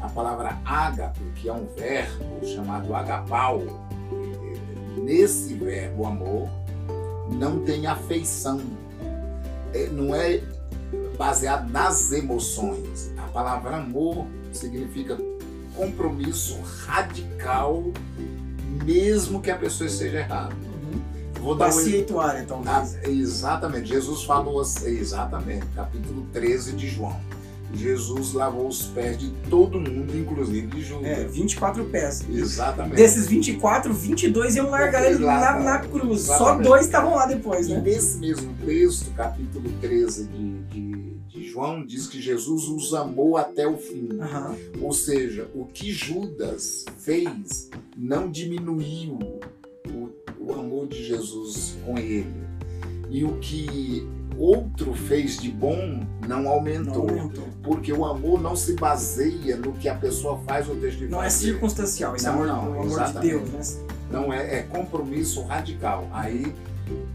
a 0.00 0.08
palavra 0.08 0.58
ágape, 0.64 1.20
que 1.36 1.48
é 1.48 1.52
um 1.52 1.66
verbo 1.76 2.46
chamado 2.46 2.94
agapau, 2.94 3.62
nesse 5.02 5.54
verbo 5.54 6.06
amor, 6.06 6.48
não 7.30 7.64
tem 7.64 7.86
afeição. 7.86 8.60
É, 9.72 9.88
não 9.88 10.14
é 10.14 10.40
baseado 11.16 11.70
nas 11.70 12.12
emoções. 12.12 13.12
A 13.18 13.26
palavra 13.28 13.76
amor 13.76 14.26
significa 14.52 15.18
compromisso 15.74 16.60
radical, 16.86 17.82
mesmo 18.84 19.40
que 19.40 19.50
a 19.50 19.56
pessoa 19.56 19.88
esteja 19.88 20.18
errada. 20.18 20.73
Uhum. 21.44 21.48
Vou 21.48 21.54
dar 21.54 21.66
um 21.66 21.68
Bacia 21.68 21.98
e 21.98 22.02
toalha, 22.04 22.44
talvez. 22.46 22.96
ah, 22.96 23.08
exatamente, 23.08 23.88
Jesus 23.88 24.22
falou 24.24 24.60
assim, 24.60 24.86
exatamente, 24.98 25.66
capítulo 25.74 26.26
13 26.32 26.72
de 26.72 26.88
João. 26.88 27.16
Jesus 27.76 28.34
lavou 28.34 28.68
os 28.68 28.82
pés 28.86 29.18
de 29.18 29.30
todo 29.50 29.80
mundo, 29.80 30.16
inclusive 30.16 30.66
de 30.68 30.80
Judas. 30.80 31.06
É, 31.06 31.24
24 31.24 31.84
pés. 31.86 32.24
Exatamente. 32.30 32.94
Desses 32.94 33.26
24, 33.26 33.92
22 33.92 34.54
iam 34.54 34.70
largar 34.70 35.04
ele 35.04 35.18
na, 35.24 35.58
na 35.58 35.78
cruz. 35.80 36.20
Só 36.22 36.34
Exatamente. 36.34 36.68
dois 36.68 36.84
estavam 36.86 37.16
lá 37.16 37.26
depois, 37.26 37.66
E 37.66 37.72
né? 37.74 37.80
nesse 37.80 38.18
mesmo 38.18 38.54
texto, 38.64 39.10
capítulo 39.16 39.68
13 39.80 40.24
de, 40.24 40.58
de, 40.68 41.10
de 41.26 41.48
João, 41.48 41.84
diz 41.84 42.06
que 42.06 42.22
Jesus 42.22 42.68
os 42.68 42.94
amou 42.94 43.36
até 43.36 43.66
o 43.66 43.76
fim. 43.76 44.20
Aham. 44.20 44.54
Ou 44.80 44.92
seja, 44.92 45.48
o 45.52 45.64
que 45.64 45.90
Judas 45.92 46.84
fez 47.00 47.70
não 47.96 48.30
diminuiu 48.30 49.18
o, 50.46 50.52
amor 50.58 50.86
de 50.88 51.02
Jesus 51.04 51.76
com 51.84 51.98
ele. 51.98 52.32
E 53.10 53.24
o 53.24 53.36
que 53.38 54.06
outro 54.36 54.92
fez 54.94 55.38
de 55.38 55.50
bom 55.50 56.04
não 56.26 56.42
Não 56.42 56.50
aumentou. 56.50 57.08
aumentou. 57.08 57.44
Porque 57.62 57.92
o 57.92 58.04
amor 58.04 58.40
não 58.40 58.56
se 58.56 58.74
baseia 58.74 59.56
no 59.56 59.72
que 59.72 59.88
a 59.88 59.94
pessoa 59.94 60.38
faz 60.46 60.68
ou 60.68 60.74
deixa 60.74 60.98
de 60.98 61.08
Não 61.08 61.20
é 61.20 61.24
fazer. 61.24 61.46
circunstancial, 61.52 62.16
isso 62.16 62.26
é 62.28 62.32
Não, 62.32 62.42
amor, 62.42 62.46
não, 62.46 62.72
amor 62.72 62.86
de 62.86 62.92
exatamente. 62.92 63.50
Deus, 63.50 63.76
né? 63.76 63.86
Não 64.10 64.32
é, 64.32 64.58
é 64.58 64.62
compromisso 64.62 65.42
radical. 65.42 66.08
Aí, 66.12 66.52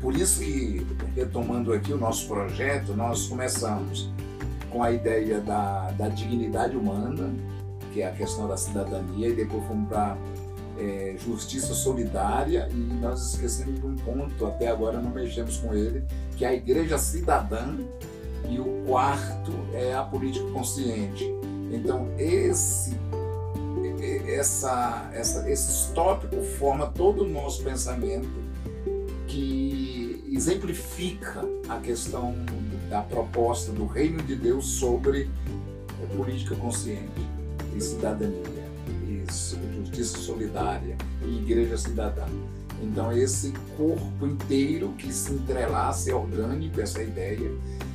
por 0.02 0.16
isso 0.16 0.40
que, 0.40 0.86
retomando 1.16 1.74
aqui 1.74 1.92
o 1.94 1.98
nosso 1.98 2.28
projeto, 2.28 2.94
nós 2.94 3.28
começamos 3.28 4.10
com 4.72 4.82
a 4.84 4.92
ideia 4.92 5.40
da, 5.40 5.92
da 5.92 6.08
dignidade 6.10 6.76
humana, 6.78 7.30
que 7.94 8.02
é 8.02 8.08
a 8.08 8.12
questão 8.12 8.48
da 8.48 8.56
cidadania, 8.58 9.30
e 9.30 9.34
depois 9.34 9.64
fomos 9.66 9.90
para 9.90 10.16
justiça 11.18 11.74
solidária, 11.74 12.68
e 12.72 12.76
nós 12.76 13.34
esquecemos 13.34 13.80
de 13.80 13.86
um 13.86 13.96
ponto, 13.96 14.46
até 14.46 14.68
agora 14.68 15.02
não 15.02 15.12
mexemos 15.12 15.58
com 15.58 15.74
ele, 15.74 16.04
que 16.38 16.46
é 16.46 16.50
a 16.50 16.54
igreja 16.54 16.98
cidadã, 16.98 17.76
e 18.50 18.60
o 18.60 18.84
quarto 18.88 19.52
é 19.74 19.94
a 19.94 20.04
política 20.04 20.50
consciente. 20.52 21.26
Então, 21.72 22.08
esse 22.18 22.98
essa, 24.28 25.10
essa, 25.14 25.50
esse 25.50 25.92
tópico 25.94 26.42
forma 26.42 26.88
todo 26.88 27.24
o 27.24 27.28
nosso 27.28 27.64
pensamento 27.64 28.30
que 29.28 30.24
exemplifica 30.32 31.44
a 31.68 31.78
questão 31.78 32.34
da 32.90 33.02
proposta 33.02 33.72
do 33.72 33.86
reino 33.86 34.24
de 34.24 34.36
Deus 34.36 34.66
sobre 34.66 35.30
política 36.16 36.56
consciente 36.56 37.22
e 37.76 37.82
cidadania, 37.82 38.59
justiça 40.00 40.18
solidária 40.20 40.98
e 41.24 41.38
igreja 41.38 41.78
cidadã. 41.78 42.26
Então 42.82 43.12
esse 43.12 43.54
corpo 43.76 44.26
inteiro 44.26 44.94
que 44.98 45.12
se 45.12 45.34
entrelaça, 45.34 46.10
é 46.10 46.14
orgânico 46.14 46.80
essa 46.80 47.04
ideia 47.04 47.52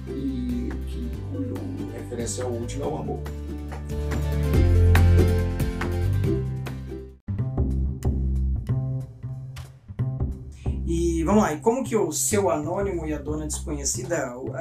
e 0.08 0.68
que 0.86 1.10
cujo 1.32 1.54
referencial 1.94 2.50
último 2.50 2.84
é 2.84 2.86
o 2.86 2.96
amor. 2.96 3.20
E 10.86 11.24
vamos 11.24 11.42
lá, 11.42 11.54
e 11.54 11.60
como 11.60 11.82
que 11.82 11.96
o 11.96 12.12
seu 12.12 12.50
anônimo 12.50 13.06
e 13.06 13.14
a 13.14 13.18
dona 13.18 13.46
desconhecida, 13.46 14.36
o, 14.36 14.52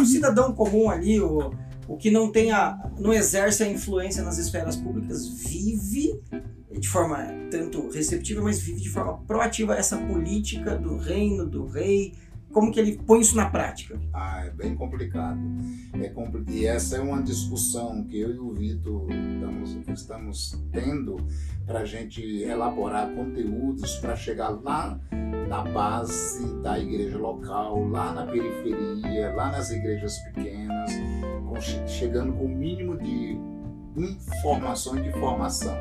o 0.00 0.04
cidadão 0.04 0.52
comum 0.52 0.90
ali, 0.90 1.20
o, 1.20 1.52
o 1.86 1.96
que 1.96 2.10
não 2.10 2.32
tem 2.32 2.50
a, 2.50 2.90
não 2.98 3.12
exerce 3.12 3.62
a 3.62 3.68
influência 3.68 4.24
nas 4.24 4.38
esferas 4.38 4.74
públicas, 4.74 5.28
vive 5.28 6.20
de 6.78 6.88
forma 6.88 7.18
tanto 7.50 7.88
receptiva, 7.90 8.42
mas 8.42 8.60
vive 8.60 8.80
de 8.80 8.88
forma 8.90 9.18
proativa 9.26 9.74
essa 9.74 9.96
política 9.96 10.76
do 10.76 10.96
reino, 10.96 11.46
do 11.46 11.66
rei, 11.66 12.14
como 12.52 12.72
que 12.72 12.80
ele 12.80 12.98
põe 13.06 13.20
isso 13.20 13.36
na 13.36 13.50
prática? 13.50 14.00
Ah, 14.12 14.44
é 14.46 14.50
bem 14.50 14.74
complicado. 14.74 15.38
É 16.00 16.08
compli- 16.08 16.44
E 16.48 16.66
essa 16.66 16.96
é 16.96 17.00
uma 17.00 17.22
discussão 17.22 18.02
que 18.04 18.18
eu 18.18 18.34
e 18.34 18.38
o 18.38 18.52
Vitor 18.54 19.06
estamos, 19.10 19.76
estamos 19.88 20.64
tendo 20.72 21.16
para 21.66 21.80
a 21.80 21.84
gente 21.84 22.22
elaborar 22.42 23.10
conteúdos 23.14 23.96
para 23.96 24.16
chegar 24.16 24.48
lá 24.48 24.98
na 25.46 25.62
base 25.62 26.54
da 26.62 26.78
igreja 26.78 27.18
local, 27.18 27.86
lá 27.86 28.12
na 28.14 28.26
periferia, 28.26 29.30
lá 29.34 29.50
nas 29.52 29.70
igrejas 29.70 30.18
pequenas, 30.20 30.90
chegando 31.86 32.32
com 32.32 32.46
o 32.46 32.48
mínimo 32.48 32.96
de 32.96 33.38
informação 33.96 34.96
e 34.98 35.02
de 35.02 35.12
formação. 35.12 35.76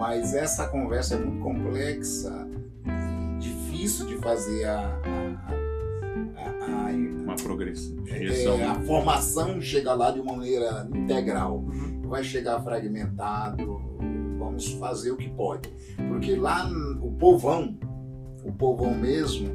Mas 0.00 0.32
essa 0.34 0.66
conversa 0.66 1.14
é 1.14 1.18
muito 1.18 1.42
complexa 1.42 2.48
e 2.86 3.38
difícil 3.38 4.06
de 4.06 4.16
fazer 4.16 4.64
a- 4.64 4.98
a- 5.04 5.52
a- 6.40 6.88
a 6.88 6.90
Uma 7.22 7.36
progressão. 7.36 7.96
é, 8.08 8.64
a 8.64 8.74
formação 8.80 9.60
chega 9.60 9.92
lá 9.92 10.10
de 10.10 10.18
uma 10.20 10.32
maneira 10.36 10.88
integral. 10.94 11.58
Uhum. 11.58 12.00
Vai 12.08 12.24
chegar 12.24 12.62
fragmentado, 12.62 13.78
vamos 14.38 14.72
fazer 14.72 15.10
o 15.10 15.18
que 15.18 15.28
pode. 15.28 15.68
Porque 16.08 16.34
lá 16.34 16.66
o 17.02 17.12
povão, 17.12 17.78
o 18.42 18.50
povão 18.52 18.94
mesmo, 18.94 19.48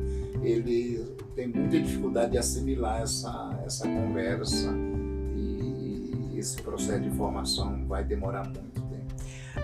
ele 0.43 1.03
tem 1.35 1.47
muita 1.47 1.79
dificuldade 1.81 2.33
de 2.33 2.37
assimilar 2.37 3.01
essa, 3.01 3.59
essa 3.65 3.87
conversa 3.87 4.71
e 5.35 6.35
esse 6.37 6.61
processo 6.61 7.01
de 7.01 7.09
formação 7.09 7.83
vai 7.87 8.03
demorar 8.03 8.43
muito. 8.43 8.84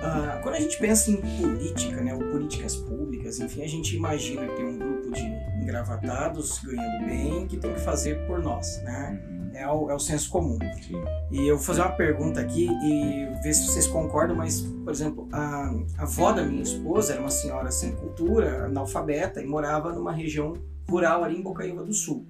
Ah, 0.01 0.39
quando 0.41 0.55
a 0.55 0.59
gente 0.59 0.77
pensa 0.77 1.11
em 1.11 1.17
política, 1.17 2.01
né, 2.01 2.13
ou 2.13 2.19
políticas 2.31 2.75
públicas, 2.75 3.39
enfim, 3.39 3.63
a 3.63 3.67
gente 3.67 3.95
imagina 3.95 4.47
que 4.47 4.55
tem 4.55 4.65
um 4.65 4.77
grupo 4.77 5.11
de 5.11 5.21
engravatados 5.61 6.59
ganhando 6.63 7.05
bem 7.05 7.47
que 7.47 7.57
tem 7.57 7.73
que 7.73 7.79
fazer 7.81 8.25
por 8.27 8.39
nós, 8.41 8.81
né? 8.83 9.21
Uhum, 9.29 9.51
É 9.53 9.67
o, 9.67 9.89
é 9.91 9.93
o 9.95 9.99
senso 9.99 10.29
comum. 10.29 10.57
sim. 10.81 11.01
E 11.31 11.47
eu 11.47 11.55
vou 11.57 11.65
fazer 11.65 11.81
uma 11.81 11.91
pergunta 11.91 12.39
aqui 12.39 12.67
e 12.67 13.27
ver 13.43 13.53
se 13.53 13.67
vocês 13.67 13.87
concordam, 13.87 14.35
mas, 14.35 14.61
por 14.61 14.91
exemplo, 14.91 15.27
a, 15.31 15.71
a 15.97 16.03
avó 16.03 16.31
da 16.31 16.43
minha 16.43 16.63
esposa 16.63 17.13
era 17.13 17.21
uma 17.21 17.29
senhora 17.29 17.69
sem 17.71 17.91
cultura, 17.95 18.65
analfabeta, 18.65 19.41
e 19.41 19.45
morava 19.45 19.93
numa 19.93 20.11
região 20.11 20.53
rural 20.91 21.23
ali 21.23 21.37
em 21.37 21.41
Bocaiúva 21.41 21.83
do 21.83 21.93
Sul. 21.93 22.25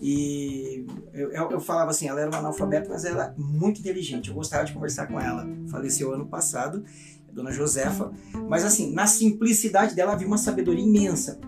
E 0.00 0.84
eu, 1.14 1.30
eu, 1.30 1.60
falava 1.60 1.90
assim, 1.90 2.08
ela 2.08 2.20
era 2.20 2.28
uma 2.28 2.38
analfabeta, 2.38 2.90
mas 2.90 3.04
ela 3.04 3.26
é 3.26 3.34
muito 3.40 3.80
inteligente. 3.80 4.28
Eu 4.28 4.34
gostava 4.34 4.64
de 4.64 4.72
conversar 4.72 5.06
com 5.06 5.20
ela. 5.20 5.48
Faleceu 5.70 6.12
ano 6.12 6.26
passado, 6.26 6.84
a 7.28 7.32
dona 7.32 7.52
Josefa. 7.52 8.12
Mas 8.48 8.64
assim, 8.64 8.92
na 8.92 9.06
simplicidade 9.06 9.94
dela 9.94 10.12
havia 10.12 10.26
uma 10.26 10.38
sabedoria 10.38 10.84
imensa. 10.84 11.38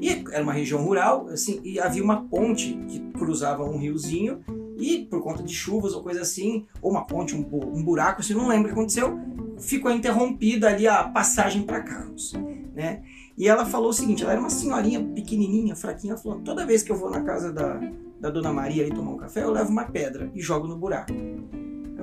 E 0.00 0.24
era 0.30 0.42
uma 0.42 0.52
região 0.52 0.84
rural, 0.84 1.28
assim, 1.28 1.60
e 1.64 1.80
havia 1.80 2.02
uma 2.02 2.22
ponte 2.24 2.78
que 2.86 3.00
cruzava 3.18 3.64
um 3.64 3.76
riozinho 3.76 4.40
e 4.78 5.06
por 5.06 5.22
conta 5.22 5.42
de 5.42 5.52
chuvas 5.52 5.94
ou 5.94 6.02
coisa 6.02 6.20
assim, 6.20 6.66
ou 6.80 6.90
uma 6.90 7.04
ponte, 7.04 7.34
um, 7.34 7.40
um 7.40 7.82
buraco, 7.82 8.20
assim, 8.20 8.34
não 8.34 8.48
lembro 8.48 8.64
o 8.64 8.66
que 8.66 8.78
aconteceu, 8.78 9.18
ficou 9.58 9.90
interrompida 9.90 10.68
ali 10.68 10.86
a 10.86 11.04
passagem 11.04 11.62
para 11.62 11.80
carros, 11.80 12.32
né? 12.74 13.02
E 13.36 13.48
ela 13.48 13.66
falou 13.66 13.90
o 13.90 13.92
seguinte, 13.92 14.22
ela 14.22 14.32
era 14.32 14.40
uma 14.40 14.50
senhorinha 14.50 15.02
pequenininha, 15.02 15.74
fraquinha, 15.74 16.12
ela 16.12 16.22
falou, 16.22 16.40
toda 16.40 16.64
vez 16.64 16.82
que 16.82 16.92
eu 16.92 16.96
vou 16.96 17.10
na 17.10 17.22
casa 17.22 17.52
da, 17.52 17.80
da 18.20 18.30
Dona 18.30 18.52
Maria 18.52 18.84
ali 18.84 18.94
tomar 18.94 19.10
um 19.10 19.16
café, 19.16 19.42
eu 19.42 19.50
levo 19.50 19.70
uma 19.70 19.84
pedra 19.84 20.30
e 20.34 20.40
jogo 20.40 20.68
no 20.68 20.76
buraco. 20.76 21.12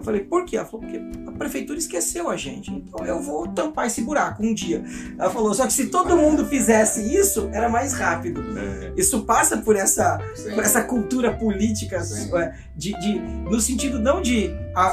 Eu 0.01 0.03
falei, 0.03 0.21
por 0.21 0.45
quê? 0.45 0.57
Ela 0.57 0.65
falou, 0.65 0.81
porque 0.81 1.01
a 1.27 1.31
prefeitura 1.33 1.77
esqueceu 1.77 2.27
a 2.27 2.35
gente. 2.35 2.71
Então 2.71 3.05
eu 3.05 3.21
vou 3.21 3.47
tampar 3.47 3.85
esse 3.85 4.01
buraco 4.01 4.43
um 4.43 4.53
dia. 4.53 4.83
Ela 5.17 5.29
falou, 5.29 5.53
só 5.53 5.67
que 5.67 5.73
se 5.73 5.87
todo 5.87 6.17
mundo 6.17 6.45
fizesse 6.47 7.15
isso, 7.15 7.49
era 7.53 7.69
mais 7.69 7.93
rápido. 7.93 8.41
É. 8.57 8.93
Isso 8.97 9.23
passa 9.25 9.57
por 9.57 9.75
essa, 9.75 10.19
por 10.55 10.63
essa 10.63 10.81
cultura 10.81 11.31
política, 11.33 11.97
é, 11.97 12.53
de, 12.75 12.99
de, 12.99 13.19
no 13.19 13.59
sentido 13.61 13.99
não 13.99 14.21
de 14.21 14.49
a, 14.75 14.85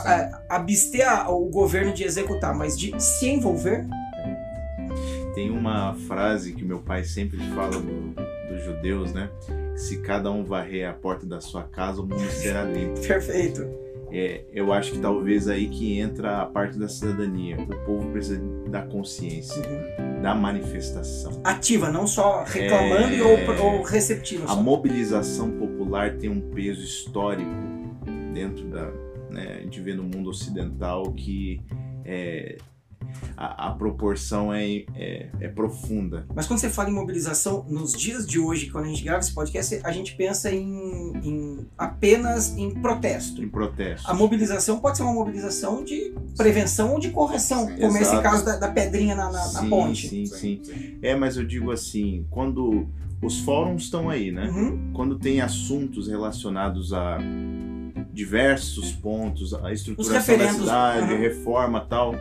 a, 0.50 0.56
abster 0.56 1.30
o 1.30 1.46
governo 1.46 1.92
de 1.94 2.04
executar, 2.04 2.54
mas 2.54 2.76
de 2.76 2.92
se 3.00 3.28
envolver. 3.28 3.86
Tem 5.38 5.50
uma 5.50 5.94
frase 5.94 6.52
que 6.52 6.64
meu 6.64 6.80
pai 6.80 7.04
sempre 7.04 7.38
fala 7.54 7.80
do, 7.80 8.12
dos 8.48 8.64
judeus, 8.64 9.12
né? 9.12 9.30
Se 9.76 9.98
cada 9.98 10.32
um 10.32 10.42
varrer 10.42 10.90
a 10.90 10.92
porta 10.92 11.24
da 11.24 11.40
sua 11.40 11.62
casa, 11.62 12.02
o 12.02 12.04
mundo 12.04 12.28
será 12.28 12.64
limpo. 12.64 12.98
Perfeito. 13.06 13.64
É, 14.10 14.42
eu 14.52 14.72
acho 14.72 14.90
que 14.90 14.98
talvez 14.98 15.46
aí 15.46 15.68
que 15.68 15.96
entra 15.96 16.42
a 16.42 16.46
parte 16.46 16.76
da 16.76 16.88
cidadania. 16.88 17.56
O 17.56 17.86
povo 17.86 18.10
precisa 18.10 18.42
da 18.68 18.82
consciência, 18.82 19.62
uhum. 19.62 20.20
da 20.22 20.34
manifestação. 20.34 21.40
Ativa, 21.44 21.88
não 21.88 22.04
só 22.04 22.42
reclamando 22.42 23.14
é... 23.14 23.22
ou, 23.22 23.76
ou 23.76 23.82
receptiva. 23.84 24.50
A 24.50 24.56
mobilização 24.56 25.52
popular 25.52 26.16
tem 26.16 26.28
um 26.28 26.40
peso 26.40 26.82
histórico 26.82 27.48
dentro 28.34 28.64
da. 28.64 28.90
Né, 29.30 29.58
a 29.60 29.62
gente 29.62 29.80
vê 29.80 29.94
no 29.94 30.02
mundo 30.02 30.30
ocidental 30.30 31.12
que 31.12 31.60
é, 32.04 32.56
a, 33.36 33.68
a 33.68 33.70
proporção 33.72 34.52
é, 34.52 34.84
é, 34.94 35.28
é, 35.40 35.48
profunda. 35.48 36.26
Mas 36.34 36.46
quando 36.46 36.58
você 36.58 36.68
fala 36.68 36.90
em 36.90 36.92
mobilização, 36.92 37.64
nos 37.68 37.92
dias 37.92 38.26
de 38.26 38.38
hoje, 38.38 38.70
quando 38.70 38.84
a 38.84 38.88
gente 38.88 39.02
grava 39.02 39.20
esse 39.20 39.32
podcast, 39.32 39.80
a 39.84 39.92
gente 39.92 40.14
pensa 40.16 40.50
em, 40.50 41.12
em 41.22 41.66
apenas 41.76 42.56
em 42.56 42.70
protesto. 42.70 43.42
Em 43.42 43.48
protesto. 43.48 44.10
A 44.10 44.14
mobilização 44.14 44.80
pode 44.80 44.96
ser 44.96 45.04
uma 45.04 45.12
mobilização 45.12 45.84
de 45.84 46.14
prevenção 46.36 46.92
ou 46.92 46.98
de 46.98 47.10
correção, 47.10 47.66
sim, 47.66 47.76
como 47.76 47.96
exato. 47.96 48.14
esse 48.16 48.22
caso 48.22 48.44
da, 48.44 48.56
da 48.56 48.68
pedrinha 48.68 49.14
na, 49.14 49.30
na, 49.30 49.38
sim, 49.38 49.54
na, 49.62 49.68
ponte. 49.68 50.08
Sim, 50.08 50.26
sim, 50.26 50.60
sim. 50.62 50.98
É, 51.02 51.14
mas 51.14 51.36
eu 51.36 51.44
digo 51.44 51.70
assim, 51.70 52.26
quando 52.30 52.88
os 53.22 53.40
fóruns 53.40 53.84
estão 53.84 54.08
aí, 54.08 54.30
né? 54.30 54.48
Uhum. 54.48 54.92
Quando 54.92 55.18
tem 55.18 55.40
assuntos 55.40 56.08
relacionados 56.08 56.92
a 56.92 57.18
diversos 58.12 58.92
pontos, 58.92 59.54
a 59.54 59.72
estruturação 59.72 60.38
da 60.38 60.52
cidade, 60.52 61.12
uhum. 61.12 61.18
reforma 61.20 61.80
tal 61.80 62.14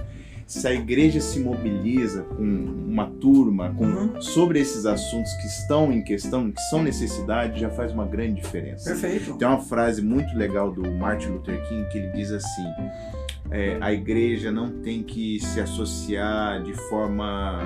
se 0.47 0.65
a 0.65 0.73
igreja 0.73 1.19
se 1.19 1.41
mobiliza 1.41 2.23
com 2.23 2.41
uma 2.87 3.05
turma 3.05 3.75
com, 3.75 3.85
uhum. 3.85 4.21
sobre 4.21 4.61
esses 4.61 4.85
assuntos 4.85 5.33
que 5.33 5.45
estão 5.45 5.91
em 5.91 6.01
questão, 6.01 6.49
que 6.49 6.61
são 6.69 6.81
necessidade, 6.81 7.59
já 7.59 7.69
faz 7.69 7.91
uma 7.91 8.05
grande 8.05 8.41
diferença. 8.41 8.89
Perfeito. 8.89 9.37
Tem 9.37 9.45
uma 9.45 9.59
frase 9.59 10.01
muito 10.01 10.33
legal 10.37 10.71
do 10.71 10.89
Martin 10.89 11.27
Luther 11.27 11.61
King 11.67 11.89
que 11.89 11.97
ele 11.97 12.09
diz 12.13 12.31
assim: 12.31 12.63
é, 13.51 13.77
a 13.81 13.91
igreja 13.91 14.49
não 14.49 14.69
tem 14.81 15.03
que 15.03 15.37
se 15.41 15.59
associar 15.59 16.63
de 16.63 16.73
forma, 16.89 17.61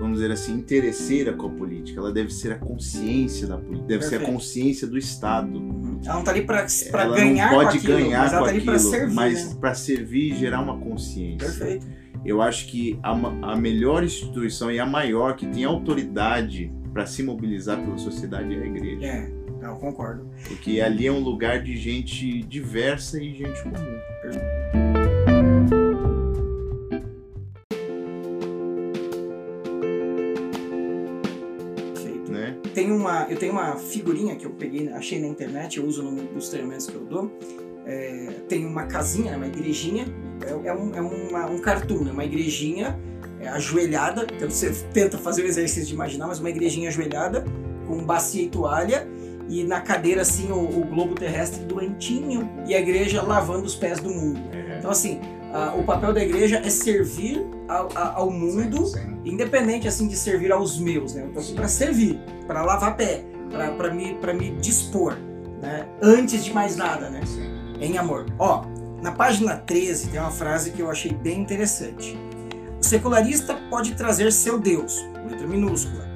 vamos 0.00 0.18
dizer 0.18 0.32
assim, 0.32 0.54
interesseira 0.54 1.34
com 1.34 1.46
a 1.46 1.50
política. 1.50 2.00
Ela 2.00 2.10
deve 2.10 2.30
ser 2.32 2.52
a 2.52 2.58
consciência 2.58 3.46
da 3.46 3.58
política, 3.58 3.86
deve 3.86 4.00
Perfeito. 4.00 4.24
ser 4.24 4.30
a 4.30 4.32
consciência 4.32 4.86
do 4.86 4.96
Estado. 4.96 5.58
Uhum. 5.58 6.00
Ela 6.02 6.14
não 6.14 6.20
está 6.20 6.30
ali 6.30 6.42
para 6.42 6.66
ganhar 7.08 7.50
não 7.50 7.58
pode 7.58 7.78
com 7.78 7.84
aquilo, 7.84 7.98
ganhar 7.98 8.20
mas 8.22 8.32
com 8.32 8.44
tá 8.44 8.50
aquilo, 8.50 8.78
servir, 8.78 9.14
mas 9.14 9.48
né? 9.48 9.56
para 9.60 9.74
servir 9.74 10.32
e 10.32 10.36
gerar 10.36 10.60
uma 10.62 10.78
consciência. 10.78 11.46
Perfeito. 11.46 12.03
Eu 12.24 12.40
acho 12.40 12.66
que 12.68 12.98
a, 13.02 13.10
a 13.52 13.56
melhor 13.56 14.02
instituição 14.02 14.70
e 14.70 14.80
a 14.80 14.86
maior 14.86 15.36
que 15.36 15.46
tem 15.46 15.64
autoridade 15.64 16.72
para 16.92 17.04
se 17.04 17.22
mobilizar 17.22 17.78
pela 17.78 17.98
sociedade 17.98 18.54
é 18.54 18.62
a 18.62 18.66
igreja. 18.66 19.06
É, 19.06 19.30
eu 19.62 19.74
concordo. 19.76 20.30
Porque 20.48 20.80
ali 20.80 21.06
é 21.06 21.12
um 21.12 21.20
lugar 21.20 21.62
de 21.62 21.76
gente 21.76 22.42
diversa 22.44 23.22
e 23.22 23.34
gente 23.34 23.62
comum. 23.62 23.74
Né? 32.30 32.56
Tem 32.72 32.90
uma, 32.90 33.26
eu 33.28 33.36
tenho 33.36 33.52
uma 33.52 33.76
figurinha 33.76 34.34
que 34.34 34.46
eu 34.46 34.50
peguei, 34.50 34.88
achei 34.88 35.20
na 35.20 35.26
internet, 35.26 35.76
eu 35.76 35.84
uso 35.84 36.02
nos 36.02 36.48
treinamentos 36.48 36.86
que 36.86 36.94
eu 36.94 37.04
dou. 37.04 37.30
É, 37.84 38.40
tem 38.48 38.64
uma 38.64 38.86
casinha, 38.86 39.36
uma 39.36 39.46
igrejinha, 39.46 40.06
é, 40.42 40.68
é, 40.68 40.74
um, 40.74 40.94
é 40.94 41.00
uma, 41.00 41.46
um 41.46 41.58
cartoon, 41.58 42.08
é 42.08 42.12
uma 42.12 42.24
igrejinha 42.24 42.98
é, 43.40 43.48
ajoelhada, 43.48 44.26
então 44.34 44.50
você 44.50 44.70
tenta 44.92 45.18
fazer 45.18 45.42
o 45.42 45.46
exercício 45.46 45.86
de 45.86 45.94
imaginar, 45.94 46.26
mas 46.26 46.40
uma 46.40 46.50
igrejinha 46.50 46.88
ajoelhada, 46.88 47.44
com 47.86 48.04
bacia 48.04 48.42
e 48.42 48.48
toalha, 48.48 49.06
e 49.48 49.62
na 49.62 49.80
cadeira 49.80 50.22
assim 50.22 50.50
o, 50.50 50.80
o 50.80 50.84
globo 50.84 51.14
terrestre 51.14 51.64
doentinho, 51.64 52.48
e 52.66 52.74
a 52.74 52.80
igreja 52.80 53.22
lavando 53.22 53.64
os 53.64 53.74
pés 53.74 54.00
do 54.00 54.10
mundo. 54.10 54.40
É. 54.52 54.78
Então 54.78 54.90
assim, 54.90 55.20
a, 55.52 55.74
o 55.74 55.84
papel 55.84 56.12
da 56.12 56.22
igreja 56.22 56.60
é 56.64 56.70
servir 56.70 57.46
ao, 57.68 57.88
a, 57.94 58.14
ao 58.14 58.30
mundo, 58.30 58.86
sim, 58.86 58.98
sim. 58.98 59.20
independente 59.24 59.86
assim 59.86 60.08
de 60.08 60.16
servir 60.16 60.50
aos 60.50 60.78
meus, 60.78 61.14
né? 61.14 61.22
Eu 61.22 61.32
tô 61.32 61.40
aqui 61.40 61.54
para 61.54 61.68
servir, 61.68 62.18
para 62.46 62.62
lavar 62.62 62.96
pé, 62.96 63.24
para 63.78 63.92
me, 63.92 64.16
me 64.34 64.50
dispor, 64.60 65.16
né? 65.62 65.86
Antes 66.02 66.44
de 66.44 66.52
mais 66.52 66.76
nada, 66.76 67.08
né? 67.08 67.20
Em 67.80 67.96
amor. 67.98 68.26
Ó, 68.38 68.64
na 69.04 69.12
página 69.12 69.54
13 69.58 70.08
tem 70.08 70.18
uma 70.18 70.30
frase 70.30 70.70
que 70.70 70.80
eu 70.80 70.90
achei 70.90 71.12
bem 71.12 71.42
interessante. 71.42 72.18
O 72.80 72.82
secularista 72.82 73.54
pode 73.68 73.94
trazer 73.96 74.32
seu 74.32 74.58
Deus, 74.58 74.98
letra 75.28 75.46
minúscula. 75.46 76.08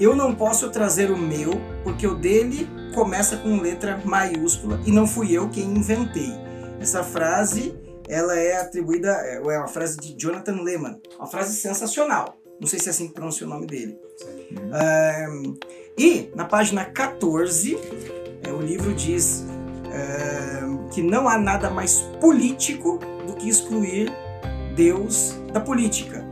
Eu 0.00 0.16
não 0.16 0.34
posso 0.34 0.68
trazer 0.68 1.12
o 1.12 1.16
meu, 1.16 1.52
porque 1.84 2.04
o 2.04 2.16
dele 2.16 2.68
começa 2.96 3.36
com 3.36 3.60
letra 3.60 4.02
maiúscula 4.04 4.80
e 4.84 4.90
não 4.90 5.06
fui 5.06 5.30
eu 5.30 5.48
quem 5.50 5.66
inventei. 5.66 6.32
Essa 6.80 7.04
frase 7.04 7.78
ela 8.08 8.36
é 8.36 8.56
atribuída, 8.56 9.12
é 9.12 9.38
uma 9.38 9.68
frase 9.68 9.96
de 9.98 10.12
Jonathan 10.20 10.62
Lehman, 10.62 11.00
uma 11.16 11.28
frase 11.28 11.54
sensacional. 11.54 12.36
Não 12.60 12.66
sei 12.66 12.80
se 12.80 12.88
é 12.88 12.90
assim 12.90 13.06
que 13.06 13.14
pronuncia 13.14 13.46
o 13.46 13.50
nome 13.50 13.68
dele. 13.68 13.96
Um, 15.30 15.54
e 15.96 16.28
na 16.34 16.44
página 16.44 16.84
14, 16.84 17.78
é, 18.42 18.52
o 18.52 18.60
livro 18.60 18.92
diz 18.94 19.44
que 20.92 21.02
não 21.02 21.28
há 21.28 21.38
nada 21.38 21.70
mais 21.70 22.00
político 22.20 22.98
do 23.26 23.34
que 23.34 23.48
excluir 23.48 24.12
Deus 24.74 25.36
da 25.52 25.60
política. 25.60 26.22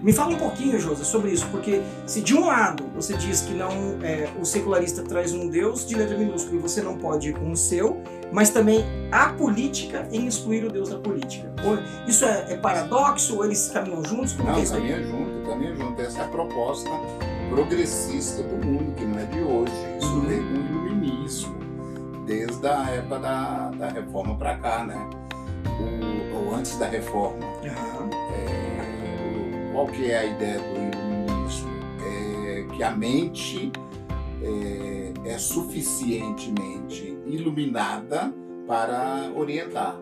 Me 0.00 0.12
fala 0.12 0.34
um 0.34 0.38
pouquinho, 0.38 0.78
Josa, 0.78 1.02
sobre 1.02 1.32
isso, 1.32 1.44
porque 1.50 1.82
se 2.06 2.20
de 2.20 2.32
um 2.34 2.46
lado 2.46 2.84
você 2.94 3.16
diz 3.16 3.40
que 3.40 3.52
não 3.52 3.70
é, 4.00 4.28
o 4.40 4.44
secularista 4.44 5.02
traz 5.02 5.32
um 5.32 5.48
Deus 5.48 5.84
de 5.84 5.96
letra 5.96 6.16
minúscula 6.16 6.56
e 6.56 6.58
você 6.60 6.80
não 6.80 6.96
pode 6.96 7.30
ir 7.30 7.32
com 7.32 7.50
o 7.50 7.56
seu, 7.56 8.00
mas 8.30 8.50
também 8.50 8.84
há 9.10 9.30
política 9.30 10.08
em 10.12 10.26
excluir 10.28 10.64
o 10.64 10.70
Deus 10.70 10.90
da 10.90 10.98
política. 10.98 11.52
Isso 12.06 12.24
é, 12.24 12.46
é 12.50 12.56
paradoxo 12.56 13.36
ou 13.36 13.44
eles 13.44 13.68
caminham 13.70 14.04
juntos? 14.04 14.34
Como 14.34 14.48
não, 14.48 14.60
é 14.60 14.64
caminham 14.64 15.02
junto, 15.02 15.48
caminham 15.48 15.76
junto. 15.76 16.00
Essa 16.00 16.20
é 16.20 16.24
a 16.24 16.28
proposta 16.28 16.90
progressista 17.50 18.42
do 18.44 18.64
mundo, 18.64 18.94
que 18.94 19.04
não 19.04 19.18
é 19.18 19.24
de 19.24 19.40
hoje. 19.40 19.72
Isso 19.98 20.12
uhum. 20.12 20.20
vem 20.20 20.38
com 20.38 20.54
o 20.54 20.86
iluminismo 20.86 21.57
desde 22.28 22.66
a 22.66 22.90
época 22.90 23.18
da, 23.20 23.70
da 23.70 23.88
reforma 23.88 24.36
para 24.36 24.58
cá, 24.58 24.84
né? 24.84 25.10
O, 25.80 26.36
ou 26.36 26.54
antes 26.54 26.78
da 26.78 26.86
reforma. 26.86 27.44
Uhum. 27.46 28.10
É, 28.34 29.72
qual 29.72 29.86
que 29.86 30.10
é 30.10 30.18
a 30.18 30.24
ideia 30.26 30.58
do 30.58 30.96
iluminismo? 30.96 31.70
É 32.06 32.66
que 32.76 32.82
a 32.82 32.90
mente 32.90 33.72
é, 34.42 35.30
é 35.30 35.38
suficientemente 35.38 37.18
iluminada 37.26 38.32
para 38.66 39.32
orientar 39.34 39.98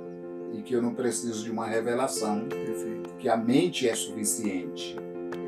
e 0.53 0.63
que 0.63 0.75
eu 0.75 0.83
não 0.83 0.95
preciso 0.95 1.45
de 1.45 1.51
uma 1.51 1.67
revelação, 1.67 2.47
Perfeito. 2.49 3.15
que 3.19 3.29
a 3.29 3.37
mente 3.37 3.89
é 3.89 3.95
suficiente. 3.95 4.97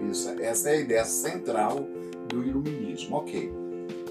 Isso, 0.08 0.30
essa 0.40 0.70
é 0.70 0.74
a 0.74 0.80
ideia 0.80 1.04
central 1.04 1.88
do 2.28 2.44
iluminismo. 2.44 3.16
Ok. 3.16 3.67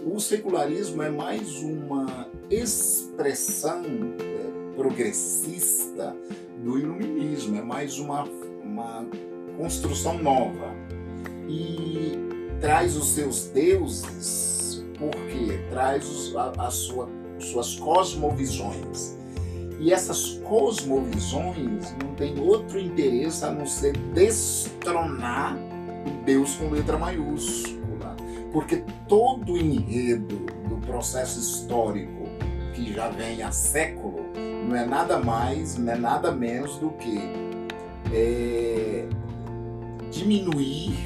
O 0.09 0.21
secularismo 0.21 1.03
é 1.03 1.09
mais 1.09 1.57
uma 1.61 2.29
expressão 2.49 3.83
é, 3.83 4.73
progressista 4.75 6.15
do 6.63 6.79
iluminismo, 6.79 7.57
é 7.57 7.61
mais 7.61 7.99
uma, 7.99 8.23
uma 8.63 9.05
construção 9.57 10.17
nova. 10.17 10.73
E 11.49 12.13
traz 12.61 12.95
os 12.95 13.09
seus 13.09 13.47
deuses 13.49 14.81
porque 14.97 15.59
traz 15.69 16.07
os- 16.07 16.35
a, 16.37 16.53
a 16.57 16.71
sua, 16.71 17.09
suas 17.37 17.75
cosmovisões. 17.75 19.17
E 19.77 19.91
essas 19.91 20.39
cosmovisões 20.45 21.91
não 22.01 22.15
têm 22.15 22.39
outro 22.39 22.79
interesse 22.79 23.43
a 23.43 23.51
não 23.51 23.65
ser 23.65 23.91
destronar 24.13 25.55
o 25.57 26.23
Deus 26.25 26.55
com 26.55 26.69
letra 26.69 26.97
maiúscula. 26.97 27.76
Porque 28.57 28.83
todo 29.07 29.53
o 29.53 29.57
enredo 29.57 30.35
do 30.67 30.77
processo 30.87 31.39
histórico 31.39 32.23
que 32.73 32.91
já 32.91 33.07
vem 33.07 33.43
há 33.43 33.51
século 33.51 34.15
não 34.67 34.75
é 34.75 34.83
nada 34.83 35.19
mais, 35.19 35.77
não 35.77 35.93
é 35.93 35.95
nada 35.95 36.31
menos 36.31 36.75
do 36.77 36.89
que 36.89 37.19
é, 38.11 39.05
diminuir 40.09 40.97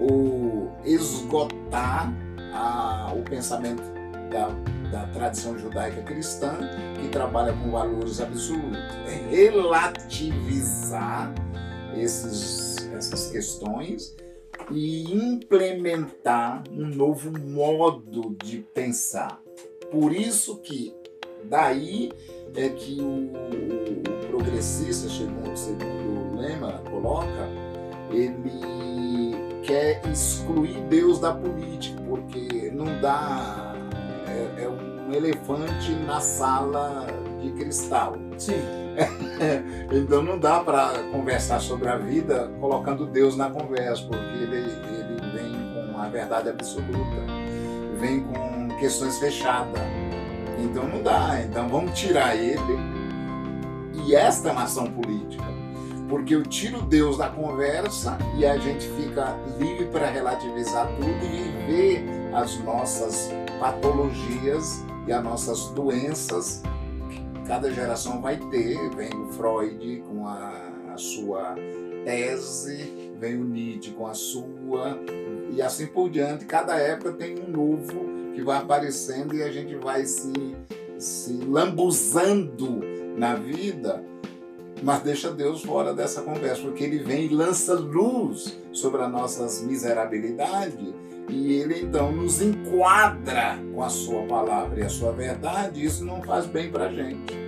ou 0.00 0.72
esgotar 0.82 2.10
a- 2.54 3.12
o 3.14 3.20
pensamento 3.22 3.82
da, 4.30 4.48
da 4.90 5.06
tradição 5.08 5.58
judaica 5.58 6.00
cristã 6.00 6.56
que 7.02 7.08
trabalha 7.10 7.52
com 7.52 7.70
valores 7.70 8.18
absolutos. 8.18 8.78
É 9.06 9.26
relativizar 9.28 11.30
esses, 11.94 12.78
essas 12.94 13.30
questões 13.30 14.16
e 14.74 15.12
implementar 15.12 16.64
um 16.70 16.86
novo 16.86 17.30
modo 17.38 18.36
de 18.42 18.58
pensar. 18.74 19.40
Por 19.90 20.12
isso 20.12 20.58
que 20.58 20.94
daí 21.44 22.10
é 22.56 22.68
que 22.68 22.98
o, 23.00 23.30
progressista, 24.28 25.08
segundo, 25.08 25.56
segundo 25.56 26.32
o 26.32 26.36
Lema 26.36 26.82
coloca, 26.90 27.48
ele 28.10 29.34
quer 29.62 30.00
excluir 30.10 30.80
Deus 30.88 31.20
da 31.20 31.34
política, 31.34 32.02
porque 32.08 32.70
não 32.72 33.00
dá. 33.00 33.74
É, 34.26 34.64
é 34.64 34.68
um 34.68 35.12
elefante 35.12 35.92
na 36.06 36.20
sala 36.20 37.06
de 37.42 37.52
cristal. 37.52 38.14
Sim. 38.38 38.81
Então 39.92 40.22
não 40.22 40.38
dá 40.38 40.60
para 40.60 41.02
conversar 41.10 41.60
sobre 41.60 41.88
a 41.88 41.96
vida 41.96 42.50
colocando 42.60 43.06
Deus 43.06 43.36
na 43.36 43.50
conversa, 43.50 44.02
porque 44.04 44.24
ele, 44.24 44.56
ele 44.56 45.32
vem 45.32 45.90
com 45.90 45.98
a 45.98 46.08
verdade 46.08 46.48
absoluta, 46.48 47.26
vem 47.98 48.20
com 48.20 48.68
questões 48.78 49.18
fechadas. 49.18 49.82
Então 50.58 50.86
não 50.88 51.02
dá. 51.02 51.40
Então 51.42 51.68
vamos 51.68 51.98
tirar 51.98 52.36
ele. 52.36 52.78
E 54.06 54.14
esta 54.14 54.48
é 54.48 54.52
uma 54.52 54.64
ação 54.64 54.86
política. 54.86 55.44
Porque 56.08 56.34
eu 56.34 56.42
tiro 56.42 56.82
Deus 56.82 57.18
da 57.18 57.28
conversa 57.28 58.18
e 58.36 58.44
a 58.44 58.58
gente 58.58 58.86
fica 58.90 59.36
livre 59.58 59.86
para 59.86 60.10
relativizar 60.10 60.86
tudo 60.96 61.24
e 61.24 61.50
viver 61.66 62.04
as 62.34 62.58
nossas 62.60 63.30
patologias 63.58 64.84
e 65.06 65.12
as 65.12 65.22
nossas 65.22 65.66
doenças 65.68 66.62
cada 67.52 67.70
geração 67.70 68.18
vai 68.22 68.38
ter. 68.38 68.78
Vem 68.96 69.10
o 69.14 69.30
Freud 69.32 70.02
com 70.08 70.26
a, 70.26 70.72
a 70.94 70.96
sua 70.96 71.54
tese, 72.02 73.12
vem 73.18 73.36
o 73.36 73.44
Nietzsche 73.44 73.90
com 73.90 74.06
a 74.06 74.14
sua, 74.14 74.98
e 75.50 75.60
assim 75.60 75.86
por 75.86 76.08
diante. 76.08 76.46
Cada 76.46 76.78
época 76.78 77.12
tem 77.12 77.38
um 77.38 77.50
novo 77.50 78.32
que 78.34 78.42
vai 78.42 78.56
aparecendo 78.56 79.34
e 79.34 79.42
a 79.42 79.52
gente 79.52 79.74
vai 79.74 80.06
se, 80.06 80.32
se 80.96 81.34
lambuzando 81.44 82.80
na 83.18 83.34
vida, 83.34 84.02
mas 84.82 85.02
deixa 85.02 85.30
Deus 85.30 85.62
fora 85.62 85.92
dessa 85.92 86.22
conversa, 86.22 86.62
porque 86.62 86.84
ele 86.84 87.00
vem 87.00 87.26
e 87.26 87.28
lança 87.28 87.74
luz 87.74 88.58
sobre 88.72 89.02
as 89.02 89.12
nossas 89.12 89.60
miserabilidades 89.60 91.01
e 91.28 91.54
ele 91.54 91.80
então 91.80 92.12
nos 92.12 92.40
enquadra 92.40 93.58
com 93.74 93.82
a 93.82 93.88
sua 93.88 94.22
palavra 94.24 94.80
e 94.80 94.82
a 94.82 94.88
sua 94.88 95.12
verdade, 95.12 95.80
e 95.80 95.84
isso 95.84 96.04
não 96.04 96.22
faz 96.22 96.46
bem 96.46 96.70
pra 96.70 96.90
gente. 96.90 97.42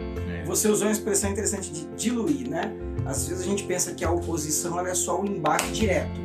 Você 0.46 0.68
usou 0.68 0.86
uma 0.86 0.92
expressão 0.92 1.30
interessante 1.30 1.72
de 1.72 1.86
diluir, 1.96 2.48
né? 2.48 2.72
Às 3.06 3.28
vezes 3.28 3.44
a 3.44 3.48
gente 3.48 3.64
pensa 3.64 3.94
que 3.94 4.04
a 4.04 4.10
oposição 4.10 4.78
ela 4.78 4.90
é 4.90 4.94
só 4.94 5.20
o 5.20 5.26
embate 5.26 5.70
direto. 5.72 6.20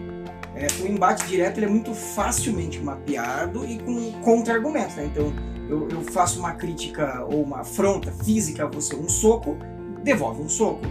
É, 0.56 0.68
o 0.84 0.88
embate 0.88 1.26
direto 1.26 1.58
ele 1.58 1.68
é 1.68 1.70
muito 1.70 1.94
facilmente 1.94 2.80
mapeado 2.80 3.66
e 3.66 3.80
com 3.80 4.12
contra-argumentos, 4.22 4.96
né? 4.96 5.06
Então, 5.06 5.34
eu, 5.70 5.88
eu 5.90 6.02
faço 6.02 6.40
uma 6.40 6.54
crítica 6.54 7.26
ou 7.26 7.44
uma 7.44 7.62
afronta 7.62 8.12
física 8.12 8.66
a 8.66 8.68
você, 8.68 8.96
um 8.96 9.08
soco, 9.08 9.58
devolve 10.04 10.42
um 10.42 10.50
soco. 10.50 10.82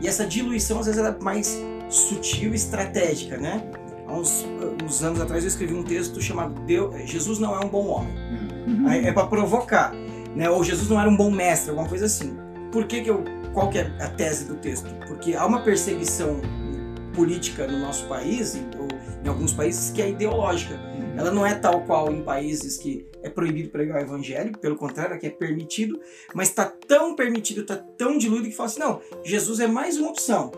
E 0.00 0.06
essa 0.06 0.26
diluição, 0.26 0.78
às 0.78 0.86
vezes, 0.86 1.00
ela 1.00 1.16
é 1.18 1.24
mais 1.24 1.58
sutil 1.88 2.52
e 2.52 2.56
estratégica, 2.56 3.36
né? 3.36 3.62
Há 4.06 4.12
uns, 4.12 4.46
uns 4.84 5.02
anos 5.02 5.20
atrás 5.20 5.42
eu 5.42 5.48
escrevi 5.48 5.74
um 5.74 5.82
texto 5.82 6.20
chamado 6.20 6.60
Deus, 6.62 6.94
Jesus 7.08 7.38
não 7.38 7.54
é 7.54 7.64
um 7.64 7.68
bom 7.68 7.86
homem. 7.86 8.14
Aí 8.88 9.06
É 9.06 9.12
para 9.12 9.26
provocar, 9.26 9.92
né? 10.34 10.48
Ou 10.50 10.62
Jesus 10.62 10.88
não 10.88 11.00
era 11.00 11.08
um 11.08 11.16
bom 11.16 11.30
mestre, 11.30 11.70
alguma 11.70 11.88
coisa 11.88 12.06
assim. 12.06 12.36
Por 12.70 12.86
que 12.86 13.00
que 13.00 13.10
eu 13.10 13.24
qual 13.56 13.70
que 13.70 13.78
é 13.78 13.90
a 14.00 14.08
tese 14.10 14.44
do 14.44 14.56
texto? 14.56 14.86
Porque 15.08 15.34
há 15.34 15.46
uma 15.46 15.62
perseguição 15.62 16.42
política 17.14 17.66
no 17.66 17.78
nosso 17.78 18.06
país, 18.06 18.54
ou 18.78 18.86
em 19.24 19.28
alguns 19.28 19.54
países, 19.54 19.90
que 19.90 20.02
é 20.02 20.10
ideológica. 20.10 20.78
Ela 21.16 21.30
não 21.30 21.46
é 21.46 21.54
tal 21.54 21.80
qual 21.84 22.12
em 22.12 22.22
países 22.22 22.76
que 22.76 23.08
é 23.22 23.30
proibido 23.30 23.70
pregar 23.70 23.96
o 23.96 24.04
evangelho, 24.04 24.52
pelo 24.58 24.76
contrário, 24.76 25.16
aqui 25.16 25.26
é 25.26 25.30
permitido, 25.30 25.98
mas 26.34 26.48
está 26.50 26.66
tão 26.66 27.16
permitido, 27.16 27.62
está 27.62 27.76
tão 27.76 28.18
diluído 28.18 28.46
que 28.46 28.54
fala 28.54 28.68
assim: 28.68 28.80
não, 28.80 29.00
Jesus 29.24 29.58
é 29.58 29.66
mais 29.66 29.96
uma 29.96 30.10
opção. 30.10 30.52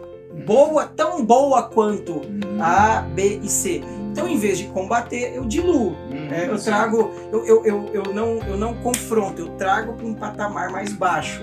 Boa, 0.47 0.87
tão 0.87 1.25
boa 1.25 1.65
quanto 1.65 2.23
Uhum. 2.59 2.63
A, 2.63 3.03
B 3.03 3.41
e 3.43 3.49
C. 3.49 3.83
Então, 4.11 4.29
em 4.29 4.37
vez 4.37 4.59
de 4.59 4.65
combater, 4.65 5.33
eu 5.35 5.45
diluo. 5.45 5.91
Uhum. 6.11 6.29
É, 6.31 6.49
eu 6.49 6.59
trago, 6.61 7.11
eu, 7.33 7.47
eu, 7.47 7.65
eu, 7.65 7.91
eu, 7.93 8.15
não, 8.15 8.39
eu 8.49 8.57
não 8.57 8.75
confronto, 8.75 9.41
eu 9.41 9.49
trago 9.51 9.95
para 9.95 10.07
um 10.07 10.15
patamar 10.15 10.71
mais 10.71 10.93
baixo. 10.93 11.41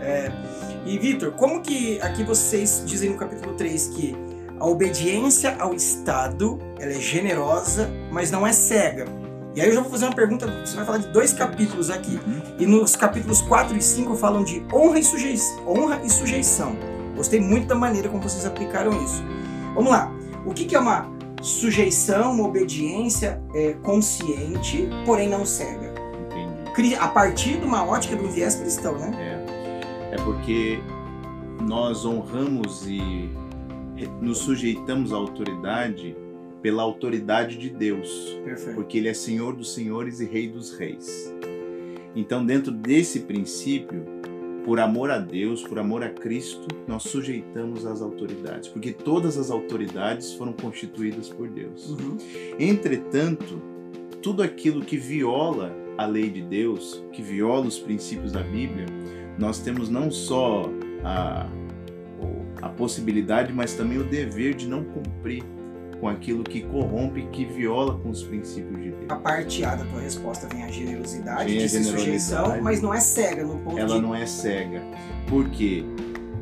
É, 0.00 0.30
e 0.86 0.98
Vitor, 0.98 1.32
como 1.32 1.60
que 1.60 2.00
aqui 2.00 2.22
vocês 2.22 2.82
dizem 2.86 3.10
no 3.10 3.16
capítulo 3.16 3.54
3 3.54 3.88
que 3.88 4.16
a 4.58 4.66
obediência 4.66 5.54
ao 5.58 5.74
Estado 5.74 6.58
ela 6.80 6.92
é 6.92 7.00
generosa, 7.00 7.90
mas 8.10 8.30
não 8.30 8.46
é 8.46 8.52
cega? 8.52 9.04
E 9.54 9.60
aí 9.60 9.68
eu 9.68 9.74
já 9.74 9.80
vou 9.80 9.90
fazer 9.90 10.04
uma 10.04 10.14
pergunta, 10.14 10.46
você 10.64 10.76
vai 10.76 10.84
falar 10.84 10.98
de 10.98 11.08
dois 11.08 11.32
capítulos 11.32 11.90
aqui. 11.90 12.20
E 12.58 12.66
nos 12.66 12.94
capítulos 12.94 13.40
4 13.42 13.76
e 13.76 13.82
5 13.82 14.14
falam 14.14 14.44
de 14.44 14.64
honra 14.72 14.98
e, 14.98 15.04
sujei 15.04 15.36
honra 15.66 16.00
e 16.04 16.10
sujeição. 16.10 16.76
Gostei 17.16 17.40
muito 17.40 17.66
da 17.66 17.74
maneira 17.74 18.08
como 18.08 18.22
vocês 18.22 18.44
aplicaram 18.44 18.92
isso. 19.02 19.22
Vamos 19.74 19.90
lá. 19.90 20.12
O 20.44 20.52
que, 20.52 20.64
que 20.64 20.76
é 20.76 20.78
uma 20.78 21.10
sujeição, 21.42 22.32
uma 22.32 22.46
obediência 22.46 23.42
é, 23.54 23.72
consciente, 23.82 24.88
porém 25.04 25.28
não 25.28 25.44
cega? 25.44 25.92
Entendi. 26.70 26.94
A 26.94 27.08
partir 27.08 27.58
de 27.58 27.66
uma 27.66 27.84
ótica 27.84 28.14
do 28.16 28.28
viés 28.28 28.54
cristão, 28.54 28.98
né? 28.98 29.44
É, 30.12 30.14
é 30.14 30.16
porque 30.16 30.78
nós 31.66 32.04
honramos 32.04 32.86
e 32.86 33.30
nos 34.20 34.38
sujeitamos 34.38 35.12
à 35.12 35.16
autoridade 35.16 36.14
pela 36.60 36.82
autoridade 36.82 37.56
de 37.56 37.70
Deus, 37.70 38.38
Perfeito. 38.44 38.74
porque 38.74 38.98
Ele 38.98 39.08
é 39.08 39.14
Senhor 39.14 39.54
dos 39.54 39.72
Senhores 39.72 40.20
e 40.20 40.26
Rei 40.26 40.48
dos 40.48 40.76
Reis. 40.76 41.32
Então, 42.14 42.44
dentro 42.44 42.72
desse 42.72 43.20
princípio, 43.20 44.04
por 44.66 44.80
amor 44.80 45.12
a 45.12 45.18
Deus, 45.18 45.62
por 45.62 45.78
amor 45.78 46.02
a 46.02 46.10
Cristo, 46.10 46.66
nós 46.88 47.04
sujeitamos 47.04 47.86
às 47.86 48.02
autoridades, 48.02 48.68
porque 48.68 48.90
todas 48.90 49.38
as 49.38 49.48
autoridades 49.48 50.32
foram 50.32 50.52
constituídas 50.52 51.28
por 51.28 51.48
Deus. 51.48 51.90
Uhum. 51.90 52.16
Entretanto, 52.58 53.62
tudo 54.20 54.42
aquilo 54.42 54.84
que 54.84 54.96
viola 54.96 55.72
a 55.96 56.04
lei 56.04 56.28
de 56.28 56.42
Deus, 56.42 57.00
que 57.12 57.22
viola 57.22 57.64
os 57.64 57.78
princípios 57.78 58.32
da 58.32 58.42
Bíblia, 58.42 58.86
nós 59.38 59.60
temos 59.60 59.88
não 59.88 60.10
só 60.10 60.68
a, 61.04 61.46
a 62.60 62.68
possibilidade, 62.70 63.52
mas 63.52 63.74
também 63.74 63.98
o 63.98 64.04
dever 64.04 64.54
de 64.54 64.66
não 64.66 64.82
cumprir 64.82 65.44
com 66.00 66.08
aquilo 66.08 66.44
que 66.44 66.62
corrompe, 66.62 67.26
que 67.32 67.44
viola 67.44 67.98
com 67.98 68.10
os 68.10 68.22
princípios 68.22 68.82
de 68.82 68.90
Deus. 68.90 69.10
A 69.10 69.16
parte 69.16 69.64
A 69.64 69.74
da 69.74 69.84
tua 69.84 70.00
resposta 70.00 70.46
vem 70.48 70.62
a 70.62 70.68
generosidade, 70.68 71.54
Vem 71.54 71.64
a 71.64 71.68
sujeição, 71.68 72.60
mas 72.62 72.82
não 72.82 72.92
é 72.92 73.00
cega 73.00 73.44
no 73.44 73.58
ponto 73.58 73.78
Ela 73.78 73.96
de... 73.96 74.00
não 74.00 74.14
é 74.14 74.26
cega, 74.26 74.82
porque 75.28 75.84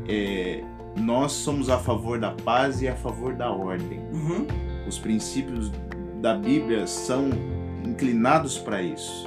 é, 0.08 0.62
nós 0.96 1.32
somos 1.32 1.70
a 1.70 1.78
favor 1.78 2.18
da 2.18 2.32
paz 2.32 2.82
e 2.82 2.88
a 2.88 2.96
favor 2.96 3.34
da 3.34 3.50
ordem. 3.50 4.00
Uhum. 4.12 4.46
Os 4.86 4.98
princípios 4.98 5.70
da 6.20 6.34
Bíblia 6.34 6.86
são 6.86 7.30
inclinados 7.84 8.58
para 8.58 8.82
isso. 8.82 9.26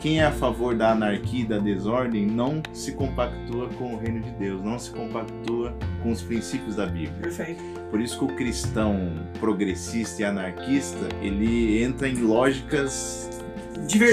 Quem 0.00 0.20
é 0.20 0.24
a 0.26 0.30
favor 0.30 0.76
da 0.76 0.92
anarquia 0.92 1.42
e 1.42 1.44
da 1.46 1.58
desordem 1.58 2.24
não 2.24 2.62
se 2.72 2.92
compactua 2.92 3.68
com 3.70 3.94
o 3.94 3.98
reino 3.98 4.20
de 4.20 4.30
Deus, 4.32 4.62
não 4.62 4.78
se 4.78 4.90
compactua 4.90 5.74
com 6.02 6.12
os 6.12 6.22
princípios 6.22 6.76
da 6.76 6.86
Bíblia. 6.86 7.20
Perfeito. 7.20 7.62
Por 7.90 8.00
isso 8.00 8.18
que 8.18 8.24
o 8.24 8.36
cristão 8.36 8.96
progressista 9.40 10.22
e 10.22 10.24
anarquista, 10.24 11.08
ele 11.20 11.82
entra 11.82 12.08
em 12.08 12.16
lógicas 12.22 13.28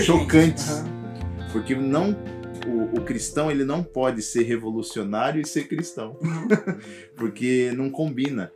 chocantes. 0.03 0.69
Aham. 0.69 0.95
Porque 1.51 1.75
não 1.75 2.15
o, 2.65 2.97
o 2.97 3.01
cristão 3.01 3.51
ele 3.51 3.63
não 3.63 3.83
pode 3.83 4.21
ser 4.23 4.43
revolucionário 4.43 5.39
e 5.39 5.47
ser 5.47 5.67
cristão, 5.67 6.17
Uhum. 6.21 6.47
porque 7.15 7.71
não 7.77 7.89
combina. 7.91 8.51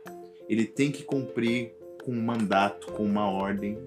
Ele 0.48 0.64
tem 0.64 0.90
que 0.90 1.04
cumprir 1.04 1.72
com 2.04 2.10
um 2.12 2.20
mandato, 2.20 2.88
com 2.92 3.04
uma 3.04 3.30
ordem. 3.30 3.78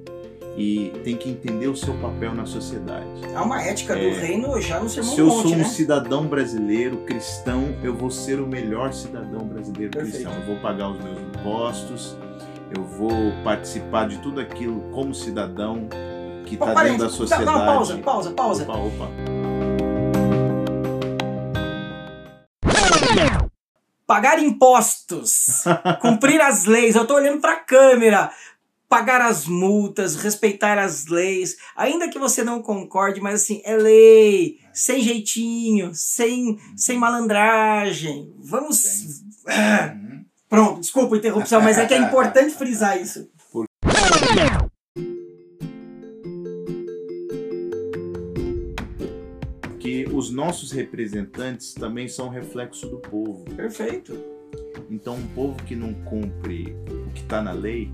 E 0.56 0.91
tem 1.04 1.16
que 1.16 1.30
entender 1.30 1.68
o 1.68 1.76
seu 1.76 1.93
papel 1.95 2.34
na 2.36 2.45
sociedade. 2.45 3.08
Há 3.36 3.41
uma 3.41 3.62
ética 3.64 3.95
do 3.95 4.01
É. 4.01 4.12
reino 4.14 4.62
já 4.62 4.80
no 4.80 4.88
Sermão 4.89 5.12
Se 5.12 5.18
do 5.18 5.24
eu 5.24 5.28
Monte, 5.28 5.41
sou 5.41 5.54
um 5.54 5.58
né? 5.58 5.64
cidadão 5.64 6.28
brasileiro 6.28 6.97
cristão, 7.06 7.76
eu 7.84 7.95
vou 7.95 8.12
ser 8.12 8.39
o 8.39 8.45
melhor 8.47 8.93
cidadão 8.93 9.47
brasileiro 9.47 9.91
Perfeito. 9.91 10.16
cristão. 10.24 10.34
Eu 10.34 10.45
vou 10.45 10.56
pagar 10.58 10.89
os 10.89 11.04
meus 11.04 11.20
impostos, 11.20 12.18
eu 12.76 12.84
vou 12.84 13.12
participar 13.43 14.08
de 14.08 14.18
tudo 14.20 14.39
aquilo 14.39 14.80
como 14.91 15.14
cidadão 15.14 15.88
que 16.45 16.54
está 16.56 16.84
dentro 16.84 16.99
da 17.06 17.10
sociedade. 17.10 17.45
Não, 17.45 17.66
pausa, 17.66 17.97
pausa, 17.97 18.32
pausa. 18.32 18.64
Opa, 18.64 18.78
opa. 18.78 19.10
Pagar 24.06 24.38
impostos, 24.38 25.64
cumprir 26.01 26.39
as 26.41 26.66
leis. 26.66 26.95
Eu 26.95 27.08
tô 27.08 27.16
olhando 27.16 27.39
pra 27.39 27.56
câmera. 27.56 28.30
Pagar 28.94 29.22
as 29.22 29.48
multas, 29.48 30.16
respeitar 30.18 30.78
as 30.78 31.08
leis, 31.08 31.58
ainda 31.76 32.08
que 32.10 32.20
você 32.20 32.44
não 32.44 32.62
concorde, 32.62 33.20
mas 33.20 33.41
assim, 33.41 33.60
é 33.66 33.76
lei, 33.76 34.60
sem 34.72 35.02
jeitinho, 35.02 35.89
sem, 35.96 36.60
sem 36.78 36.96
malandragem. 36.96 38.32
Vamos. 38.38 38.84
Ah. 39.48 39.96
Pronto, 40.48 40.80
desculpa 40.80 41.16
a 41.16 41.18
interrupção, 41.18 41.60
mas 41.60 41.80
é 41.80 41.88
que 41.88 41.94
é 41.96 41.98
importante 41.98 42.54
frisar 42.54 43.02
isso. 43.02 43.28
Porque 49.70 50.08
os 50.14 50.30
nossos 50.30 50.72
representantes 50.72 51.74
também 51.74 52.08
são 52.08 52.30
reflexo 52.30 52.88
do 52.88 53.00
povo. 53.00 53.44
Perfeito. 53.56 54.16
Então, 54.88 55.16
um 55.16 55.28
povo 55.30 55.56
que 55.64 55.76
não 55.76 55.96
cumpre 56.06 56.76
o 57.08 57.10
que 57.10 57.22
está 57.22 57.41
na 57.41 57.54
lei 57.54 57.89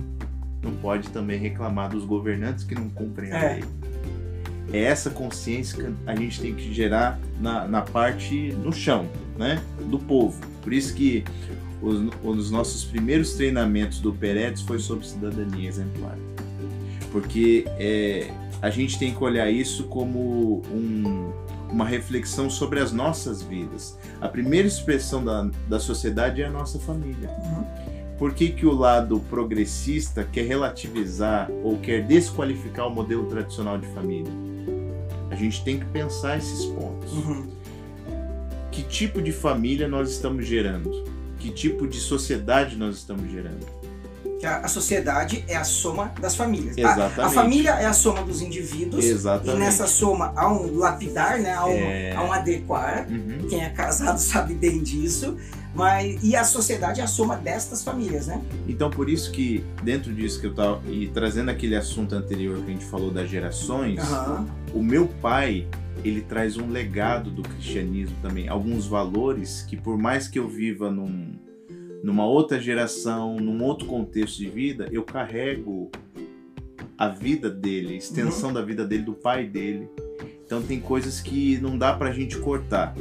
não 0.63 0.71
pode 0.75 1.09
também 1.09 1.39
reclamar 1.39 1.89
dos 1.89 2.03
governantes 2.05 2.63
que 2.63 2.75
não 2.75 2.89
cumprem 2.89 3.31
a 3.31 3.37
É. 3.37 3.53
lei. 3.55 3.63
É 4.71 4.83
essa 4.83 5.09
consciência 5.09 5.83
que 5.83 5.93
a 6.05 6.15
gente 6.15 6.39
tem 6.41 6.53
que 6.53 6.71
gerar 6.73 7.19
na, 7.41 7.67
na 7.67 7.81
parte 7.81 8.51
no 8.63 8.71
chão, 8.71 9.07
né, 9.37 9.61
do 9.89 9.97
povo. 9.97 10.39
Por 10.61 10.71
isso 10.73 10.93
que 10.93 11.23
os, 11.81 11.97
um 12.23 12.35
dos 12.35 12.51
nossos 12.51 12.83
primeiros 12.83 13.33
treinamentos 13.33 13.99
do 13.99 14.13
Peretes 14.13 14.61
foi 14.61 14.77
sobre 14.79 15.07
cidadania 15.07 15.67
exemplar, 15.67 16.15
porque 17.11 17.65
é, 17.79 18.29
a 18.61 18.69
gente 18.69 18.99
tem 18.99 19.13
que 19.13 19.23
olhar 19.23 19.49
isso 19.49 19.85
como 19.85 20.61
um- 20.71 21.31
uma 21.71 21.85
reflexão 21.85 22.49
sobre 22.49 22.79
as 22.79 22.91
nossas 22.91 23.41
vidas. 23.41 23.97
A 24.19 24.27
primeira 24.27 24.67
expressão 24.67 25.23
da, 25.23 25.49
da 25.67 25.79
sociedade 25.79 26.41
é 26.41 26.45
a 26.45 26.49
nossa 26.51 26.77
família. 26.79 27.29
Uhum. 27.29 27.65
Por 28.19 28.33
que, 28.33 28.49
que 28.49 28.65
o 28.65 28.73
lado 28.73 29.19
progressista 29.29 30.27
quer 30.29 30.45
relativizar 30.45 31.49
ou 31.63 31.77
quer 31.79 32.05
desqualificar 32.05 32.85
o 32.87 32.89
modelo 32.89 33.25
tradicional 33.27 33.77
de 33.77 33.87
família? 33.87 34.31
A 35.31 35.35
gente 35.35 35.63
tem 35.63 35.79
que 35.79 35.85
pensar 35.85 36.37
esses 36.37 36.65
pontos. 36.65 37.13
Uhum. 37.13 37.47
Que 38.71 38.83
tipo 38.83 39.21
de 39.21 39.31
família 39.31 39.87
nós 39.87 40.11
estamos 40.11 40.45
gerando? 40.45 40.91
Que 41.39 41.49
tipo 41.49 41.87
de 41.87 41.97
sociedade 41.97 42.75
nós 42.75 42.97
estamos 42.97 43.31
gerando? 43.31 43.65
A, 44.43 44.57
a 44.65 44.67
sociedade 44.67 45.43
é 45.47 45.55
a 45.55 45.63
soma 45.65 46.13
das 46.19 46.35
famílias. 46.35 46.77
A- 46.77 46.81
A, 46.89 46.93
Exatamente. 46.93 47.33
família 47.35 47.71
é 47.71 47.85
a 47.85 47.93
soma 47.93 48.21
dos 48.23 48.41
indivíduos. 48.41 49.03
Exatamente. 49.05 49.55
E 49.55 49.59
nessa 49.59 49.85
soma 49.87 50.33
há 50.35 50.51
um 50.51 50.77
lapidar, 50.77 51.39
né? 51.39 51.53
há, 51.53 51.65
um, 51.65 51.71
É. 51.71 52.13
há 52.15 52.23
um 52.23 52.31
adequar. 52.31 53.05
Uhum. 53.09 53.47
Quem 53.49 53.63
é 53.63 53.69
casado 53.69 54.17
sabe 54.19 54.53
bem 54.53 54.81
disso. 54.83 55.37
Mas, 55.79 56.21
e 56.21 56.35
a 56.35 56.43
sociedade 56.43 56.99
é 56.99 57.03
a 57.05 57.07
soma 57.07 57.37
destas 57.37 57.81
famílias, 57.83 58.27
né? 58.27 58.41
Então, 58.67 58.89
por 58.89 59.09
isso 59.09 59.31
que, 59.31 59.63
dentro 59.81 60.13
disso 60.13 60.39
que 60.41 60.47
eu 60.47 60.53
tava. 60.53 60.81
E 60.89 61.07
trazendo 61.07 61.49
aquele 61.49 61.75
assunto 61.75 62.13
anterior 62.13 62.57
que 62.57 62.65
a 62.65 62.73
gente 62.73 62.83
falou 62.85 63.09
das 63.09 63.29
gerações, 63.29 63.97
Aham. 63.99 64.45
o 64.73 64.83
meu 64.83 65.07
pai, 65.07 65.65
ele 66.03 66.19
traz 66.19 66.57
um 66.57 66.69
legado 66.69 67.31
do 67.31 67.41
cristianismo 67.43 68.15
também. 68.21 68.49
Alguns 68.49 68.85
valores 68.87 69.61
que, 69.69 69.77
por 69.77 69.97
mais 69.97 70.27
que 70.27 70.37
eu 70.37 70.49
viva 70.49 70.91
num, 70.91 71.39
numa 72.03 72.25
outra 72.25 72.59
geração, 72.59 73.37
num 73.37 73.63
outro 73.63 73.87
contexto 73.87 74.37
de 74.37 74.49
vida, 74.49 74.89
eu 74.91 75.03
carrego 75.03 75.89
a 76.97 77.07
vida 77.07 77.49
dele, 77.49 77.93
a 77.93 77.97
extensão 77.97 78.51
da 78.51 78.61
vida 78.61 78.85
dele, 78.85 79.03
do 79.03 79.13
pai 79.13 79.45
dele. 79.47 79.87
Então, 80.45 80.61
tem 80.61 80.81
coisas 80.81 81.21
que 81.21 81.57
não 81.59 81.77
dá 81.77 81.93
pra 81.93 82.11
gente 82.11 82.37
cortar. 82.37 82.93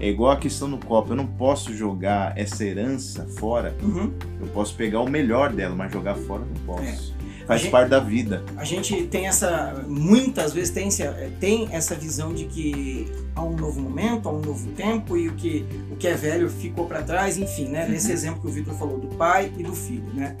É 0.00 0.08
igual 0.08 0.30
a 0.32 0.36
questão 0.36 0.68
do 0.70 0.76
copo. 0.78 1.12
Eu 1.12 1.16
não 1.16 1.26
posso 1.26 1.74
jogar 1.74 2.36
essa 2.36 2.64
herança 2.64 3.26
fora. 3.38 3.74
Uhum. 3.82 4.12
Eu 4.40 4.46
posso 4.48 4.74
pegar 4.74 5.00
o 5.00 5.08
melhor 5.08 5.52
dela, 5.52 5.74
mas 5.74 5.90
jogar 5.92 6.14
fora 6.14 6.42
não 6.44 6.62
posso. 6.66 7.14
Faz 7.46 7.60
É. 7.60 7.62
gente- 7.64 7.70
parte 7.72 7.88
da 7.90 8.00
vida. 8.00 8.42
A 8.56 8.64
gente 8.64 9.04
tem 9.04 9.26
essa. 9.28 9.84
Muitas 9.86 10.52
vezes 10.52 10.70
tem, 10.74 10.88
essa- 10.88 11.14
tem 11.38 11.68
essa 11.70 11.94
visão 11.94 12.34
de 12.34 12.44
que 12.46 13.10
há 13.36 13.42
um 13.42 13.54
novo 13.56 13.80
momento, 13.80 14.28
há 14.28 14.32
um 14.32 14.40
novo 14.40 14.68
tempo 14.72 15.16
e 15.16 15.28
o 15.28 15.32
que, 15.34 15.64
o 15.90 15.96
que 15.96 16.08
é 16.08 16.14
velho 16.14 16.50
ficou 16.50 16.86
para 16.86 17.02
trás, 17.02 17.38
enfim, 17.38 17.68
né? 17.68 17.86
Nesse 17.88 18.10
exemplo 18.10 18.40
que 18.40 18.48
o 18.48 18.50
Vitor 18.50 18.74
falou 18.74 18.98
do 18.98 19.06
pai 19.16 19.52
e 19.56 19.62
do 19.62 19.72
filho, 19.72 20.12
né? 20.12 20.36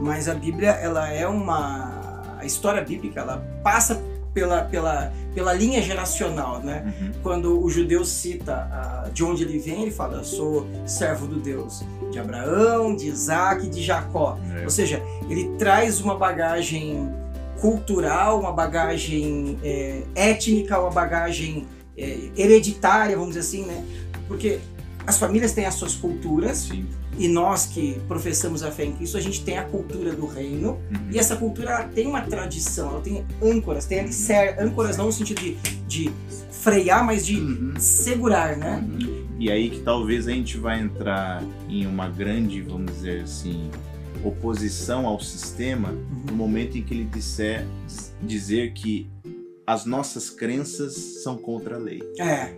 Mas 0.00 0.28
a 0.28 0.34
Bíblia, 0.34 0.70
ela 0.70 1.10
é 1.12 1.26
uma. 1.26 2.02
A 2.38 2.44
história 2.46 2.82
bíblica, 2.82 3.20
ela 3.20 3.38
passa 3.62 4.00
pela, 4.34 4.62
pela, 4.62 5.12
pela 5.32 5.52
linha 5.52 5.80
geracional, 5.80 6.58
né? 6.60 6.92
Uhum. 7.00 7.12
quando 7.22 7.62
o 7.62 7.70
judeu 7.70 8.04
cita 8.04 8.68
ah, 8.70 9.08
de 9.12 9.22
onde 9.22 9.44
ele 9.44 9.58
vem, 9.58 9.82
ele 9.82 9.90
fala: 9.92 10.18
Eu 10.18 10.24
sou 10.24 10.66
servo 10.84 11.26
do 11.26 11.40
Deus 11.40 11.84
de 12.10 12.18
Abraão, 12.18 12.94
de 12.94 13.06
Isaac 13.06 13.68
de 13.68 13.82
Jacó. 13.82 14.38
É. 14.60 14.64
Ou 14.64 14.70
seja, 14.70 15.00
ele 15.30 15.56
traz 15.56 16.00
uma 16.00 16.16
bagagem 16.16 17.08
cultural, 17.60 18.40
uma 18.40 18.52
bagagem 18.52 19.58
é, 19.62 20.02
étnica, 20.14 20.78
uma 20.78 20.90
bagagem 20.90 21.66
é, 21.96 22.18
hereditária, 22.36 23.16
vamos 23.16 23.34
dizer 23.34 23.40
assim, 23.40 23.64
né? 23.64 23.84
Porque 24.26 24.58
as 25.06 25.18
famílias 25.18 25.52
têm 25.52 25.66
as 25.66 25.74
suas 25.74 25.94
culturas 25.94 26.58
Sim. 26.58 26.86
e 27.18 27.28
nós 27.28 27.66
que 27.66 27.98
professamos 28.08 28.62
a 28.62 28.70
fé 28.70 28.84
em 28.86 28.92
Cristo, 28.92 29.16
a 29.16 29.20
gente 29.20 29.44
tem 29.44 29.58
a 29.58 29.64
cultura 29.64 30.12
do 30.12 30.26
reino 30.26 30.78
Uhum. 30.90 31.10
e 31.12 31.18
essa 31.18 31.36
cultura 31.36 31.70
ela 31.70 31.84
tem 31.84 32.06
uma 32.06 32.22
tradição, 32.22 32.90
ela 32.90 33.00
tem 33.00 33.24
âncoras, 33.42 33.86
tem 33.86 34.00
alicer, 34.00 34.56
âncoras 34.60 34.96
não 34.96 35.06
no 35.06 35.12
sentido 35.12 35.40
de, 35.40 35.56
de 35.86 36.10
frear, 36.50 37.04
mas 37.04 37.26
de 37.26 37.36
Uhum. 37.38 37.74
segurar, 37.78 38.56
né? 38.56 38.82
E 39.38 39.50
aí 39.50 39.68
que 39.68 39.80
talvez 39.80 40.26
a 40.28 40.30
gente 40.30 40.56
vai 40.56 40.80
entrar 40.80 41.42
em 41.68 41.86
uma 41.86 42.08
grande, 42.08 42.62
vamos 42.62 42.92
dizer 42.92 43.22
assim, 43.24 43.70
oposição 44.24 45.06
ao 45.06 45.20
sistema 45.20 45.92
no 46.26 46.34
momento 46.34 46.78
em 46.78 46.82
que 46.82 46.94
ele 46.94 47.04
disser 47.04 47.66
dizer 48.22 48.72
que 48.72 49.06
as 49.66 49.84
nossas 49.84 50.30
crenças 50.30 50.94
são 51.22 51.36
contra 51.36 51.76
a 51.76 51.78
lei. 51.78 52.00
É, 52.18 52.54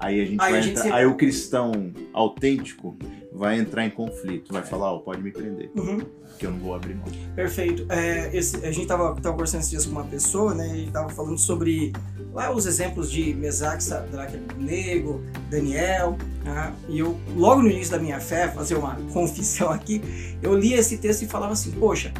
Aí 0.00 0.20
a 0.20 0.24
gente 0.24 0.40
Aí 0.40 0.50
vai 0.50 0.58
a 0.58 0.62
gente 0.62 0.70
entrar, 0.72 0.82
se- 0.84 0.92
aí 0.92 1.06
o 1.06 1.14
cristão 1.14 1.92
autêntico 2.12 2.96
vai 3.32 3.58
entrar 3.58 3.84
em 3.86 3.90
conflito, 3.90 4.52
vai 4.52 4.62
falar, 4.62 4.92
ó, 4.94 4.98
pode 4.98 5.22
me 5.22 5.30
prender, 5.30 5.70
uhum, 5.76 5.98
que 6.38 6.46
eu 6.46 6.50
não 6.50 6.58
vou 6.58 6.74
abrir 6.74 6.94
mão. 6.94 7.04
perfeito. 7.36 7.84
É, 7.90 8.30
esse- 8.36 8.56
a 8.64 8.72
gente 8.72 8.86
tava, 8.86 9.14
tava 9.16 9.32
conversando 9.32 9.60
esses 9.60 9.70
dias 9.70 9.84
com 9.86 9.92
uma 9.92 10.04
pessoa, 10.04 10.54
né? 10.54 10.74
E 10.78 10.90
tava 10.90 11.08
falando 11.10 11.38
sobre 11.38 11.92
lá 12.32 12.50
os 12.52 12.64
exemplos 12.66 13.10
de 13.10 13.34
Mesaque, 13.34 13.84
Sadraque, 13.84 14.36
Abednego, 14.36 15.20
Daniel. 15.50 16.16
né, 16.44 16.72
e 16.88 16.98
eu, 16.98 17.16
logo 17.36 17.60
no 17.62 17.70
início 17.70 17.92
da 17.92 17.98
minha 17.98 18.18
fé, 18.20 18.48
fazer 18.48 18.76
uma 18.76 18.94
confissão 19.12 19.70
aqui, 19.70 20.00
eu 20.42 20.54
li 20.58 20.72
esse 20.72 20.96
texto 20.96 21.22
e 21.22 21.26
falava 21.26 21.52
assim: 21.52 21.70
poxa, 21.72 22.12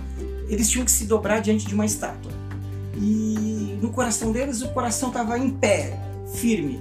eles 0.49 0.69
tinham 0.69 0.85
que 0.85 0.91
se 0.91 1.07
dobrar 1.07 1.41
diante 1.41 1.67
de 1.67 1.75
uma 1.75 1.87
estátua. 1.87 2.31
E 2.97 3.79
no 3.81 3.91
coração 3.91 4.31
deles, 4.33 4.61
o 4.63 4.69
coração 4.73 5.09
estava 5.09 5.39
em 5.39 5.51
pé, 5.51 5.99
firme. 6.35 6.81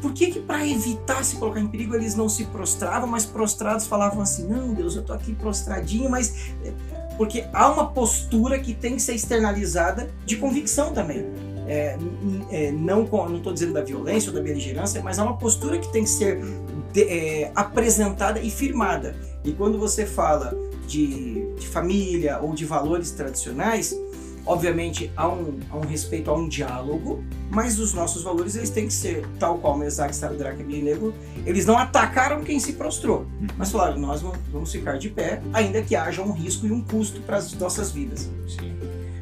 Por 0.00 0.12
que 0.12 0.30
que 0.30 0.40
para 0.40 0.66
evitar 0.66 1.24
se 1.24 1.36
colocar 1.36 1.60
em 1.60 1.66
perigo 1.66 1.94
eles 1.94 2.14
não 2.14 2.28
se 2.28 2.44
prostravam, 2.44 3.08
mas 3.08 3.24
prostrados 3.24 3.86
falavam 3.86 4.20
assim: 4.20 4.46
"Não, 4.46 4.72
Deus, 4.72 4.94
eu 4.96 5.02
tô 5.02 5.12
aqui 5.12 5.34
prostradinho", 5.34 6.08
mas 6.08 6.52
é, 6.64 6.72
porque 7.16 7.44
há 7.52 7.70
uma 7.70 7.88
postura 7.90 8.58
que 8.60 8.74
tem 8.74 8.94
que 8.94 9.02
ser 9.02 9.14
externalizada 9.14 10.08
de 10.24 10.36
convicção 10.36 10.92
também. 10.92 11.26
É, 11.66 11.98
é, 12.50 12.72
não 12.72 13.02
estou 13.36 13.52
dizendo 13.52 13.74
da 13.74 13.82
violência 13.82 14.30
ou 14.30 14.34
da 14.34 14.40
beligerância, 14.40 15.02
mas 15.02 15.18
há 15.18 15.24
uma 15.24 15.36
postura 15.36 15.78
que 15.78 15.92
tem 15.92 16.04
que 16.04 16.08
ser 16.10 16.40
de- 16.92 17.02
é, 17.02 17.52
apresentada 17.54 18.40
e 18.40 18.50
firmada. 18.50 19.14
E 19.44 19.52
quando 19.52 19.78
você 19.78 20.06
fala 20.06 20.56
de, 20.86 21.44
de 21.56 21.66
família 21.68 22.38
ou 22.40 22.54
de 22.54 22.64
valores 22.64 23.10
tradicionais, 23.10 23.94
obviamente 24.48 25.12
há 25.16 25.28
um, 25.28 25.60
há 25.70 25.76
um 25.76 25.80
respeito, 25.86 26.30
há 26.30 26.34
um 26.34 26.48
diálogo, 26.48 27.22
mas 27.50 27.78
os 27.78 27.92
nossos 27.92 28.22
valores 28.22 28.56
eles 28.56 28.70
têm 28.70 28.86
que 28.86 28.92
ser 28.94 29.26
tal 29.38 29.58
qual 29.58 29.76
Mesaque, 29.76 30.16
Sadraque 30.16 30.60
e 30.60 30.64
Abednego, 30.64 31.12
eles 31.44 31.66
não 31.66 31.76
atacaram 31.76 32.42
quem 32.42 32.58
se 32.58 32.72
prostrou, 32.72 33.26
mas 33.56 33.70
falaram, 33.70 33.98
nós 34.00 34.22
vamos- 34.22 34.38
vamos 34.50 34.72
ficar 34.72 34.98
de 34.98 35.08
pé, 35.10 35.40
ainda 35.52 35.82
que 35.82 35.94
haja 35.94 36.22
um 36.22 36.32
risco 36.32 36.66
e 36.66 36.72
um 36.72 36.80
custo 36.80 37.20
para 37.20 37.36
as 37.36 37.52
nossas 37.54 37.92
vidas. 37.92 38.30
Sim. 38.48 38.72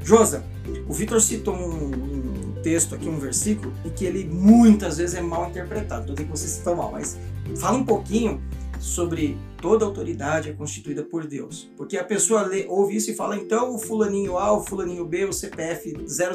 Josa, 0.03 0.45
o 0.89 0.93
Vitor 0.93 1.21
citou 1.21 1.55
um, 1.55 1.91
um 1.91 2.63
texto 2.63 2.95
aqui, 2.95 3.09
um 3.09 3.19
versículo, 3.19 3.73
e 3.85 3.91
que 3.91 4.05
ele 4.05 4.25
muitas 4.25 4.99
vezes 4.99 5.17
é 5.17 5.21
mal 5.21 5.49
interpretado. 5.49 6.07
Não 6.09 6.15
tem 6.15 6.25
que 6.27 6.31
você 6.31 6.47
citou 6.47 6.77
mal, 6.77 6.93
mas 6.93 7.19
fala 7.57 7.77
um 7.77 7.85
pouquinho 7.85 8.41
sobre 8.79 9.37
toda 9.61 9.85
autoridade 9.85 10.51
é 10.51 10.53
constituída 10.53 11.03
por 11.03 11.27
Deus. 11.27 11.71
Porque 11.77 11.97
a 11.97 12.05
pessoa 12.05 12.43
lê, 12.43 12.67
ouve 12.69 12.97
isso 12.97 13.11
e 13.11 13.15
fala, 13.15 13.37
então 13.37 13.75
o 13.75 13.79
fulaninho 13.79 14.37
A, 14.39 14.53
o 14.53 14.63
fulaninho 14.63 15.05
B, 15.05 15.25
o 15.25 15.33
CPF 15.33 15.95
000 16.07 16.33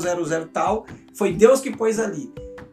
tal, 0.52 0.86
foi 1.14 1.34
Deus 1.34 1.60
que 1.60 1.76
pôs 1.76 2.00
ali. 2.00 2.32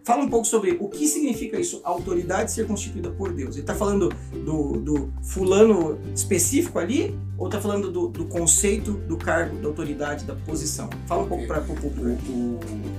Fala 0.08 0.24
um 0.24 0.28
pouco 0.30 0.46
sobre 0.46 0.74
o 0.80 0.88
que 0.88 1.06
significa 1.06 1.60
isso, 1.60 1.82
autoridade 1.84 2.50
ser 2.50 2.66
constituída 2.66 3.10
por 3.10 3.30
Deus. 3.30 3.56
Ele 3.56 3.60
está 3.60 3.74
falando 3.74 4.08
do, 4.32 4.78
do, 4.78 5.12
fulano 5.22 5.98
específico 6.14 6.78
ali, 6.78 7.14
ou 7.36 7.46
está 7.46 7.60
falando 7.60 7.92
do, 7.92 8.08
do, 8.08 8.24
conceito 8.24 8.92
do 8.92 9.18
cargo, 9.18 9.58
da 9.58 9.68
autoridade, 9.68 10.24
da 10.24 10.34
posição? 10.34 10.88
Fala 11.06 11.24
um 11.24 11.28
pouco 11.28 11.46
para 11.46 11.60
o 11.60 11.76
público. 11.76 12.32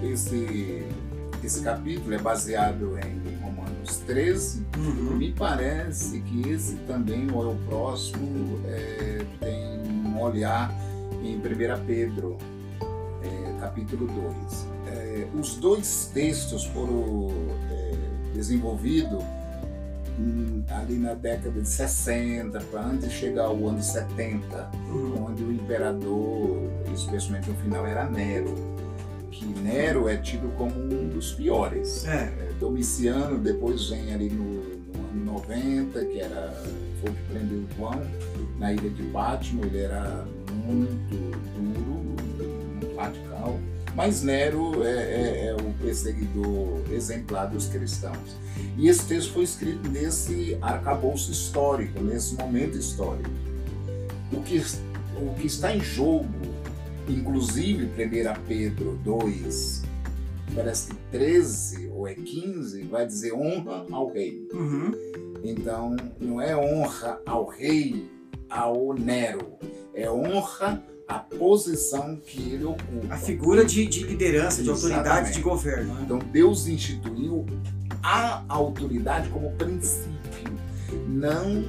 Esse, 0.03 0.86
esse 1.43 1.61
capítulo 1.63 2.13
é 2.13 2.20
baseado 2.20 2.95
em 2.99 3.28
Romanos 3.80 3.97
13. 4.05 4.65
Uhum. 4.77 5.17
Me 5.17 5.32
parece 5.32 6.19
que 6.21 6.49
esse 6.49 6.75
também, 6.88 7.27
ou 7.32 7.43
é 7.43 7.53
o 7.53 7.55
próximo, 7.67 8.59
é, 8.65 9.25
tem 9.39 9.80
um 10.05 10.19
olhar 10.21 10.73
em 11.23 11.38
1 11.38 11.86
Pedro, 11.86 12.38
é, 13.23 13.59
capítulo 13.59 14.07
2 14.07 14.80
é, 14.88 15.27
os 15.38 15.55
dois 15.57 16.09
textos 16.13 16.65
foram 16.65 17.27
é, 17.69 17.93
desenvolvidos 18.34 19.21
hum, 20.17 20.63
ali 20.69 20.97
na 20.97 21.13
década 21.13 21.61
de 21.61 21.67
60, 21.67 22.59
para 22.71 22.86
antes 22.86 23.09
de 23.09 23.15
chegar 23.15 23.45
ao 23.45 23.67
ano 23.67 23.82
70, 23.82 24.71
uhum. 24.88 25.25
onde 25.25 25.43
o 25.43 25.51
imperador, 25.51 26.69
especialmente 26.93 27.49
no 27.49 27.55
final, 27.57 27.86
era 27.86 28.09
Nero. 28.09 28.55
Que 29.32 29.45
Nero 29.45 30.09
é 30.09 30.17
tido 30.17 30.53
como 30.57 30.73
um 30.75 31.09
dos 31.09 31.34
piores. 31.34 32.05
É. 32.05 32.49
Domiciano 32.60 33.38
depois 33.38 33.89
vem 33.89 34.14
ali 34.14 34.30
no, 34.30 34.43
no 34.43 35.10
ano 35.10 35.26
90, 35.34 36.05
que 36.05 36.20
era 36.20 36.53
foi 37.01 37.12
que 37.12 37.24
prendeu 37.32 37.66
João 37.78 38.01
na 38.57 38.74
ilha 38.74 38.89
de 38.89 39.03
Patmos, 39.03 39.66
ele 39.68 39.80
era 39.80 40.26
muito 40.66 41.16
duro, 41.55 42.03
muito 42.82 42.95
radical. 42.97 43.57
Mas 43.95 44.22
Nero 44.22 44.84
é, 44.84 44.91
é, 44.91 45.45
é, 45.47 45.55
o 45.55 45.74
perseguidor 45.82 46.82
exemplar 46.91 47.49
dos 47.49 47.68
cristãos. 47.68 48.38
E 48.78 48.88
esse 48.88 49.05
texto 49.05 49.34
foi 49.34 49.43
escrito 49.43 49.89
nesse 49.89 50.57
arcabouço 50.62 51.32
histórico, 51.32 52.01
nesse 52.01 52.36
momento 52.36 52.78
histórico. 52.78 53.30
O 54.32 54.41
que, 54.41 54.62
o 55.18 55.34
que 55.36 55.47
está 55.47 55.76
em 55.76 55.82
jogo, 55.82 56.30
inclusive 57.07 57.86
1 57.86 58.41
Pedro 58.47 58.99
2, 59.03 59.84
parece 60.53 60.89
que 60.89 60.95
13 61.12 61.89
ou 62.00 62.08
é 62.08 62.16
15, 62.16 62.84
vai 62.84 63.06
dizer 63.06 63.34
honra 63.34 63.86
ao 63.91 64.10
rei. 64.10 64.47
Uhum. 64.54 64.91
Então, 65.43 65.97
não 66.18 66.41
é 66.41 66.56
honra 66.56 67.20
ao 67.26 67.45
rei, 67.45 68.10
ao 68.50 68.93
Nero, 68.93 69.58
é 69.93 70.10
honra 70.10 70.82
a 71.06 71.20
posição 71.20 72.16
que 72.16 72.54
ele 72.54 72.64
ocupa. 72.64 73.14
A 73.14 73.18
figura 73.18 73.66
de, 73.66 73.86
de 73.86 74.04
liderança, 74.04 74.64
de 74.64 74.70
Exatamente. 74.70 74.97
autoridade, 74.97 75.34
de 75.34 75.41
governo. 75.41 75.93
Né? 75.95 76.02
Então 76.06 76.20
Deus 76.20 76.68
instituiu 76.68 77.45
a 78.02 78.43
autoridade 78.47 79.28
como 79.30 79.52
princípio, 79.52 80.54
não 81.06 81.66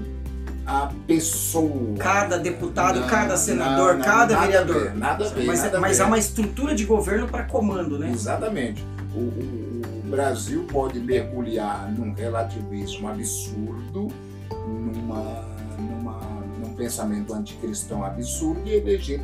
a 0.65 0.93
pessoa. 1.07 1.97
Cada 1.99 2.39
deputado, 2.39 3.01
não, 3.01 3.09
cada 3.09 3.37
senador, 3.37 3.95
não, 3.95 4.05
cada 4.05 4.35
nada 4.35 4.47
vereador. 4.47 4.77
A 4.77 4.91
ver, 4.91 4.95
nada 4.95 5.27
a 5.27 5.29
ver. 5.29 5.45
Mas, 5.45 5.63
nada 5.63 5.81
mas 5.81 6.01
há 6.01 6.07
uma 6.07 6.19
estrutura 6.19 6.75
de 6.75 6.85
governo 6.85 7.27
para 7.27 7.45
comando, 7.45 7.99
né? 7.99 8.11
Exatamente. 8.13 8.85
O, 9.15 9.19
o 9.19 9.70
Brasil 10.11 10.67
pode 10.71 10.99
mergulhar 10.99 11.91
num 11.93 12.13
relativismo 12.13 13.09
absurdo, 13.09 14.09
numa 14.51 15.51
pensamento 16.81 17.35
anticristão 17.35 18.03
absurdo 18.03 18.63
e 18.65 18.73
eleger 18.73 19.21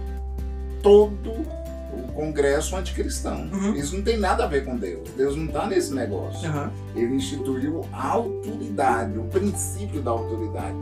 todo 0.82 1.30
o 1.30 2.12
Congresso 2.12 2.76
anticristão. 2.76 3.48
Uhum. 3.50 3.74
Isso 3.74 3.96
não 3.96 4.02
tem 4.02 4.18
nada 4.18 4.44
a 4.44 4.46
ver 4.46 4.66
com 4.66 4.76
Deus. 4.76 5.08
Deus 5.16 5.34
não 5.34 5.46
está 5.46 5.66
nesse 5.66 5.94
negócio. 5.94 6.50
Uhum. 6.50 6.70
Ele 6.94 7.14
instituiu 7.14 7.86
a 7.92 8.08
autoridade, 8.08 9.18
o 9.18 9.24
princípio 9.24 10.02
da 10.02 10.10
autoridade. 10.10 10.76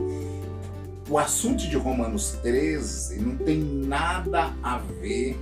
O 1.09 1.17
assunto 1.17 1.65
de 1.67 1.77
Romanos 1.77 2.37
13 2.41 3.21
não 3.21 3.37
tem 3.37 3.63
nada 3.63 4.51
a 4.61 4.79
ver 4.99 5.37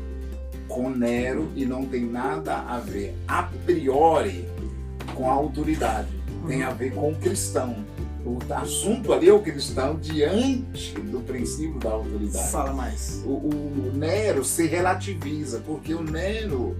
com 0.67 0.89
Nero 0.89 1.51
e 1.55 1.65
não 1.65 1.85
tem 1.85 2.05
nada 2.05 2.59
a 2.59 2.79
ver 2.79 3.15
a 3.27 3.43
priori 3.65 4.52
com 5.15 5.29
a 5.29 5.33
autoridade. 5.33 6.09
Tem 6.47 6.63
a 6.63 6.71
ver 6.71 6.93
com 6.93 7.11
o 7.11 7.15
cristão 7.15 7.85
o 8.25 8.39
assunto 8.53 9.11
ali 9.11 9.27
é 9.27 9.33
o 9.33 9.41
cristão 9.41 9.97
diante 9.97 10.93
do 10.93 11.19
princípio 11.19 11.77
da 11.77 11.91
autoridade. 11.91 12.51
Fala 12.51 12.71
mais. 12.71 13.21
O, 13.25 13.49
o 13.49 13.91
Nero 13.93 14.45
se 14.45 14.65
relativiza, 14.65 15.59
porque 15.59 15.93
o 15.93 16.01
Nero 16.01 16.77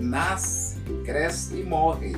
nasce, 0.00 0.80
cresce 1.04 1.60
e 1.60 1.62
morre. 1.62 2.16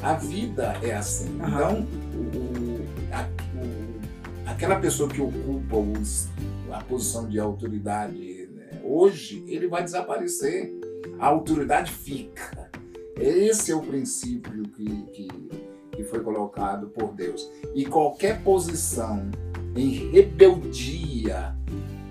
A 0.00 0.14
vida 0.14 0.76
é 0.82 0.94
assim. 0.94 1.30
Uhum. 1.30 1.48
Então, 1.48 1.88
o, 2.14 2.86
a, 3.12 3.28
o, 3.56 4.48
aquela 4.48 4.76
pessoa 4.76 5.08
que 5.08 5.20
ocupa 5.20 5.76
os, 5.76 6.28
a 6.70 6.82
posição 6.84 7.28
de 7.28 7.40
autoridade 7.40 8.48
né, 8.54 8.80
hoje, 8.84 9.44
ele 9.48 9.66
vai 9.66 9.82
desaparecer. 9.82 10.72
A 11.18 11.26
autoridade 11.26 11.90
fica. 11.90 12.69
Esse 13.20 13.72
é 13.72 13.74
o 13.74 13.82
princípio 13.82 14.62
que, 14.62 15.02
que 15.12 15.28
que 16.00 16.04
foi 16.04 16.20
colocado 16.20 16.88
por 16.88 17.12
Deus. 17.12 17.50
E 17.74 17.84
qualquer 17.84 18.40
posição 18.42 19.30
em 19.76 20.10
rebeldia 20.10 21.54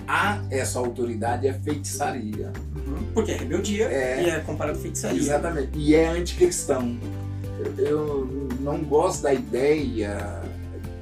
a 0.07 0.41
essa 0.49 0.79
autoridade 0.79 1.47
é 1.47 1.53
feitiçaria. 1.53 2.51
Uhum. 2.75 3.11
Porque 3.13 3.31
é 3.31 3.37
rebeldia 3.37 3.85
é, 3.85 4.23
e 4.23 4.29
é 4.29 4.39
comparado 4.39 4.77
a 4.77 4.81
feitiçaria. 4.81 5.19
Exatamente. 5.19 5.77
E 5.77 5.95
é 5.95 6.07
anticristão. 6.07 6.97
Eu, 7.77 7.85
eu 7.85 8.49
não 8.59 8.83
gosto 8.83 9.23
da 9.23 9.33
ideia 9.33 10.41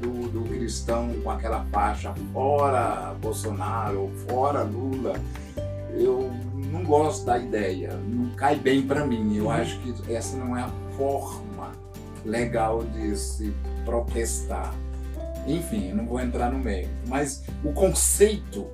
do, 0.01 0.29
do, 0.29 0.41
cristão 0.43 1.13
com 1.23 1.29
aquela 1.29 1.65
faixa 1.65 2.13
fora 2.33 3.13
Bolsonaro 3.21 4.01
ou 4.01 4.11
fora 4.27 4.63
Lula. 4.63 5.13
Eu 5.93 6.31
não 6.77 6.83
gosto 6.83 7.25
da 7.25 7.37
ideia. 7.37 7.93
Não 8.07 8.29
cai 8.35 8.55
bem 8.55 8.81
para 8.81 9.05
mim. 9.05 9.35
Eu 9.35 9.45
uhum. 9.45 9.51
acho 9.51 9.79
que 9.79 10.13
essa 10.13 10.37
não 10.37 10.55
é 10.55 10.61
a 10.61 10.71
forma 10.95 11.71
legal 12.23 12.83
de 12.83 13.15
se 13.17 13.53
protestar. 13.83 14.73
Enfim, 15.47 15.93
não 15.93 16.05
vou 16.05 16.19
entrar 16.19 16.51
no 16.51 16.59
meio. 16.59 16.89
Mas 17.07 17.43
o 17.63 17.71
conceito 17.71 18.67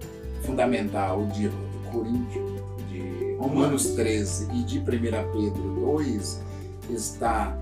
fundamental 0.43 1.25
de 1.27 1.49
Coríntios, 1.91 2.61
de 2.89 3.35
Romanos 3.39 3.91
13 3.91 4.49
e 4.51 4.63
de 4.63 4.79
1 4.79 4.83
Pedro 4.83 5.75
2 5.97 6.41
está 6.89 7.55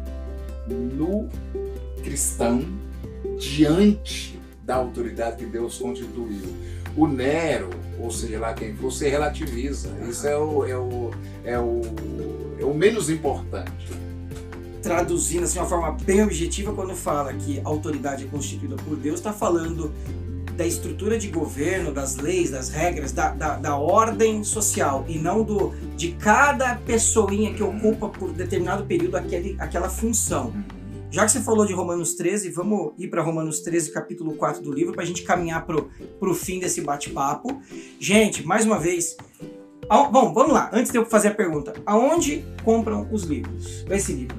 no 0.67 1.27
cristão 2.01 2.63
diante 3.37 4.39
da 4.63 4.75
autoridade 4.75 5.37
que 5.37 5.45
Deus 5.45 5.77
constituiu. 5.77 6.55
O 6.95 7.07
Nero, 7.07 7.69
ou 8.01 8.11
seja 8.11 8.39
lá 8.39 8.53
quem 8.53 8.75
for, 8.75 8.91
se 8.91 9.07
relativiza. 9.07 9.89
Isso 10.09 10.27
é 10.27 10.37
o, 10.37 10.65
é 10.65 10.77
o, 10.77 11.11
é 11.43 11.59
o, 11.59 11.81
é 12.59 12.65
o 12.65 12.73
menos 12.73 13.09
importante 13.09 14.01
traduzindo 14.81 15.43
assim, 15.43 15.53
de 15.53 15.59
uma 15.59 15.67
forma 15.67 15.91
bem 16.03 16.23
objetiva, 16.23 16.73
quando 16.73 16.95
fala 16.95 17.31
que 17.33 17.59
a 17.59 17.67
autoridade 17.67 18.23
é 18.23 18.27
constituída 18.27 18.75
por 18.77 18.97
Deus, 18.97 19.19
está 19.19 19.31
falando 19.31 19.93
da 20.57 20.65
estrutura 20.65 21.17
de 21.17 21.27
governo, 21.27 21.93
das 21.93 22.17
leis, 22.17 22.51
das 22.51 22.69
regras, 22.69 23.11
da, 23.11 23.29
da, 23.29 23.55
da, 23.57 23.77
ordem 23.77 24.43
social 24.43 25.05
e 25.07 25.17
não 25.17 25.43
do 25.43 25.73
de 25.95 26.11
cada 26.13 26.75
pessoinha 26.75 27.53
que 27.53 27.63
ocupa 27.63 28.09
por 28.09 28.31
determinado 28.31 28.83
período 28.83 29.15
aquele, 29.15 29.55
aquela 29.59 29.89
função. 29.89 30.53
Já 31.11 31.25
que 31.25 31.31
você 31.33 31.41
falou 31.41 31.65
de 31.65 31.73
Romanos 31.73 32.13
13, 32.15 32.49
vamos 32.51 32.93
ir 32.97 33.09
para 33.09 33.21
Romanos 33.21 33.59
13, 33.59 33.91
capítulo 33.91 34.33
4 34.35 34.61
do 34.63 34.71
livro, 34.71 34.93
para 34.93 35.03
a 35.03 35.05
gente 35.05 35.23
caminhar 35.23 35.65
para 35.65 35.75
o 35.77 36.33
fim 36.33 36.57
desse 36.57 36.79
bate-papo. 36.79 37.61
Gente, 37.99 38.47
mais 38.47 38.65
uma 38.65 38.79
vez, 38.79 39.17
bom, 40.09 40.33
vamos 40.33 40.53
lá, 40.53 40.69
antes 40.71 40.89
de 40.89 40.97
eu 40.97 41.05
fazer 41.05 41.27
a 41.27 41.33
pergunta, 41.33 41.73
aonde 41.85 42.45
compram 42.63 43.09
os 43.11 43.23
livros? 43.23 43.85
Esse 43.89 44.13
livro. 44.13 44.37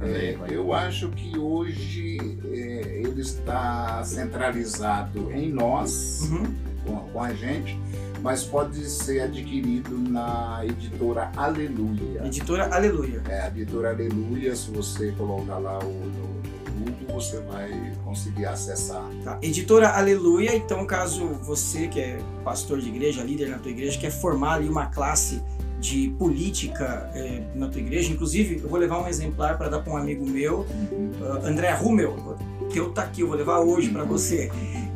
É, 0.00 0.34
eu 0.48 0.72
acho 0.72 1.10
que 1.10 1.38
hoje 1.38 2.16
é, 2.50 3.02
ele 3.04 3.20
está 3.20 4.02
centralizado 4.02 5.30
em 5.30 5.52
nós, 5.52 6.22
uhum. 6.22 6.54
com, 6.86 6.96
com, 7.12 7.22
a 7.22 7.34
gente, 7.34 7.78
mas 8.22 8.44
pode 8.44 8.88
ser 8.88 9.22
adquirido 9.22 9.96
na 9.98 10.60
editora 10.64 11.30
Aleluia. 11.36 12.22
Editora 12.24 12.74
Aleluia. 12.74 13.22
É, 13.28 13.42
a 13.42 13.48
editora 13.48 13.90
Aleluia, 13.90 14.54
se 14.54 14.70
você 14.70 15.12
colocar 15.12 15.58
lá 15.58 15.78
o, 15.78 15.84
no, 15.84 16.40
Google, 16.80 17.20
você 17.20 17.40
vai 17.40 17.92
conseguir 18.04 18.46
acessar. 18.46 19.04
Tá. 19.24 19.38
Editora 19.42 19.88
Aleluia, 19.90 20.54
então 20.54 20.86
caso 20.86 21.26
você 21.42 21.88
que 21.88 22.00
é 22.00 22.18
pastor 22.44 22.80
de 22.80 22.88
igreja, 22.88 23.22
líder 23.22 23.48
na 23.48 23.58
tua 23.58 23.70
igreja, 23.70 23.98
quer 23.98 24.10
formar 24.10 24.54
ali 24.54 24.68
uma 24.68 24.86
classe 24.86 25.42
de 25.78 26.10
política 26.18 27.10
é, 27.14 27.42
na 27.54 27.68
tua 27.68 27.80
igreja. 27.80 28.12
Inclusive, 28.12 28.60
eu 28.62 28.68
vou 28.68 28.78
levar 28.78 29.02
um 29.02 29.08
exemplar 29.08 29.56
para 29.56 29.68
dar 29.68 29.80
para 29.80 29.92
um 29.92 29.96
amigo 29.96 30.28
meu, 30.28 30.60
uh, 30.60 31.46
André 31.46 31.70
Rummel. 31.70 32.36
teu 32.70 32.92
tá 32.92 33.02
aqui, 33.02 33.22
eu 33.22 33.28
vou 33.28 33.36
levar 33.36 33.60
hoje 33.60 33.88
para 33.88 34.04
você. 34.04 34.50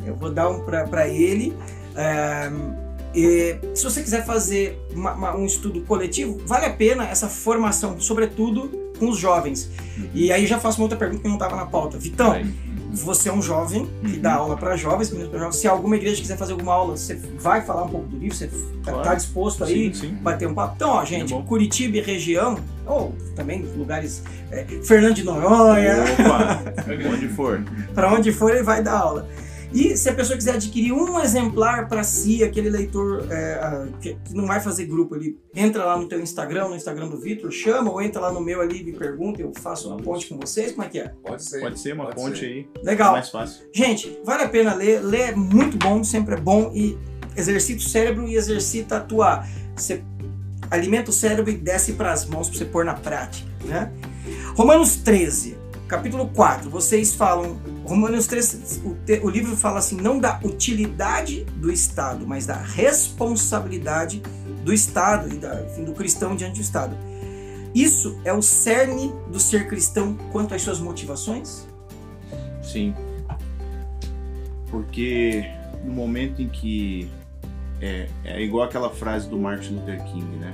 Eu 0.05 0.15
vou 0.15 0.31
dar 0.31 0.47
um 0.49 0.63
para 0.63 1.07
ele. 1.07 1.57
É, 1.95 2.51
e, 3.15 3.57
se 3.73 3.83
você 3.83 4.01
quiser 4.03 4.25
fazer 4.25 4.77
uma, 4.93 5.13
uma, 5.13 5.35
um 5.37 5.45
estudo 5.45 5.81
coletivo, 5.81 6.41
vale 6.45 6.65
a 6.65 6.73
pena 6.73 7.07
essa 7.07 7.29
formação, 7.29 7.99
sobretudo 7.99 8.69
com 8.99 9.09
os 9.09 9.17
jovens. 9.17 9.69
Uhum. 9.97 10.09
E 10.13 10.31
aí 10.31 10.45
já 10.45 10.59
faço 10.59 10.79
uma 10.79 10.85
outra 10.85 10.97
pergunta 10.97 11.21
que 11.21 11.27
não 11.27 11.35
estava 11.35 11.55
na 11.55 11.65
pauta. 11.65 11.97
Vitão, 11.97 12.35
você 12.91 13.29
é 13.29 13.33
um 13.33 13.41
jovem 13.41 13.89
que 14.01 14.15
uhum. 14.15 14.21
dá 14.21 14.35
aula 14.35 14.57
para 14.57 14.75
jovens, 14.75 15.09
para 15.09 15.39
jovens. 15.39 15.55
Se 15.55 15.67
alguma 15.67 15.95
igreja 15.95 16.21
quiser 16.21 16.37
fazer 16.37 16.53
alguma 16.53 16.73
aula, 16.73 16.97
você 16.97 17.15
vai 17.39 17.61
falar 17.61 17.83
um 17.83 17.89
pouco 17.89 18.07
do 18.07 18.17
livro? 18.17 18.35
Você 18.35 18.45
está 18.45 18.91
claro. 18.91 19.15
disposto 19.15 19.63
aí 19.63 19.93
sim, 19.93 20.07
sim. 20.07 20.15
bater 20.15 20.47
um 20.47 20.53
papo? 20.53 20.73
Então, 20.75 20.89
ó, 20.89 21.05
gente, 21.05 21.33
é 21.33 21.41
Curitiba 21.41 21.97
e 21.97 22.01
região, 22.01 22.57
ou 22.85 23.15
também 23.35 23.63
lugares, 23.77 24.23
é, 24.51 24.65
Fernando 24.83 25.13
de 25.13 25.23
Noronha. 25.23 26.03
Opa, 26.19 26.63
onde 27.13 27.27
for. 27.29 27.63
para 27.93 28.13
onde 28.13 28.31
for, 28.31 28.51
ele 28.51 28.63
vai 28.63 28.83
dar 28.83 28.97
aula. 28.97 29.29
E 29.73 29.95
se 29.97 30.09
a 30.09 30.13
pessoa 30.13 30.37
quiser 30.37 30.55
adquirir 30.55 30.91
um 30.93 31.19
exemplar 31.19 31.87
para 31.87 32.03
si, 32.03 32.43
aquele 32.43 32.69
leitor 32.69 33.27
é, 33.29 33.87
que, 34.01 34.15
que, 34.15 34.33
não 34.33 34.45
vai 34.45 34.59
fazer 34.59 34.85
grupo, 34.85 35.15
ele 35.15 35.37
entra 35.53 35.83
lá 35.83 35.97
no 35.97 36.07
teu 36.07 36.19
Instagram, 36.21 36.69
no 36.69 36.75
Instagram 36.75 37.07
do 37.07 37.19
Vitor, 37.19 37.51
chama 37.51 37.91
ou 37.91 38.01
entra 38.01 38.21
lá 38.21 38.31
no 38.31 38.39
meu 38.39 38.61
ali 38.61 38.81
e 38.81 38.83
me 38.83 38.93
pergunta, 38.93 39.41
eu 39.41 39.51
faço 39.55 39.89
uma 39.89 39.97
ponte 39.97 40.27
com 40.27 40.37
vocês, 40.37 40.71
como 40.71 40.83
é 40.83 40.89
que 40.89 40.99
é? 40.99 41.09
Pode 41.23 41.43
ser. 41.43 41.59
Pode 41.59 41.79
ser 41.79 41.93
uma 41.93 42.05
Pode 42.05 42.15
ponte 42.15 42.39
ser. 42.39 42.45
aí. 42.45 42.69
Legal. 42.83 43.11
mais 43.11 43.29
fácil. 43.29 43.65
Gente, 43.73 44.19
vale 44.23 44.43
a 44.43 44.49
pena 44.49 44.73
ler, 44.73 45.01
ler 45.03 45.29
é 45.29 45.35
muito 45.35 45.77
bom, 45.77 46.03
sempre 46.03 46.35
é 46.35 46.39
bom 46.39 46.71
e 46.73 46.97
exercita 47.35 47.81
o 47.81 47.85
cérebro 47.85 48.27
e 48.27 48.35
exercita 48.35 48.97
a 48.97 48.99
tua... 49.01 49.45
Você 49.75 50.01
alimenta 50.71 51.09
o 51.09 51.13
cérebro 51.13 51.51
e 51.51 51.57
desce 51.57 51.93
para 51.93 52.11
as 52.11 52.25
mãos 52.25 52.49
para 52.49 52.57
você 52.57 52.65
pôr 52.65 52.85
na 52.85 52.93
prática, 52.93 53.49
né? 53.65 53.91
Romanos 54.55 54.95
13, 54.97 55.57
capítulo 55.87 56.29
4, 56.29 56.69
vocês 56.69 57.13
falam 57.13 57.59
Romanos 57.85 58.25
3, 58.25 58.81
o, 58.83 59.27
o, 59.27 59.29
livro 59.29 59.55
fala 59.55 59.77
assim, 59.77 59.95
não 59.95 60.17
da 60.19 60.39
utilidade 60.43 61.45
do 61.57 61.71
Estado, 61.71 62.25
mas 62.25 62.45
da 62.45 62.55
responsabilidade 62.55 64.23
do 64.63 64.73
Estado 64.73 65.31
e 65.31 65.37
da, 65.37 65.63
enfim, 65.63 65.83
do 65.83 65.93
cristão 65.93 66.35
diante 66.35 66.55
do 66.55 66.61
Estado. 66.61 66.97
Isso 67.75 68.19
é 68.25 68.33
o 68.33 68.41
cerne 68.41 69.13
do 69.31 69.39
ser 69.39 69.67
cristão 69.67 70.15
quanto 70.31 70.55
às 70.55 70.63
suas 70.63 70.79
motivações? 70.79 71.67
Sim. 72.63 72.95
Porque 74.71 75.45
no 75.83 75.93
momento 75.93 76.41
em 76.41 76.49
que 76.49 77.07
é, 77.79 78.07
é 78.23 78.41
igual 78.41 78.63
aquela 78.63 78.89
frase 78.89 79.29
do 79.29 79.37
Martin 79.37 79.75
Luther 79.75 80.03
King, 80.05 80.25
né? 80.37 80.53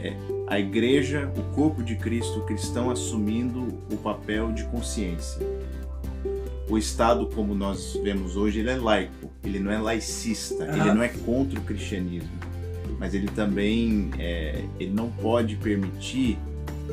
É, 0.00 0.16
a 0.46 0.58
igreja, 0.58 1.30
o 1.36 1.54
corpo 1.54 1.82
de 1.82 1.96
Cristo, 1.96 2.38
o 2.38 2.42
cristão 2.46 2.90
assumindo 2.90 3.78
o 3.90 3.96
papel 3.96 4.52
de 4.52 4.64
consciência 4.64 5.44
o 6.68 6.78
Estado, 6.78 7.26
como 7.34 7.54
nós 7.54 7.98
vemos 8.02 8.36
hoje, 8.36 8.60
ele 8.60 8.70
é 8.70 8.76
laico, 8.76 9.30
ele 9.42 9.58
não 9.58 9.70
é 9.70 9.78
laicista, 9.78 10.64
uhum. 10.64 10.70
ele 10.70 10.92
não 10.94 11.02
é 11.02 11.08
contra 11.08 11.58
o 11.58 11.62
cristianismo, 11.62 12.30
mas 12.98 13.14
ele 13.14 13.28
também 13.28 14.10
é, 14.18 14.64
ele 14.78 14.92
não 14.92 15.10
pode 15.10 15.56
permitir 15.56 16.38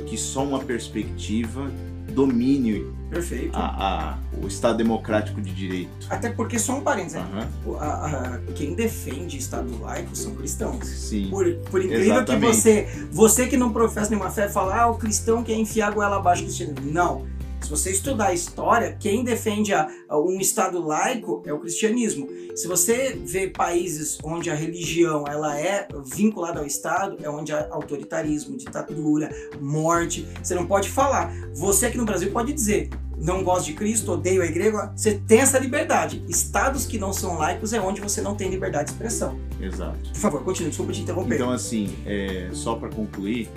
que 0.05 0.17
só 0.17 0.43
uma 0.43 0.59
perspectiva 0.59 1.72
domine 2.13 2.86
Perfeito. 3.09 3.51
A, 3.53 4.13
a, 4.13 4.17
o 4.41 4.47
Estado 4.47 4.78
democrático 4.78 5.41
de 5.41 5.53
direito. 5.53 6.07
Até 6.09 6.30
porque, 6.30 6.57
só 6.57 6.78
um 6.78 6.82
parênteses, 6.82 7.19
uhum. 7.65 7.76
a, 7.78 8.39
quem 8.55 8.74
defende 8.74 9.38
Estado 9.38 9.69
laico 9.82 10.15
são 10.15 10.34
cristãos. 10.34 10.88
Sim. 10.88 11.30
Por, 11.30 11.45
por 11.69 11.84
incrível 11.84 12.15
Exatamente. 12.15 12.51
que 12.51 12.55
você, 12.55 13.07
você 13.11 13.47
que 13.47 13.57
não 13.57 13.74
professa 13.74 14.09
nenhuma 14.09 14.32
fé, 14.32 14.47
fala, 14.47 14.84
ah, 14.84 14.88
o 14.89 14.97
cristão 14.97 15.43
quer 15.43 15.55
enfiar 15.55 15.89
a 15.89 15.91
goela 15.91 16.15
abaixo 16.17 16.43
do 16.43 16.45
cristianismo. 16.45 16.89
Não 16.89 17.28
se 17.62 17.70
você 17.70 17.91
estudar 17.91 18.28
a 18.28 18.34
história, 18.34 18.97
quem 18.99 19.24
defende 19.24 19.74
a, 19.74 19.88
a 20.09 20.20
um 20.20 20.39
Estado 20.39 20.86
laico 20.86 21.41
é 21.45 21.53
o 21.53 21.59
cristianismo. 21.59 22.28
Se 22.55 22.68
você 22.68 23.20
vê 23.24 23.47
países 23.47 24.18
onde 24.24 24.49
a 24.49 24.55
religião 24.55 25.26
ela 25.28 25.59
é 25.59 25.88
vinculada 26.03 26.59
ao 26.59 26.66
Estado, 26.66 27.18
é 27.22 27.30
onde 27.30 27.53
há 27.53 27.68
autoritarismo, 27.72 28.57
ditadura, 28.57 29.30
morte. 29.59 30.28
Você 30.41 30.55
não 30.55 30.66
pode 30.66 30.89
falar. 30.89 31.34
Você 31.53 31.86
aqui 31.86 31.97
no 31.97 32.05
Brasil 32.05 32.32
pode 32.32 32.51
dizer, 32.51 32.89
não 33.18 33.43
gosto 33.43 33.68
de 33.68 33.74
Cristo, 33.74 34.14
odeio 34.14 34.41
a 34.41 34.45
igreja, 34.45 34.91
você 34.95 35.14
tem 35.28 35.39
essa 35.39 35.59
liberdade. 35.59 36.24
Estados 36.28 36.86
que 36.86 36.97
não 36.97 37.14
são 37.14 37.38
laicos 37.38 37.72
é 37.72 37.80
onde 37.80 38.01
você 38.01 38.20
não 38.22 38.36
tem 38.36 38.49
liberdade 38.49 38.86
de 38.86 38.91
expressão. 38.93 39.39
Exato. 39.62 40.09
Por 40.09 40.20
favor, 40.20 40.43
continue, 40.43 40.70
desculpa 40.70 40.91
te 40.91 41.01
interromper. 41.01 41.36
Então, 41.36 41.51
assim, 41.51 41.95
é, 42.05 42.49
só 42.51 42.76
para 42.76 42.89
concluir, 42.89 43.47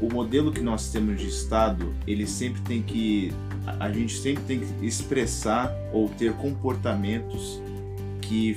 o 0.00 0.12
modelo 0.12 0.52
que 0.52 0.60
nós 0.60 0.90
temos 0.90 1.20
de 1.20 1.28
Estado, 1.28 1.92
ele 2.06 2.26
sempre 2.26 2.60
tem 2.62 2.82
que. 2.82 3.32
A 3.80 3.90
gente 3.90 4.16
sempre 4.16 4.42
tem 4.44 4.60
que 4.60 4.86
expressar 4.86 5.74
ou 5.92 6.08
ter 6.08 6.32
comportamentos 6.34 7.60
que 8.20 8.56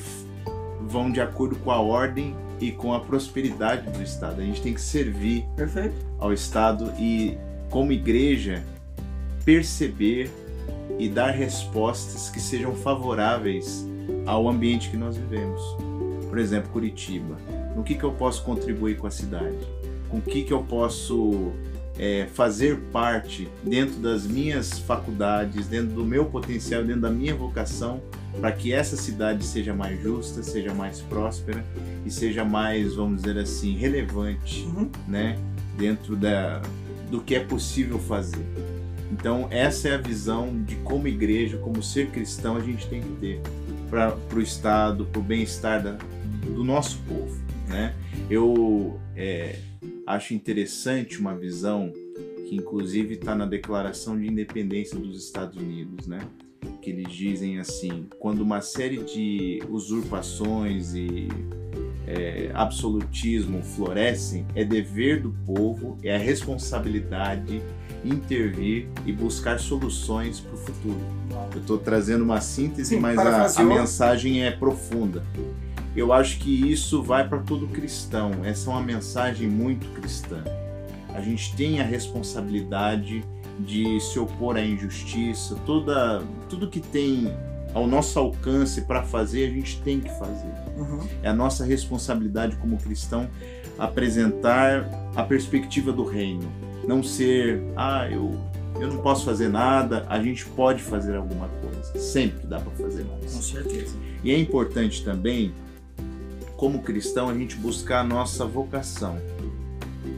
vão 0.88 1.12
de 1.12 1.20
acordo 1.20 1.56
com 1.58 1.72
a 1.72 1.80
ordem 1.80 2.36
e 2.60 2.72
com 2.72 2.94
a 2.94 3.00
prosperidade 3.00 3.90
do 3.90 4.02
Estado. 4.02 4.42
A 4.42 4.44
gente 4.44 4.62
tem 4.62 4.74
que 4.74 4.82
servir 4.82 5.46
Perfeito. 5.56 5.96
ao 6.20 6.32
Estado 6.32 6.94
e, 6.98 7.38
como 7.70 7.92
igreja, 7.92 8.64
perceber 9.44 10.30
e 11.00 11.10
dar 11.10 11.32
respostas 11.32 12.30
que 12.30 12.40
sejam 12.40 12.76
favoráveis 12.76 13.86
ao 14.26 14.48
ambiente 14.48 14.90
que 14.90 14.98
nós 14.98 15.18
vivemos. 15.18 15.62
Por 16.30 16.38
exemplo, 16.38 16.70
Curitiba. 16.72 17.38
No 17.76 17.84
que, 17.84 17.96
que 17.96 18.04
eu 18.04 18.12
posso 18.12 18.44
contribuir 18.44 18.98
com 18.98 19.08
a 19.08 19.12
cidade? 19.12 19.58
Com 20.12 20.18
o 20.18 20.22
que, 20.22 20.44
que 20.44 20.52
eu 20.52 20.62
posso 20.62 21.54
é, 21.98 22.28
fazer 22.34 22.78
parte 22.92 23.48
dentro 23.64 24.00
das 24.00 24.28
minhas 24.28 24.78
faculdades, 24.80 25.68
dentro 25.68 25.96
do 25.96 26.06
meu 26.06 26.26
potencial, 26.26 26.84
dentro 26.84 27.02
da 27.02 27.10
minha 27.10 27.34
vocação, 27.34 28.02
para 28.40 28.52
que 28.52 28.74
essa 28.74 28.96
cidade 28.96 29.44
seja 29.46 29.74
mais 29.74 30.02
justa, 30.02 30.44
seja 30.44 30.74
mais 30.74 31.02
próspera 31.02 31.66
e 32.06 32.12
seja 32.12 32.44
mais, 32.44 32.96
vamos 32.96 33.22
dizer 33.22 33.38
assim, 33.38 33.76
relevante, 33.76 34.64
uhum. 34.64 34.90
né, 35.08 35.38
dentro 35.78 36.16
da, 36.16 36.62
do 37.10 37.22
que 37.22 37.36
é 37.36 37.40
possível 37.40 37.98
fazer. 37.98 38.46
Então 39.12 39.48
essa 39.50 39.90
é 39.90 39.96
a 39.96 39.98
visão 39.98 40.64
de 40.64 40.76
como 40.78 41.08
igreja, 41.08 41.58
como 41.58 41.84
ser 41.84 42.08
cristão 42.10 42.56
a 42.56 42.62
gente 42.62 42.88
tem 42.88 43.02
que 43.02 43.12
ter 43.20 43.42
para 43.90 44.16
o 44.34 44.40
estado, 44.40 45.06
para 45.06 45.20
o 45.20 45.24
bem-estar 45.24 45.98
do 46.46 46.64
nosso 46.64 46.98
povo, 47.08 47.38
né? 47.68 47.94
Eu 48.30 48.98
é, 49.16 49.58
acho 50.06 50.34
interessante 50.34 51.20
uma 51.20 51.36
visão 51.36 51.92
que 52.48 52.56
inclusive 52.56 53.16
está 53.16 53.34
na 53.34 53.46
Declaração 53.46 54.20
de 54.20 54.28
Independência 54.28 54.98
dos 55.00 55.24
Estados 55.24 55.58
Unidos, 55.58 56.08
né? 56.08 56.20
Que 56.82 56.90
eles 56.90 57.12
dizem 57.12 57.60
assim: 57.60 58.08
quando 58.20 58.42
uma 58.42 58.62
série 58.62 58.98
de 58.98 59.64
usurpações 59.70 60.94
e 60.94 61.30
é, 62.06 62.52
absolutismo 62.54 63.64
florescem, 63.64 64.46
é 64.56 64.66
dever 64.66 65.22
do 65.22 65.32
povo, 65.46 65.98
é 66.04 66.16
a 66.16 66.20
responsabilidade 66.20 67.62
intervir 68.04 68.88
e 69.06 69.14
buscar 69.14 69.60
soluções 69.60 70.40
para 70.40 70.56
o 70.56 70.58
futuro. 70.58 71.00
Eu 71.54 71.62
estou 71.62 71.78
trazendo 71.78 72.24
uma 72.24 72.42
síntese, 72.42 72.96
Sim, 72.96 73.00
mas 73.00 73.18
a, 73.18 73.62
a 73.62 73.64
mensagem 73.64 74.44
é 74.44 74.52
profunda. 74.52 75.24
Eu 75.96 76.14
acho 76.14 76.40
que 76.40 76.72
isso 76.72 77.04
vai 77.04 77.28
para 77.28 77.40
todo 77.40 77.68
cristão. 77.68 78.32
Essa 78.44 78.70
é 78.70 78.74
uma 78.74 78.82
mensagem 78.82 79.48
muito 79.48 79.88
cristã. 80.00 80.44
A 81.14 81.22
gente 81.22 81.56
tem 81.56 81.82
a 81.82 81.84
responsabilidade 81.84 83.24
de 83.60 84.00
se 84.00 84.18
opor 84.18 84.56
à 84.56 84.62
injustiça, 84.62 85.56
toda, 85.66 86.24
tudo 86.50 86.70
que 86.70 86.80
tem 86.80 87.32
ao 87.74 87.88
nosso 87.88 88.18
alcance 88.20 88.82
para 88.82 89.04
fazer, 89.04 89.50
a 89.50 89.54
gente 89.54 89.82
tem 89.82 90.00
que 90.00 90.10
fazer. 90.10 90.52
Uhum. 90.78 91.08
É 91.22 91.30
a 91.30 91.34
nossa 91.34 91.66
responsabilidade 91.66 92.56
como 92.58 92.78
cristão 92.78 93.30
apresentar 93.78 94.90
a 95.16 95.24
perspectiva 95.24 95.92
do 95.92 96.04
reino. 96.04 96.52
Não 96.88 97.04
ser, 97.04 97.62
ah, 97.76 98.08
eu, 98.10 98.32
eu 98.80 98.88
não 98.88 98.98
posso 98.98 99.26
fazer 99.26 99.50
nada, 99.50 100.06
a 100.10 100.22
gente 100.22 100.46
pode 100.46 100.82
fazer 100.82 101.16
alguma 101.16 101.48
coisa. 101.48 101.98
Sempre 102.00 102.48
dá 102.48 102.60
para 102.60 102.72
fazer 102.72 103.04
mais. 103.06 103.34
Com 103.34 103.42
certeza. 103.42 103.96
E 104.24 104.32
é 104.32 104.38
importante 104.38 105.04
também 105.04 105.54
como 106.62 106.84
cristão, 106.84 107.28
a 107.28 107.34
gente 107.34 107.56
buscar 107.56 108.02
a 108.02 108.04
nossa 108.04 108.46
vocação. 108.46 109.20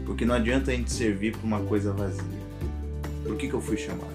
Porque 0.06 0.26
não 0.26 0.36
adianta 0.36 0.72
a 0.72 0.74
gente 0.76 0.92
servir 0.92 1.32
para 1.32 1.48
uma 1.48 1.62
coisa 1.62 1.94
vazia. 1.94 2.22
Por 3.24 3.38
que, 3.38 3.48
que 3.48 3.54
eu 3.54 3.62
fui 3.62 3.78
chamado? 3.78 4.12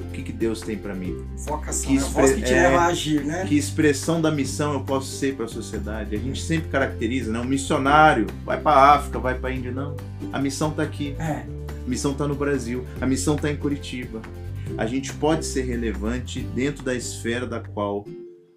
O 0.00 0.10
que, 0.10 0.24
que 0.24 0.32
Deus 0.32 0.60
tem 0.60 0.76
para 0.76 0.92
mim? 0.92 1.24
Vocação 1.36 1.88
que, 1.88 1.96
expre... 1.98 2.24
é 2.24 2.34
que 2.34 2.42
te 2.42 2.52
leva 2.52 2.78
a 2.78 2.86
agir, 2.86 3.24
né? 3.24 3.46
Que 3.46 3.56
expressão 3.56 4.20
da 4.20 4.28
missão 4.28 4.72
eu 4.72 4.80
posso 4.80 5.06
ser 5.06 5.36
para 5.36 5.44
a 5.44 5.48
sociedade? 5.48 6.16
A 6.16 6.18
gente 6.18 6.42
sempre 6.42 6.68
caracteriza, 6.68 7.30
né? 7.30 7.38
Um 7.38 7.44
missionário 7.44 8.26
vai 8.44 8.60
para 8.60 8.76
a 8.76 8.94
África, 8.96 9.20
vai 9.20 9.38
para 9.38 9.50
a 9.50 9.52
Índia. 9.52 9.70
Não. 9.70 9.94
A 10.32 10.40
missão 10.40 10.70
está 10.70 10.82
aqui. 10.82 11.14
É. 11.16 11.46
A 11.68 11.88
missão 11.88 12.10
está 12.10 12.26
no 12.26 12.34
Brasil. 12.34 12.84
A 13.00 13.06
missão 13.06 13.36
está 13.36 13.48
em 13.48 13.56
Curitiba. 13.56 14.20
A 14.76 14.84
gente 14.84 15.12
pode 15.12 15.46
ser 15.46 15.62
relevante 15.62 16.40
dentro 16.40 16.82
da 16.82 16.92
esfera 16.92 17.46
da 17.46 17.60
qual 17.60 18.04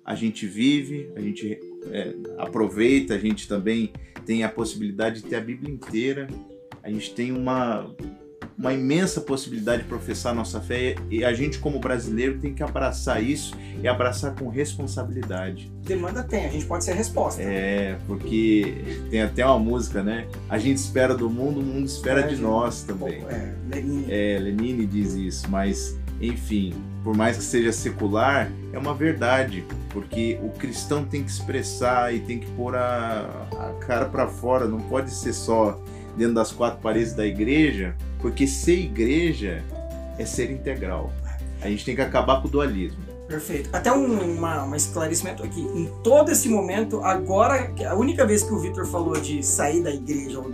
a 0.04 0.16
gente 0.16 0.48
vive, 0.48 1.08
a 1.16 1.22
gente 1.22 1.69
é, 1.88 2.14
aproveita, 2.38 3.16
a 3.16 3.18
gente 3.18 3.48
também 3.48 3.92
tem 4.26 4.44
a 4.44 4.50
possibilidade 4.50 5.22
de 5.22 5.28
ter 5.28 5.36
a 5.38 5.42
Bíblia 5.42 5.74
inteira, 5.74 6.28
a 6.84 6.90
gente 6.90 7.14
tem 7.14 7.32
uma, 7.32 7.90
uma 8.58 8.74
imensa 8.74 9.22
possibilidade 9.22 9.84
de 9.84 9.90
professar 9.90 10.36
nossa 10.36 10.62
fé 10.62 10.96
e 11.10 11.24
a 11.24 11.34
gente 11.34 11.60
como 11.60 11.80
brasileiro 11.80 12.38
tem 12.40 12.54
que 12.54 12.62
abraçar 12.62 13.24
isso 13.24 13.56
e 13.82 13.88
abraçar 13.88 14.36
com 14.36 14.50
responsabilidade. 14.50 15.72
Demanda 15.84 16.24
tem, 16.24 16.46
a 16.46 16.50
gente 16.50 16.66
pode 16.66 16.84
ser 16.84 16.94
resposta. 16.94 17.42
É, 17.42 17.98
porque 18.06 18.76
tem 19.10 19.22
até 19.22 19.46
uma 19.46 19.58
música, 19.58 20.04
né? 20.04 20.28
A 20.48 20.58
gente 20.58 20.78
espera 20.78 21.16
do 21.16 21.30
mundo, 21.30 21.60
o 21.60 21.64
mundo 21.64 21.86
espera 21.86 22.22
É, 22.22 22.28
de 22.28 22.36
nós 22.36 22.84
também. 22.84 23.24
É, 23.30 23.54
Lenine. 23.70 24.06
É, 24.10 24.40
Lenine 24.40 24.86
diz 24.86 25.14
isso, 25.14 25.50
mas 25.50 25.98
enfim, 26.22 26.74
por 27.04 27.16
mais 27.16 27.38
que 27.38 27.44
seja 27.44 27.72
secular, 27.72 28.52
é 28.74 28.78
uma 28.78 28.94
verdade, 28.94 29.64
porque 29.90 30.38
o 30.44 30.50
cristão 30.50 31.06
tem 31.06 31.24
que 31.24 31.32
expressar 31.32 32.14
e 32.14 32.20
tem 32.20 32.40
que 32.40 32.48
pôr 32.52 32.76
a, 32.76 33.48
a 33.52 33.86
cara 33.86 34.06
para 34.06 34.28
fora, 34.28 34.66
não 34.66 34.80
pode 34.80 35.12
ser 35.12 35.34
só 35.34 35.80
dentro 36.18 36.34
das 36.34 36.52
quatro 36.52 36.80
paredes 36.82 37.14
da 37.14 37.26
igreja, 37.26 37.96
porque 38.22 38.46
ser 38.46 38.80
igreja 38.80 39.64
é 40.18 40.26
ser 40.26 40.52
integral. 40.52 41.12
A 41.62 41.70
gente 41.70 41.86
tem 41.86 41.96
que 41.96 42.02
acabar 42.02 42.42
com 42.42 42.48
o 42.48 42.52
dualismo. 42.52 43.00
Perfeito. 43.28 43.70
Até 43.72 43.92
um 43.92 44.36
uma, 44.36 44.66
um 44.66 44.76
esclarecimento 44.76 45.44
aqui. 45.44 45.62
Em 45.62 45.90
todo 46.04 46.32
esse 46.32 46.50
momento, 46.50 47.02
agora, 47.04 47.72
a 47.88 47.96
única 47.96 48.26
vez 48.26 48.44
que 48.44 48.52
o 48.52 48.60
Vitor 48.60 48.86
falou 48.88 49.14
de 49.20 49.44
sair 49.44 49.84
da 49.84 49.92
igreja, 49.92 50.40
ou, 50.40 50.52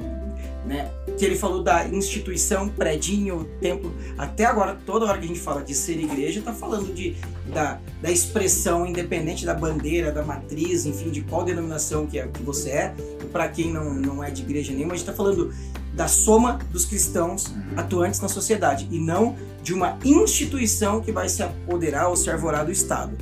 né, 0.65 0.91
que 1.17 1.23
ele 1.23 1.35
falou 1.35 1.61
da 1.61 1.87
instituição, 1.87 2.67
predinho, 2.67 3.47
templo, 3.61 3.93
até 4.17 4.45
agora, 4.45 4.77
toda 4.85 5.05
hora 5.05 5.17
que 5.17 5.25
a 5.25 5.27
gente 5.27 5.39
fala 5.39 5.61
de 5.61 5.75
ser 5.75 5.99
igreja, 5.99 6.41
tá 6.41 6.53
falando 6.53 6.93
de, 6.93 7.15
da, 7.53 7.79
da 8.01 8.11
expressão 8.11 8.85
independente 8.85 9.45
da 9.45 9.53
bandeira, 9.53 10.11
da 10.11 10.23
matriz, 10.23 10.85
enfim, 10.85 11.11
de 11.11 11.21
qual 11.21 11.43
denominação 11.43 12.07
que, 12.07 12.17
é, 12.17 12.27
que 12.27 12.41
você 12.41 12.69
é. 12.71 12.95
Para 13.31 13.47
quem 13.47 13.71
não, 13.71 13.93
não 13.93 14.23
é 14.23 14.31
de 14.31 14.41
igreja 14.41 14.73
nenhuma, 14.73 14.93
a 14.93 14.97
gente 14.97 15.05
tá 15.05 15.13
falando 15.13 15.53
da 15.93 16.07
soma 16.07 16.59
dos 16.71 16.85
cristãos 16.85 17.53
atuantes 17.77 18.19
na 18.19 18.27
sociedade 18.27 18.87
e 18.91 18.99
não 18.99 19.35
de 19.63 19.73
uma 19.73 19.97
instituição 20.03 21.01
que 21.01 21.11
vai 21.11 21.29
se 21.29 21.41
apoderar 21.41 22.09
ou 22.09 22.15
se 22.15 22.29
arvorar 22.29 22.65
do 22.65 22.71
Estado. 22.71 23.15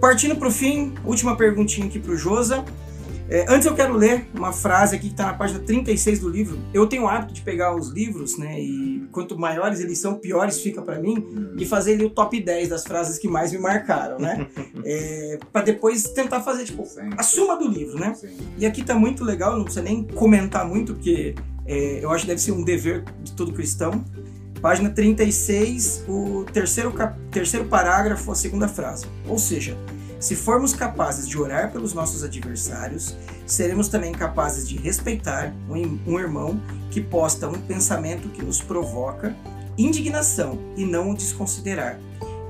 Partindo 0.00 0.34
para 0.34 0.48
o 0.48 0.50
fim, 0.50 0.94
última 1.04 1.36
perguntinha 1.36 1.86
aqui 1.86 1.98
para 1.98 2.12
o 2.12 2.16
Josa. 2.16 2.64
É, 3.30 3.46
antes 3.48 3.64
eu 3.64 3.74
quero 3.76 3.94
ler 3.94 4.26
uma 4.34 4.52
frase 4.52 4.96
aqui 4.96 5.06
que 5.06 5.12
está 5.12 5.26
na 5.26 5.34
página 5.34 5.60
36 5.60 6.18
do 6.18 6.28
livro. 6.28 6.58
Eu 6.74 6.88
tenho 6.88 7.04
o 7.04 7.08
hábito 7.08 7.32
de 7.32 7.42
pegar 7.42 7.76
os 7.76 7.90
livros, 7.90 8.36
né? 8.36 8.60
E 8.60 9.06
quanto 9.12 9.38
maiores 9.38 9.78
eles 9.78 9.98
são, 9.98 10.16
piores 10.16 10.60
fica 10.60 10.82
para 10.82 10.98
mim. 10.98 11.54
E 11.56 11.64
fazer 11.64 11.92
ali 11.92 12.04
o 12.04 12.10
top 12.10 12.42
10 12.42 12.68
das 12.68 12.82
frases 12.82 13.18
que 13.18 13.28
mais 13.28 13.52
me 13.52 13.58
marcaram, 13.58 14.18
né? 14.18 14.48
É, 14.82 15.38
para 15.52 15.62
depois 15.62 16.04
tentar 16.04 16.40
fazer, 16.40 16.64
tipo, 16.64 16.84
Sim. 16.86 17.10
a 17.16 17.22
suma 17.22 17.56
do 17.56 17.68
livro, 17.68 17.98
né? 17.98 18.14
Sim. 18.14 18.36
E 18.56 18.64
aqui 18.64 18.82
tá 18.82 18.94
muito 18.94 19.22
legal, 19.22 19.56
não 19.56 19.64
precisa 19.64 19.82
nem 19.82 20.02
comentar 20.02 20.66
muito, 20.66 20.94
porque 20.94 21.34
é, 21.66 22.02
eu 22.02 22.10
acho 22.10 22.22
que 22.22 22.28
deve 22.28 22.40
ser 22.40 22.52
um 22.52 22.64
dever 22.64 23.04
de 23.22 23.32
todo 23.32 23.52
cristão. 23.52 24.04
Página 24.60 24.90
36, 24.90 26.04
o 26.08 26.44
terceiro, 26.52 26.92
terceiro 27.30 27.66
parágrafo, 27.66 28.32
a 28.32 28.34
segunda 28.34 28.66
frase. 28.66 29.06
Ou 29.28 29.38
seja, 29.38 29.76
se 30.20 30.36
formos 30.36 30.74
capazes 30.74 31.26
de 31.26 31.38
orar 31.38 31.72
pelos 31.72 31.94
nossos 31.94 32.22
adversários, 32.22 33.16
seremos 33.46 33.88
também 33.88 34.12
capazes 34.12 34.68
de 34.68 34.76
respeitar 34.76 35.50
um, 35.66 36.18
irmão 36.18 36.60
que 36.90 37.00
posta 37.00 37.48
um 37.48 37.58
pensamento 37.62 38.28
que 38.28 38.44
nos 38.44 38.60
provoca 38.60 39.34
indignação 39.78 40.58
e 40.76 40.84
não 40.84 41.10
o 41.10 41.16
desconsiderar. 41.16 41.98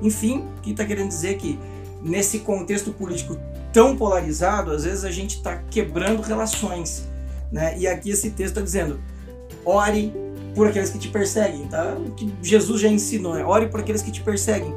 Enfim, 0.02 0.44
o 0.58 0.60
que 0.62 0.72
está 0.72 0.84
querendo 0.84 1.08
dizer 1.08 1.38
que 1.38 1.60
nesse 2.02 2.40
contexto 2.40 2.92
político 2.92 3.38
tão 3.72 3.96
polarizado, 3.96 4.72
às 4.72 4.82
vezes 4.82 5.04
a 5.04 5.10
gente 5.12 5.36
está 5.36 5.58
quebrando 5.70 6.22
relações. 6.22 7.06
Né? 7.52 7.78
E 7.78 7.86
aqui 7.86 8.10
esse 8.10 8.30
texto 8.30 8.56
está 8.56 8.60
dizendo: 8.62 9.00
ore 9.64 10.12
por 10.54 10.66
aqueles 10.66 10.90
que 10.90 10.98
te 10.98 11.08
perseguem, 11.08 11.66
tá? 11.66 11.96
Que 12.16 12.32
Jesus 12.42 12.80
já 12.80 12.88
ensinou, 12.88 13.34
né? 13.34 13.44
Ore 13.44 13.68
por 13.68 13.80
aqueles 13.80 14.02
que 14.02 14.10
te 14.10 14.20
perseguem. 14.22 14.74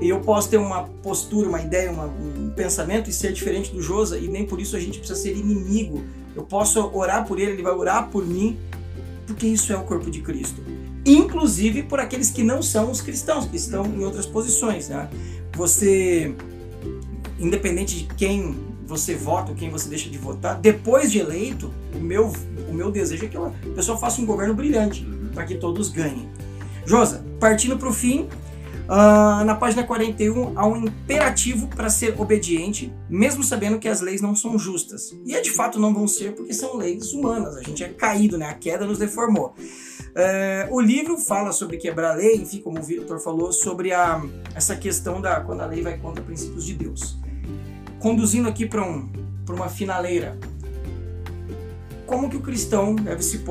E 0.00 0.08
eu 0.08 0.20
posso 0.20 0.48
ter 0.48 0.56
uma 0.58 0.84
postura, 1.02 1.48
uma 1.48 1.60
ideia, 1.60 1.90
uma- 1.90 2.06
um 2.06 2.50
pensamento 2.54 3.08
e 3.10 3.12
ser 3.12 3.32
diferente 3.32 3.72
do 3.72 3.80
Josa, 3.82 4.18
e 4.18 4.28
nem 4.28 4.44
por 4.44 4.60
isso 4.60 4.76
a 4.76 4.80
gente 4.80 4.98
precisa 4.98 5.18
ser 5.18 5.36
inimigo. 5.36 6.02
Eu 6.34 6.42
posso 6.42 6.80
orar 6.94 7.26
por 7.26 7.40
ele, 7.40 7.52
ele 7.52 7.62
vai 7.62 7.72
orar 7.72 8.08
por 8.08 8.26
mim, 8.26 8.58
porque 9.26 9.46
isso 9.46 9.72
é 9.72 9.76
o 9.76 9.82
corpo 9.82 10.10
de 10.10 10.20
Cristo. 10.20 10.62
Inclusive 11.04 11.82
por 11.84 11.98
aqueles 11.98 12.30
que 12.30 12.42
não 12.42 12.60
são 12.62 12.90
os 12.90 13.00
cristãos, 13.00 13.46
que 13.46 13.56
estão 13.56 13.86
em 13.86 14.04
outras 14.04 14.26
posições, 14.26 14.88
né? 14.88 15.08
Você, 15.56 16.34
independente 17.38 17.96
de 17.96 18.04
quem 18.14 18.56
você 18.86 19.14
vota 19.14 19.50
ou 19.50 19.56
quem 19.56 19.70
você 19.70 19.88
deixa 19.88 20.08
de 20.08 20.18
votar, 20.18 20.60
depois 20.60 21.10
de 21.10 21.18
eleito, 21.18 21.72
o 21.94 21.98
meu, 21.98 22.32
o 22.68 22.72
meu 22.74 22.90
desejo 22.90 23.24
é 23.24 23.28
que 23.28 23.36
a 23.36 23.50
pessoa 23.74 23.96
faça 23.98 24.20
um 24.20 24.26
governo 24.26 24.54
brilhante 24.54 25.06
para 25.36 25.44
que 25.44 25.56
todos 25.56 25.90
ganhem. 25.90 26.26
Josa, 26.86 27.22
partindo 27.38 27.76
para 27.76 27.88
o 27.88 27.92
fim, 27.92 28.26
ah, 28.88 29.44
na 29.44 29.54
página 29.54 29.84
41 29.84 30.58
há 30.58 30.66
um 30.66 30.78
imperativo 30.78 31.68
para 31.68 31.90
ser 31.90 32.18
obediente, 32.18 32.90
mesmo 33.06 33.44
sabendo 33.44 33.78
que 33.78 33.86
as 33.86 34.00
leis 34.00 34.22
não 34.22 34.34
são 34.34 34.58
justas. 34.58 35.14
E 35.26 35.34
é 35.34 35.42
de 35.42 35.50
fato 35.50 35.78
não 35.78 35.92
vão 35.92 36.08
ser 36.08 36.34
porque 36.34 36.54
são 36.54 36.74
leis 36.74 37.12
humanas, 37.12 37.54
a 37.54 37.62
gente 37.62 37.84
é 37.84 37.88
caído, 37.88 38.38
né? 38.38 38.46
a 38.46 38.54
queda 38.54 38.86
nos 38.86 38.98
deformou. 38.98 39.54
É, 40.14 40.66
o 40.70 40.80
livro 40.80 41.18
fala 41.18 41.52
sobre 41.52 41.76
quebrar 41.76 42.12
a 42.12 42.14
lei, 42.14 42.36
enfim, 42.36 42.62
como 42.62 42.78
o 42.78 42.82
Victor 42.82 43.20
falou, 43.20 43.52
sobre 43.52 43.92
a, 43.92 44.24
essa 44.54 44.74
questão 44.74 45.20
da 45.20 45.40
quando 45.40 45.60
a 45.60 45.66
lei 45.66 45.82
vai 45.82 45.98
contra 45.98 46.24
princípios 46.24 46.64
de 46.64 46.72
Deus. 46.72 47.18
Conduzindo 47.98 48.48
aqui 48.48 48.64
para 48.64 48.82
um, 48.82 49.12
uma 49.50 49.68
finaleira, 49.68 50.38
como 52.06 52.30
que 52.30 52.36
o 52.36 52.40
cristão 52.40 52.94
deve 52.94 53.22
se, 53.22 53.42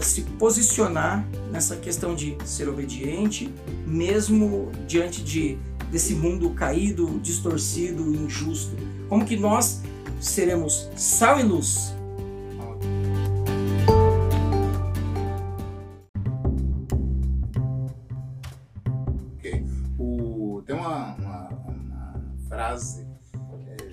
se 0.00 0.22
posicionar 0.38 1.24
nessa 1.52 1.76
questão 1.76 2.14
de 2.14 2.36
ser 2.44 2.68
obediente, 2.68 3.52
mesmo 3.86 4.72
diante 4.86 5.22
de 5.22 5.58
desse 5.90 6.14
mundo 6.14 6.50
caído, 6.50 7.18
distorcido, 7.20 8.14
injusto? 8.14 8.76
Como 9.08 9.24
que 9.24 9.36
nós 9.36 9.82
seremos 10.20 10.88
sal 10.96 11.40
e 11.40 11.42
luz? 11.42 11.94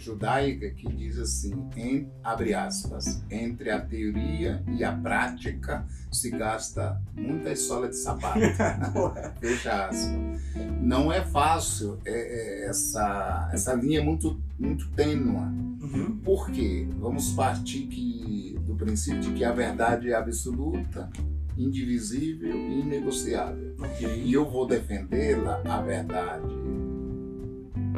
Judaica 0.06 0.70
que 0.70 0.88
diz 0.88 1.18
assim, 1.18 1.68
em, 1.76 2.12
abre 2.24 2.54
aspas, 2.54 3.24
entre 3.30 3.72
a 3.72 3.82
teoria 3.82 4.64
e 4.68 4.84
a 4.84 4.92
prática 4.92 5.86
se 6.12 6.30
gasta 6.30 7.02
muita 7.16 7.56
sola 7.56 7.90
de 7.90 7.98
sapato. 7.98 8.40
Fecha 9.42 9.88
aspas. 9.88 10.42
Não 10.80 11.12
é 11.12 11.22
fácil, 11.24 12.00
é, 12.06 12.12
é, 12.12 12.70
essa, 12.70 13.50
essa 13.52 13.74
linha 13.74 14.00
é 14.00 14.04
muito, 14.04 14.40
muito 14.60 14.90
tênua. 14.92 15.42
Uhum. 15.42 16.20
Por 16.24 16.52
quê? 16.52 16.88
Vamos 17.00 17.32
partir 17.32 17.88
que, 17.88 18.58
do 18.62 18.76
princípio 18.76 19.22
de 19.22 19.34
que 19.34 19.44
a 19.44 19.52
verdade 19.52 20.12
é 20.12 20.16
absoluta, 20.16 21.10
indivisível 21.58 22.56
e 22.56 22.82
inegociável. 22.82 23.76
E 24.24 24.32
eu 24.32 24.50
vou 24.50 24.68
defendê-la, 24.68 25.62
a 25.66 25.82
verdade 25.82 26.85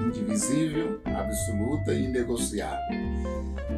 indivisível, 0.08 1.00
absoluta 1.06 1.94
e 1.94 2.06
inegociável. 2.06 2.98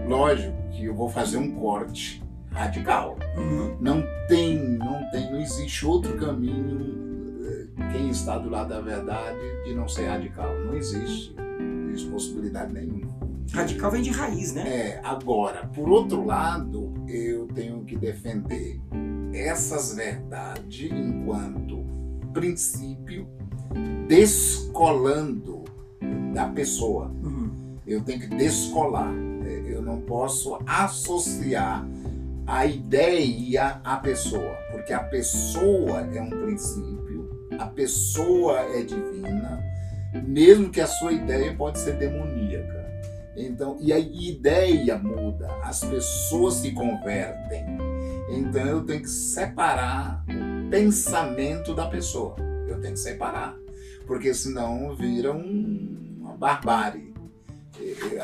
Lógico 0.08 0.56
que 0.72 0.86
eu 0.86 0.96
vou 0.96 1.10
fazer 1.10 1.38
um 1.38 1.52
corte 1.56 2.24
radical. 2.52 3.18
Uhum. 3.38 3.78
Não 3.80 4.04
tem, 4.28 4.58
não 4.58 5.10
tem, 5.12 5.32
não 5.32 5.40
existe 5.40 5.86
outro 5.86 6.18
caminho. 6.18 7.38
eh, 7.46 7.92
Quem 7.92 8.10
está 8.10 8.38
do 8.38 8.50
lado 8.50 8.70
da 8.70 8.82
verdade 8.82 9.38
de 9.66 9.74
não 9.76 9.88
ser 9.88 10.08
radical. 10.08 10.54
Não 10.66 10.76
existe. 10.76 11.36
Não 11.38 11.90
existe 11.90 12.10
possibilidade 12.10 12.74
nenhuma. 12.74 13.08
Radical 13.52 13.90
vem 13.92 14.02
de 14.04 14.12
raiz, 14.12 14.54
né? 14.54 14.62
É, 14.68 15.02
agora, 15.04 15.66
por 15.74 15.90
outro 15.90 16.24
lado, 16.26 16.94
eu 17.08 17.48
tenho 17.48 17.84
que 17.84 17.96
defender 17.98 18.80
essas 19.34 19.96
verdades 19.96 20.92
enquanto 20.92 21.84
princípio, 22.32 23.28
descolando 24.08 25.59
da 26.34 26.48
pessoa. 26.48 27.08
Uhum. 27.24 27.78
Eu 27.86 28.02
tenho 28.02 28.20
que 28.20 28.28
descolar. 28.28 29.14
É, 29.46 29.74
Eu 29.74 29.82
não 29.82 30.02
posso 30.02 30.58
associar 30.66 31.88
a 32.46 32.66
ideia 32.66 33.80
à 33.84 33.98
pessoa, 33.98 34.56
porque 34.72 34.92
a 34.94 35.00
pessoa 35.04 36.02
é 36.14 36.22
um 36.22 36.30
princípio, 36.30 37.48
a 37.60 37.66
pessoa 37.68 38.60
é 38.76 38.82
divina, 38.84 39.64
mesmo 40.26 40.70
que 40.70 40.82
a 40.82 40.88
sua 40.88 41.12
ideia 41.14 41.54
pode 41.56 41.78
ser 41.80 41.98
demoníaca. 41.98 42.80
Então, 43.38 43.78
e 43.80 43.94
a 43.94 44.00
ideia 44.00 44.98
muda, 44.98 45.48
as 45.64 45.84
pessoas 45.84 46.56
se 46.56 46.72
convertem. 46.72 47.66
Então 48.32 48.66
eu 48.66 48.84
tenho 48.84 49.02
que 49.02 49.10
separar 49.10 50.24
o 50.28 50.70
pensamento 50.70 51.74
da 51.74 51.88
pessoa. 51.88 52.36
Eu 52.68 52.80
tenho 52.82 52.94
que 52.94 53.00
separar, 53.00 53.56
porque 54.06 54.34
senão 54.34 54.96
vira 54.96 55.32
um- 55.32 56.09
barbárie. 56.40 57.14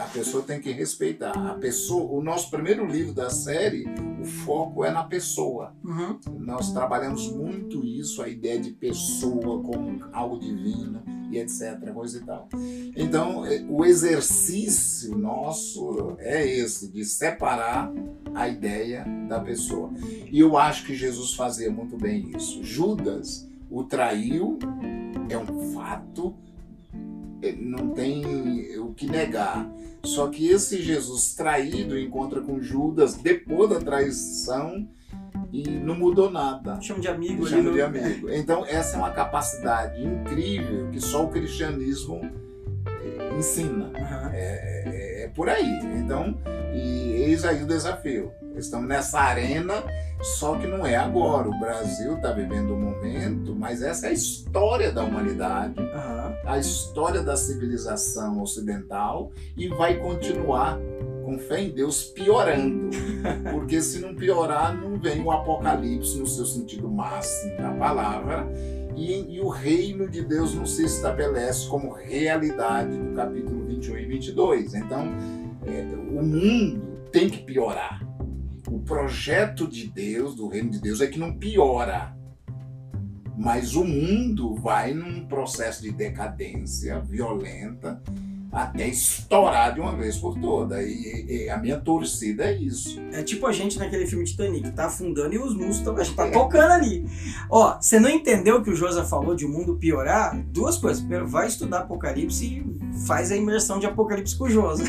a 0.01 0.07
pessoa 0.07 0.43
tem 0.43 0.59
que 0.61 0.71
respeitar. 0.71 1.31
A 1.31 1.53
pessoa, 1.55 2.11
o 2.11 2.23
nosso 2.23 2.49
primeiro 2.49 2.85
livro 2.85 3.13
da 3.13 3.29
série, 3.29 3.85
o 4.19 4.25
foco 4.25 4.83
é 4.83 4.91
na 4.91 5.03
pessoa. 5.03 5.75
Uhum. 5.83 6.19
Nós 6.39 6.71
trabalhamos 6.71 7.31
muito 7.31 7.85
isso, 7.85 8.21
a 8.21 8.29
ideia 8.29 8.59
de 8.59 8.71
pessoa 8.71 9.61
como 9.61 10.03
algo 10.11 10.39
divino 10.39 11.03
e 11.29 11.37
etc, 11.37 11.91
coisa 11.93 12.17
e 12.17 12.21
tal. 12.21 12.47
Então, 12.95 13.45
eh, 13.45 13.65
o 13.69 13.83
exercício 13.83 15.17
nosso 15.17 16.15
é 16.19 16.47
esse, 16.47 16.91
de 16.91 17.03
separar 17.03 17.91
a 18.33 18.47
ideia 18.47 19.05
da 19.27 19.39
pessoa. 19.39 19.91
E 20.31 20.39
eu 20.39 20.57
acho 20.57 20.85
que 20.85 20.95
Jesus 20.95 21.33
fazia 21.33 21.71
muito 21.71 21.97
bem 21.97 22.31
isso. 22.35 22.63
Judas 22.63 23.47
o 23.69 23.83
traiu, 23.83 24.57
é 25.29 25.37
um 25.37 25.73
fato, 25.73 26.35
não 27.53 27.89
tem 27.89 28.77
o 28.79 28.93
que 28.93 29.07
negar. 29.07 29.69
Só 30.03 30.27
que 30.27 30.47
esse 30.47 30.81
Jesus 30.81 31.33
traído 31.33 31.97
encontra 31.97 32.41
com 32.41 32.61
Judas 32.61 33.15
depois 33.15 33.69
da 33.69 33.79
traição 33.79 34.87
e 35.51 35.63
não 35.67 35.95
mudou 35.95 36.29
nada. 36.29 36.79
Chama 36.81 36.99
de 36.99 37.07
amigo. 37.07 37.47
Chama 37.47 37.69
ali 37.69 37.73
de 37.73 37.81
amigo. 37.81 38.29
Então, 38.29 38.65
essa 38.65 38.95
é 38.95 38.99
uma 38.99 39.11
capacidade 39.11 40.03
incrível 40.03 40.89
que 40.91 40.99
só 40.99 41.25
o 41.25 41.29
cristianismo 41.29 42.21
eh, 42.87 43.37
ensina. 43.37 43.91
Aham. 43.95 44.31
É, 44.33 44.83
é 44.85 44.94
por 45.35 45.49
aí. 45.49 45.79
Então, 45.97 46.35
e 46.73 47.23
eis 47.23 47.43
aí 47.45 47.61
o 47.61 47.67
desafio. 47.67 48.31
Estamos 48.55 48.87
nessa 48.87 49.19
arena, 49.19 49.83
só 50.21 50.55
que 50.55 50.65
não 50.65 50.85
é 50.85 50.95
agora. 50.95 51.49
O 51.49 51.59
Brasil 51.59 52.15
está 52.15 52.31
vivendo 52.31 52.73
um 52.73 52.79
momento, 52.79 53.53
mas 53.53 53.81
essa 53.81 54.07
é 54.07 54.09
a 54.09 54.13
história 54.13 54.91
da 54.93 55.03
humanidade, 55.03 55.77
Aham. 55.77 56.33
a 56.45 56.57
história 56.57 57.21
da 57.21 57.35
civilização 57.35 58.41
ocidental 58.41 59.31
e 59.57 59.67
vai 59.67 59.95
continuar, 59.95 60.79
com 61.25 61.37
fé 61.37 61.63
em 61.63 61.69
Deus, 61.69 62.05
piorando. 62.05 62.91
Porque 63.51 63.81
se 63.81 63.99
não 63.99 64.15
piorar, 64.15 64.73
não 64.73 64.97
vem 64.97 65.21
o 65.21 65.31
apocalipse 65.31 66.17
no 66.17 66.27
seu 66.27 66.45
sentido 66.45 66.89
máximo 66.89 67.57
da 67.57 67.71
palavra. 67.71 68.47
E, 68.95 69.35
e 69.35 69.41
o 69.41 69.49
reino 69.49 70.07
de 70.07 70.21
Deus 70.21 70.55
não 70.55 70.65
se 70.65 70.85
estabelece 70.85 71.67
como 71.67 71.91
realidade 71.91 72.95
do 72.97 73.13
capítulo 73.13 73.64
21 73.85 73.97
e 73.97 74.05
22. 74.05 74.73
Então, 74.73 75.15
é, 75.65 75.81
o 76.19 76.23
mundo 76.23 77.09
tem 77.11 77.29
que 77.29 77.39
piorar. 77.39 78.01
O 78.67 78.79
projeto 78.79 79.67
de 79.67 79.87
Deus, 79.87 80.35
do 80.35 80.47
reino 80.47 80.69
de 80.69 80.81
Deus, 80.81 81.01
é 81.01 81.07
que 81.07 81.19
não 81.19 81.37
piora. 81.37 82.15
Mas 83.37 83.75
o 83.75 83.83
mundo 83.83 84.55
vai 84.55 84.93
num 84.93 85.25
processo 85.27 85.81
de 85.81 85.91
decadência 85.91 86.99
violenta 87.01 88.01
até 88.51 88.87
estourar 88.87 89.73
de 89.73 89.79
uma 89.79 89.95
vez 89.95 90.17
por 90.17 90.39
toda. 90.39 90.81
E, 90.81 91.25
e 91.27 91.49
a 91.49 91.57
minha 91.57 91.79
torcida 91.79 92.45
é 92.45 92.55
isso. 92.55 93.01
É 93.11 93.21
tipo 93.23 93.45
a 93.45 93.51
gente 93.51 93.77
naquele 93.77 94.05
filme 94.05 94.25
Titanic, 94.25 94.71
tá 94.71 94.85
afundando 94.85 95.33
e 95.33 95.37
os 95.37 95.53
músculos 95.53 95.77
estão. 95.77 95.97
A 95.97 96.03
gente 96.03 96.15
tá 96.15 96.29
tocando 96.29 96.71
ali. 96.71 97.05
Ó, 97.49 97.77
você 97.79 97.99
não 97.99 98.09
entendeu 98.09 98.57
o 98.57 98.63
que 98.63 98.69
o 98.69 98.75
Josa 98.75 99.03
falou 99.03 99.35
de 99.35 99.45
o 99.45 99.49
mundo 99.49 99.75
piorar? 99.75 100.37
Duas 100.47 100.77
coisas. 100.77 101.01
Primeiro, 101.01 101.27
vai 101.27 101.47
estudar 101.47 101.79
Apocalipse 101.79 102.45
e 102.45 103.05
faz 103.05 103.31
a 103.31 103.35
imersão 103.35 103.79
de 103.79 103.85
Apocalipse 103.85 104.37
com 104.37 104.45
o 104.45 104.49
Josa. 104.49 104.83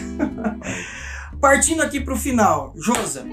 Partindo 1.41 1.83
aqui 1.83 2.01
pro 2.01 2.17
final, 2.17 2.73
Josa. 2.77 3.27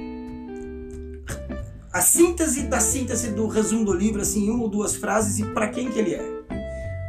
A 1.91 2.01
síntese 2.01 2.63
da 2.63 2.79
síntese 2.79 3.29
do 3.31 3.47
resumo 3.47 3.85
do 3.85 3.93
livro, 3.93 4.19
assim, 4.19 4.47
em 4.47 4.49
uma 4.49 4.63
ou 4.63 4.69
duas 4.69 4.95
frases 4.95 5.37
e 5.37 5.45
pra 5.53 5.67
quem 5.67 5.91
que 5.91 5.99
ele 5.99 6.15
é. 6.15 6.33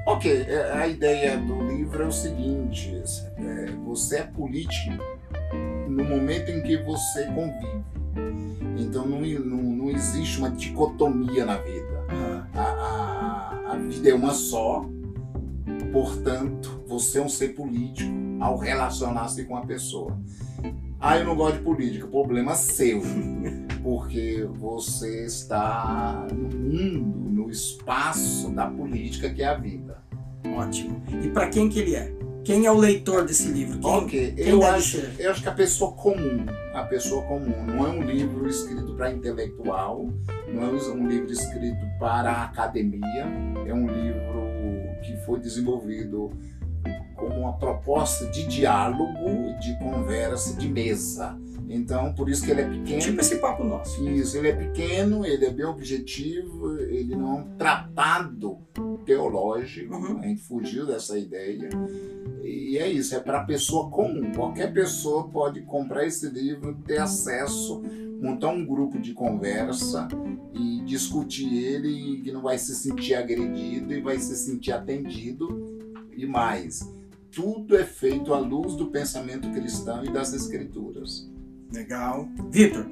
Ok, 0.07 0.31
é, 0.31 0.73
a 0.73 0.87
ideia 0.87 1.39
do 1.39 1.73
livro 1.95 2.03
é 2.03 2.07
o 2.07 2.13
seguinte: 2.13 3.03
é, 3.37 3.67
você 3.85 4.17
é 4.17 4.23
político 4.25 4.93
no 5.89 6.05
momento 6.05 6.51
em 6.51 6.61
que 6.63 6.77
você 6.79 7.25
convive. 7.27 7.85
Então 8.77 9.07
não, 9.07 9.21
não, 9.21 9.63
não 9.63 9.91
existe 9.91 10.39
uma 10.39 10.51
dicotomia 10.51 11.47
na 11.47 11.57
vida. 11.59 12.05
A, 12.55 12.61
a, 12.61 13.73
a 13.73 13.77
vida 13.77 14.11
é 14.11 14.15
uma 14.15 14.33
só, 14.33 14.85
portanto, 15.93 16.83
você 16.87 17.19
é 17.19 17.23
um 17.23 17.29
ser 17.29 17.51
político 17.51 18.11
ao 18.41 18.59
relacionar-se 18.59 19.45
com 19.45 19.57
a 19.57 19.65
pessoa. 19.65 20.19
Ah, 21.01 21.19
eu 21.19 21.25
não 21.25 21.37
gosto 21.37 21.59
de 21.59 21.63
política, 21.63 22.07
problema 22.07 22.55
seu, 22.55 23.03
porque 23.83 24.49
você 24.55 25.27
está 25.27 26.27
no 26.33 26.49
mundo, 26.49 27.31
no 27.31 27.51
espaço 27.51 28.51
da 28.51 28.67
política 28.67 29.31
que 29.31 29.43
é 29.43 29.47
a 29.47 29.55
vida. 29.55 30.04
Ótimo. 30.57 31.03
E 31.23 31.29
pra 31.29 31.49
quem 31.49 31.69
que 31.69 31.81
ele 31.81 31.95
é? 31.95 32.13
Quem 32.45 32.67
é 32.67 32.71
o 32.71 32.77
leitor 32.77 33.25
desse 33.25 33.49
livro? 33.49 33.79
Quem, 33.79 33.91
Ok, 33.91 34.33
quem 34.37 34.49
eu 34.49 34.63
acho, 34.63 34.99
ser? 34.99 35.15
eu 35.19 35.31
acho 35.31 35.43
que 35.43 35.49
a 35.49 35.53
pessoa 35.53 35.93
comum, 35.93 36.45
a 36.75 36.83
pessoa 36.83 37.23
comum, 37.23 37.65
não 37.65 37.87
é 37.87 37.89
um 37.89 38.03
livro 38.03 38.47
escrito 38.47 38.95
para 38.95 39.11
intelectual, 39.11 40.11
não 40.49 40.63
é 40.63 40.67
um 40.67 41.09
livro 41.09 41.33
escrito 41.33 41.87
para 41.99 42.31
a 42.31 42.45
academia, 42.45 43.27
é 43.67 43.73
um 43.73 43.87
livro 43.87 44.45
que 45.03 45.17
foi 45.25 45.41
desenvolvido 45.41 46.31
como 47.17 47.35
uma 47.41 47.55
proposta 47.55 48.27
de 48.27 48.47
diálogo, 48.47 49.59
de 49.61 49.79
conversa, 49.79 50.55
de 50.59 50.69
mesa. 50.69 51.39
Então, 51.67 52.13
por 52.13 52.29
isso 52.29 52.45
que 52.45 52.51
ele 52.51 52.61
é 52.61 52.69
pequeno. 52.69 53.01
Tipo 53.01 53.21
esse 53.21 53.37
papo 53.37 53.65
nosso. 53.65 54.07
Isso, 54.07 54.37
ele 54.37 54.49
é 54.49 54.53
pequeno, 54.53 55.25
ele 55.25 55.47
é 55.47 55.51
bem 55.51 55.65
objetivo, 55.65 56.74
ele 56.95 57.17
não 57.17 57.29
é 57.29 57.41
um 57.41 57.57
tratado 57.57 58.59
teológico, 59.05 59.95
Uhum. 59.95 60.19
a 60.21 60.27
gente 60.27 60.43
fugiu 60.43 60.87
dessa 60.87 61.19
ideia. 61.19 61.69
E 62.43 62.79
é 62.79 62.91
isso, 62.91 63.15
é 63.15 63.21
para 63.21 63.41
a 63.41 63.45
pessoa 63.45 63.91
comum. 63.91 64.33
Qualquer 64.33 64.73
pessoa 64.73 65.29
pode 65.29 65.63
comprar 65.63 66.07
esse 66.07 66.29
livro, 66.29 66.75
ter 66.87 66.99
acesso, 66.99 67.83
montar 68.21 68.49
um 68.49 68.65
grupo 68.65 68.99
de 68.99 69.13
conversa 69.13 70.09
e 70.53 70.81
discutir 70.85 71.53
ele 71.55 71.89
e 71.89 72.21
que 72.23 72.33
não 72.33 72.43
vai 72.43 72.59
se 72.59 72.75
sentir 72.75 73.15
agredido 73.15 73.93
e 73.93 74.01
vai 74.01 74.19
se 74.19 74.37
sentir 74.37 74.73
atendido. 74.73 75.79
E 76.17 76.25
mais, 76.27 76.91
tudo 77.31 77.77
é 77.77 77.85
feito 77.85 78.33
à 78.33 78.39
luz 78.39 78.75
do 78.77 78.87
pensamento 78.87 79.51
cristão 79.51 80.05
e 80.05 80.11
das 80.13 80.33
escrituras. 80.33 81.29
Legal. 81.73 82.29
Vitor, 82.51 82.87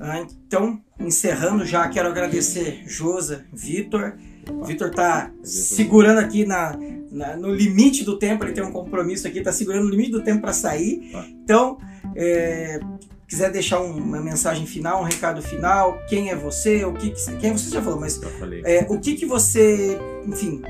ah, 0.00 0.20
então, 0.20 0.80
encerrando 1.00 1.64
já, 1.64 1.88
quero 1.88 2.08
agradecer 2.08 2.82
Josa, 2.86 3.44
Vitor. 3.52 4.14
O 4.50 4.64
Vitor 4.64 4.90
tá 4.90 5.30
segurando 5.42 6.18
aqui 6.18 6.44
na, 6.44 6.78
na- 7.10 7.36
no 7.36 7.52
limite 7.52 8.04
do 8.04 8.18
tempo, 8.18 8.44
ele 8.44 8.52
tem 8.52 8.62
um 8.64 8.70
compromisso 8.72 9.26
aqui, 9.26 9.40
tá 9.40 9.52
segurando 9.52 9.86
o 9.86 9.90
limite 9.90 10.10
do 10.12 10.22
tempo 10.22 10.40
para 10.42 10.52
sair. 10.52 11.10
Tá. 11.10 11.26
Então, 11.42 11.78
é, 12.14 12.78
quiser 13.26 13.50
deixar 13.50 13.80
um- 13.80 13.96
uma 13.96 14.20
mensagem 14.20 14.64
final, 14.66 15.00
um 15.00 15.04
recado 15.04 15.42
final, 15.42 15.98
quem 16.08 16.30
é 16.30 16.36
você, 16.36 16.84
o 16.84 16.92
que, 16.92 17.10
que 17.10 17.36
quem 17.38 17.52
você 17.52 17.70
já 17.70 17.82
falou, 17.82 17.98
mas 17.98 18.20
é, 18.64 18.86
o 18.88 19.00
que 19.00 19.14
que 19.16 19.26
você, 19.26 19.98
enfim, 20.26 20.62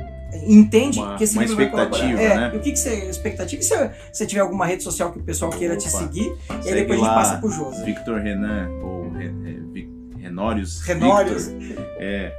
entende 0.44 0.98
Uma- 0.98 1.16
que 1.16 1.24
esse 1.24 1.35
uma 1.35 1.43
livro 1.43 1.57
vai 1.57 1.70
colaborar? 1.70 1.97
expectativa, 2.05 2.23
É, 2.23 2.36
né? 2.51 2.57
o 2.57 2.61
que 2.61 2.73
que 2.73 2.78
você 2.78 2.94
expectativa? 3.09 3.62
E 3.62 3.65
se 3.65 3.90
você 4.12 4.27
tiver 4.27 4.40
alguma 4.40 4.66
rede 4.66 4.82
social 4.82 5.12
que 5.12 5.19
o 5.19 5.23
pessoal 5.23 5.51
queira 5.51 5.77
te 5.77 5.89
Opa. 5.89 5.98
seguir, 5.98 6.32
e 6.65 6.73
depois 6.74 6.74
a 6.74 6.77
gente 6.94 7.01
lá, 7.01 7.15
passa 7.15 7.39
pro 7.39 7.51
Josa. 7.51 7.85
Victor 7.85 8.20
Renan, 8.20 8.69
ou 8.82 9.11
Re- 9.11 9.27
é, 9.44 10.19
Renórios. 10.20 10.81
Renórios. 10.82 11.47
Victor. 11.48 11.85
É, 11.98 12.32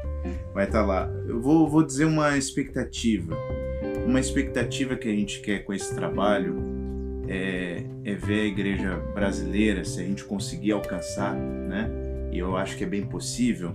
vai 0.54 0.66
estar 0.66 0.86
lá. 0.86 1.10
Eu 1.28 1.40
vou, 1.42 1.68
vou 1.70 1.84
dizer 1.84 2.06
uma 2.06 2.38
expectativa. 2.38 3.36
Uma 4.06 4.20
expectativa 4.20 4.96
que 4.96 5.08
a 5.08 5.12
gente 5.12 5.40
quer 5.42 5.60
com 5.60 5.74
esse 5.74 5.94
trabalho 5.96 6.62
é, 7.28 7.84
é 8.06 8.14
ver 8.16 8.42
a 8.42 8.46
igreja 8.46 8.96
brasileira, 9.14 9.84
se 9.86 10.00
a 10.00 10.04
gente 10.04 10.24
conseguir 10.24 10.72
alcançar, 10.74 11.34
né? 11.34 11.90
E 12.32 12.40
eu 12.40 12.56
acho 12.58 12.78
que 12.78 12.84
é 12.84 12.88
bem 12.88 13.04
possível, 13.04 13.74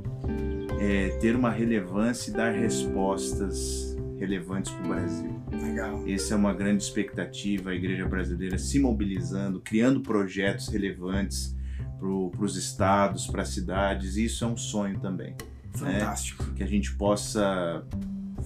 é, 0.81 1.09
ter 1.21 1.35
uma 1.35 1.51
relevância 1.51 2.31
e 2.31 2.35
dar 2.35 2.53
respostas 2.53 3.92
relevantes 4.23 4.71
para 4.71 4.85
o 4.85 4.89
Brasil. 4.89 5.43
Legal. 5.51 6.05
Essa 6.09 6.35
é 6.35 6.37
uma 6.37 6.55
grande 6.55 6.85
expectativa, 6.85 7.71
a 7.71 7.75
igreja 7.75 8.07
brasileira 8.07 8.57
se 8.57 8.79
mobilizando, 8.79 9.61
criando 9.61 10.01
projetos 10.01 10.69
relevantes 10.69 11.57
para 11.99 12.45
os 12.45 12.57
estados, 12.57 13.27
para 13.27 13.43
as 13.43 13.49
cidades. 13.49 14.17
Isso 14.17 14.45
é 14.45 14.47
um 14.47 14.57
sonho 14.57 14.99
também, 15.01 15.35
Fantástico. 15.73 16.45
que 16.55 16.63
a 16.63 16.67
gente 16.67 16.95
possa 16.95 17.85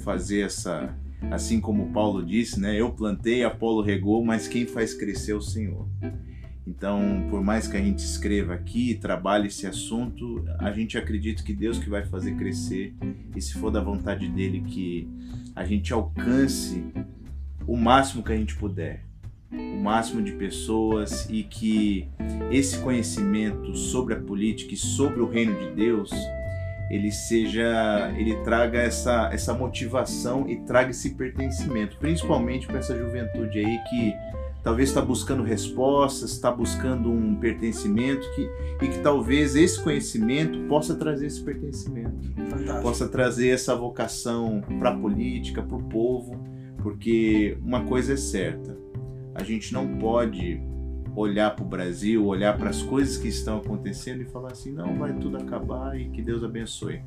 fazer 0.02 0.40
essa, 0.40 0.96
assim 1.30 1.60
como 1.60 1.92
Paulo 1.92 2.24
disse, 2.24 2.58
né? 2.58 2.78
Eu 2.78 2.90
plantei, 2.90 3.44
Apolo 3.44 3.82
regou, 3.82 4.24
mas 4.24 4.48
quem 4.48 4.66
faz 4.66 4.94
crescer 4.94 5.32
é 5.32 5.34
o 5.34 5.42
Senhor. 5.42 5.86
Então, 6.66 7.28
por 7.30 7.44
mais 7.44 7.68
que 7.68 7.76
a 7.76 7.80
gente 7.80 8.00
escreva 8.00 8.54
aqui, 8.54 8.94
trabalhe 8.94 9.46
esse 9.46 9.66
assunto, 9.66 10.44
a 10.58 10.72
gente 10.72 10.98
acredita 10.98 11.42
que 11.42 11.54
Deus 11.54 11.78
que 11.78 11.88
vai 11.88 12.04
fazer 12.04 12.34
crescer 12.34 12.92
e 13.36 13.40
se 13.40 13.54
for 13.54 13.70
da 13.70 13.80
vontade 13.80 14.28
dele 14.28 14.62
que 14.62 15.08
a 15.56 15.64
gente 15.64 15.92
alcance 15.92 16.84
o 17.66 17.76
máximo 17.76 18.22
que 18.22 18.30
a 18.30 18.36
gente 18.36 18.54
puder, 18.54 19.02
o 19.50 19.82
máximo 19.82 20.22
de 20.22 20.32
pessoas 20.32 21.26
e 21.30 21.42
que 21.42 22.06
esse 22.50 22.78
conhecimento 22.78 23.74
sobre 23.74 24.14
a 24.14 24.20
política 24.20 24.74
e 24.74 24.76
sobre 24.76 25.20
o 25.20 25.28
reino 25.28 25.58
de 25.58 25.74
Deus 25.74 26.10
ele 26.88 27.10
seja, 27.10 28.12
ele 28.16 28.36
traga 28.44 28.78
essa, 28.78 29.30
essa 29.32 29.52
motivação 29.52 30.48
e 30.48 30.56
traga 30.60 30.90
esse 30.90 31.14
pertencimento, 31.14 31.96
principalmente 31.96 32.66
para 32.66 32.78
essa 32.78 32.96
juventude 32.96 33.58
aí 33.58 33.78
que 33.88 34.14
talvez 34.66 34.88
está 34.88 35.00
buscando 35.00 35.44
respostas, 35.44 36.32
está 36.32 36.50
buscando 36.50 37.08
um 37.08 37.36
pertencimento 37.36 38.28
que, 38.34 38.50
e 38.84 38.88
que 38.88 38.98
talvez 38.98 39.54
esse 39.54 39.80
conhecimento 39.80 40.58
possa 40.66 40.96
trazer 40.96 41.26
esse 41.26 41.40
pertencimento, 41.40 42.32
Fantástico. 42.34 42.82
possa 42.82 43.06
trazer 43.06 43.50
essa 43.50 43.76
vocação 43.76 44.60
para 44.80 44.90
a 44.90 44.98
política, 44.98 45.62
para 45.62 45.76
o 45.76 45.84
povo, 45.84 46.42
porque 46.82 47.56
uma 47.62 47.84
coisa 47.84 48.14
é 48.14 48.16
certa, 48.16 48.76
a 49.36 49.44
gente 49.44 49.72
não 49.72 49.98
pode 49.98 50.60
olhar 51.14 51.54
para 51.54 51.64
o 51.64 51.68
Brasil, 51.68 52.26
olhar 52.26 52.58
para 52.58 52.68
as 52.68 52.82
coisas 52.82 53.16
que 53.16 53.28
estão 53.28 53.58
acontecendo 53.58 54.22
e 54.22 54.24
falar 54.24 54.50
assim, 54.50 54.72
não, 54.72 54.98
vai 54.98 55.12
tudo 55.14 55.36
acabar 55.36 55.98
e 55.98 56.08
que 56.08 56.20
Deus 56.20 56.42
abençoe. 56.42 57.00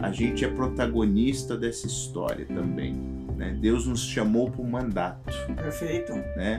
A 0.00 0.10
gente 0.10 0.44
é 0.44 0.48
protagonista 0.48 1.56
dessa 1.56 1.86
história 1.86 2.44
também. 2.46 2.94
Né? 3.36 3.56
Deus 3.60 3.86
nos 3.86 4.04
chamou 4.04 4.50
para 4.50 4.62
um 4.62 4.68
mandato. 4.68 5.32
Perfeito. 5.54 6.12
Né? 6.12 6.58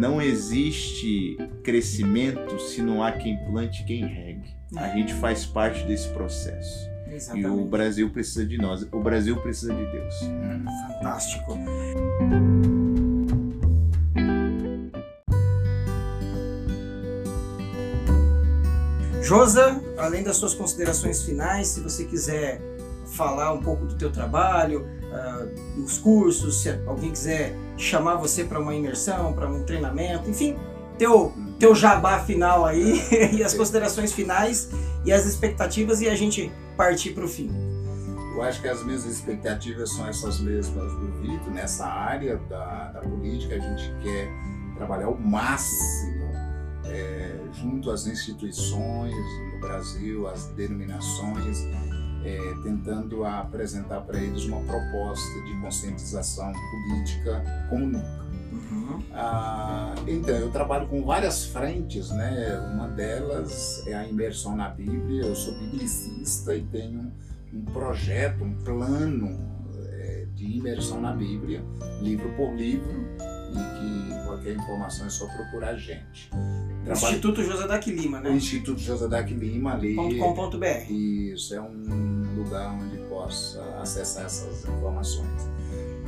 Não 0.00 0.18
existe 0.18 1.36
crescimento 1.62 2.58
se 2.58 2.80
não 2.80 3.02
há 3.02 3.12
quem 3.12 3.36
plante 3.44 3.84
quem 3.84 4.02
regue. 4.02 4.56
A 4.74 4.88
gente 4.96 5.12
faz 5.12 5.44
parte 5.44 5.84
desse 5.84 6.08
processo. 6.08 6.88
Exatamente. 7.06 7.46
E 7.46 7.50
o 7.50 7.66
Brasil 7.66 8.08
precisa 8.08 8.46
de 8.46 8.56
nós. 8.56 8.88
O 8.90 8.98
Brasil 8.98 9.36
precisa 9.42 9.74
de 9.74 9.84
Deus. 9.92 10.14
Fantástico. 10.94 11.54
Josa, 19.22 19.82
além 19.98 20.22
das 20.22 20.38
suas 20.38 20.54
considerações 20.54 21.22
finais, 21.24 21.68
se 21.68 21.80
você 21.80 22.06
quiser 22.06 22.58
falar 23.04 23.52
um 23.52 23.60
pouco 23.60 23.84
do 23.84 23.96
teu 23.96 24.10
trabalho, 24.10 24.86
uh, 25.10 25.80
dos 25.80 25.98
cursos, 25.98 26.62
se 26.62 26.70
alguém 26.86 27.10
quiser 27.10 27.54
chamar 27.76 28.16
você 28.16 28.44
para 28.44 28.58
uma 28.58 28.74
imersão, 28.74 29.32
para 29.32 29.48
um 29.48 29.64
treinamento, 29.64 30.28
enfim, 30.28 30.56
teu, 30.98 31.32
teu 31.58 31.74
jabá 31.74 32.20
final 32.20 32.64
aí 32.64 33.00
e 33.32 33.42
as 33.42 33.54
considerações 33.54 34.12
finais 34.12 34.70
e 35.04 35.12
as 35.12 35.26
expectativas 35.26 36.00
e 36.00 36.08
a 36.08 36.14
gente 36.14 36.52
partir 36.76 37.10
para 37.10 37.24
o 37.24 37.28
fim. 37.28 37.50
Eu 38.34 38.42
acho 38.42 38.60
que 38.62 38.68
as 38.68 38.82
minhas 38.84 39.04
expectativas 39.04 39.90
são 39.90 40.06
essas 40.08 40.40
mesmas 40.40 40.92
do 40.92 41.06
Vitor, 41.20 41.52
nessa 41.52 41.86
área 41.86 42.36
da, 42.48 42.92
da 42.92 43.00
política, 43.00 43.56
a 43.56 43.58
gente 43.58 43.92
quer 44.02 44.28
trabalhar 44.76 45.08
o 45.08 45.20
máximo 45.20 46.30
é, 46.84 47.38
junto 47.52 47.90
às 47.90 48.06
instituições 48.06 49.14
no 49.52 49.60
Brasil, 49.60 50.28
às 50.28 50.46
denominações, 50.48 51.58
é, 52.24 52.54
tentando 52.62 53.24
apresentar 53.24 54.00
para 54.02 54.18
eles 54.20 54.44
uma 54.44 54.60
proposta 54.62 55.42
de 55.44 55.60
conscientização 55.60 56.52
política 56.52 57.42
como 57.68 57.86
nunca. 57.86 58.20
Uhum. 58.52 59.02
Ah, 59.12 59.94
então, 60.06 60.34
eu 60.34 60.50
trabalho 60.50 60.86
com 60.88 61.04
várias 61.04 61.44
frentes, 61.46 62.10
né? 62.10 62.58
Uma 62.72 62.88
delas 62.88 63.86
é 63.86 63.94
a 63.94 64.06
imersão 64.06 64.56
na 64.56 64.68
Bíblia. 64.68 65.22
Eu 65.22 65.34
sou 65.34 65.54
biblicista 65.54 66.54
e 66.54 66.62
tenho 66.62 67.12
um 67.52 67.64
projeto, 67.66 68.44
um 68.44 68.54
plano 68.64 69.38
é, 69.92 70.26
de 70.34 70.58
imersão 70.58 71.00
na 71.00 71.12
Bíblia, 71.12 71.62
livro 72.00 72.28
por 72.36 72.54
livro, 72.54 73.06
e 73.50 73.78
que 73.78 74.26
qualquer 74.26 74.54
informação 74.54 75.06
é 75.06 75.10
só 75.10 75.26
procurar 75.26 75.70
a 75.70 75.76
gente. 75.76 76.30
Trabalho... 76.84 77.06
Instituto 77.06 77.42
José 77.42 77.66
Dac 77.66 77.90
Lima, 77.90 78.20
né? 78.20 78.30
O 78.30 78.32
Instituto 78.34 78.80
José 78.80 79.08
Dac 79.08 79.32
Lima 79.32 79.74
ali. 79.74 79.94
.com.br. 79.94 80.90
Isso, 80.90 81.54
é 81.54 81.60
um 81.60 82.24
lugar 82.36 82.72
onde 82.72 82.96
possa 83.08 83.62
acessar 83.80 84.24
essas 84.24 84.64
informações. 84.64 85.48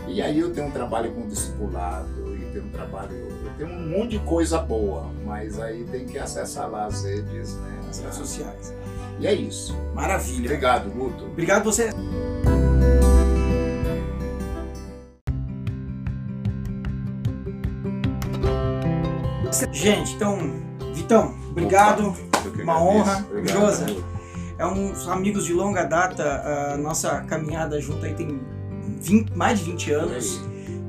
E 0.09 0.21
aí 0.21 0.39
eu 0.39 0.53
tenho 0.53 0.67
um 0.67 0.71
trabalho 0.71 1.13
com 1.13 1.29
discipulado, 1.29 2.37
e 2.37 2.53
tenho 2.53 2.65
um 2.65 2.71
trabalho, 2.71 3.13
eu 3.15 3.53
tenho 3.57 3.71
um 3.71 3.89
monte 3.89 4.11
de 4.11 4.19
coisa 4.21 4.59
boa, 4.59 5.11
mas 5.25 5.61
aí 5.61 5.85
tem 5.85 6.07
que 6.07 6.19
acessar 6.19 6.69
lá 6.69 6.87
as 6.87 7.05
redes, 7.05 7.55
né? 7.57 7.81
As 7.89 8.01
redes 8.01 8.17
sociais. 8.17 8.75
E 9.21 9.27
é 9.27 9.35
isso. 9.35 9.77
Maravilha. 9.95 10.47
Obrigado, 10.47 10.91
Guto. 10.91 11.27
Obrigado 11.27 11.65
você. 11.65 11.91
Gente, 19.71 20.15
então, 20.15 20.39
Vitão, 20.95 21.35
obrigado. 21.51 22.15
Uma 22.63 22.83
honra. 22.83 23.27
Josa, 23.45 23.87
é 24.59 24.67
uns 24.67 25.07
amigos 25.09 25.45
de 25.45 25.53
longa 25.53 25.85
data. 25.85 26.73
A 26.73 26.77
nossa 26.77 27.21
caminhada 27.23 27.81
junto 27.81 28.05
aí 28.05 28.15
tem 28.15 28.41
20, 29.01 29.37
mais 29.37 29.61
de 29.61 29.67
20 29.67 29.93
anos. 29.93 30.41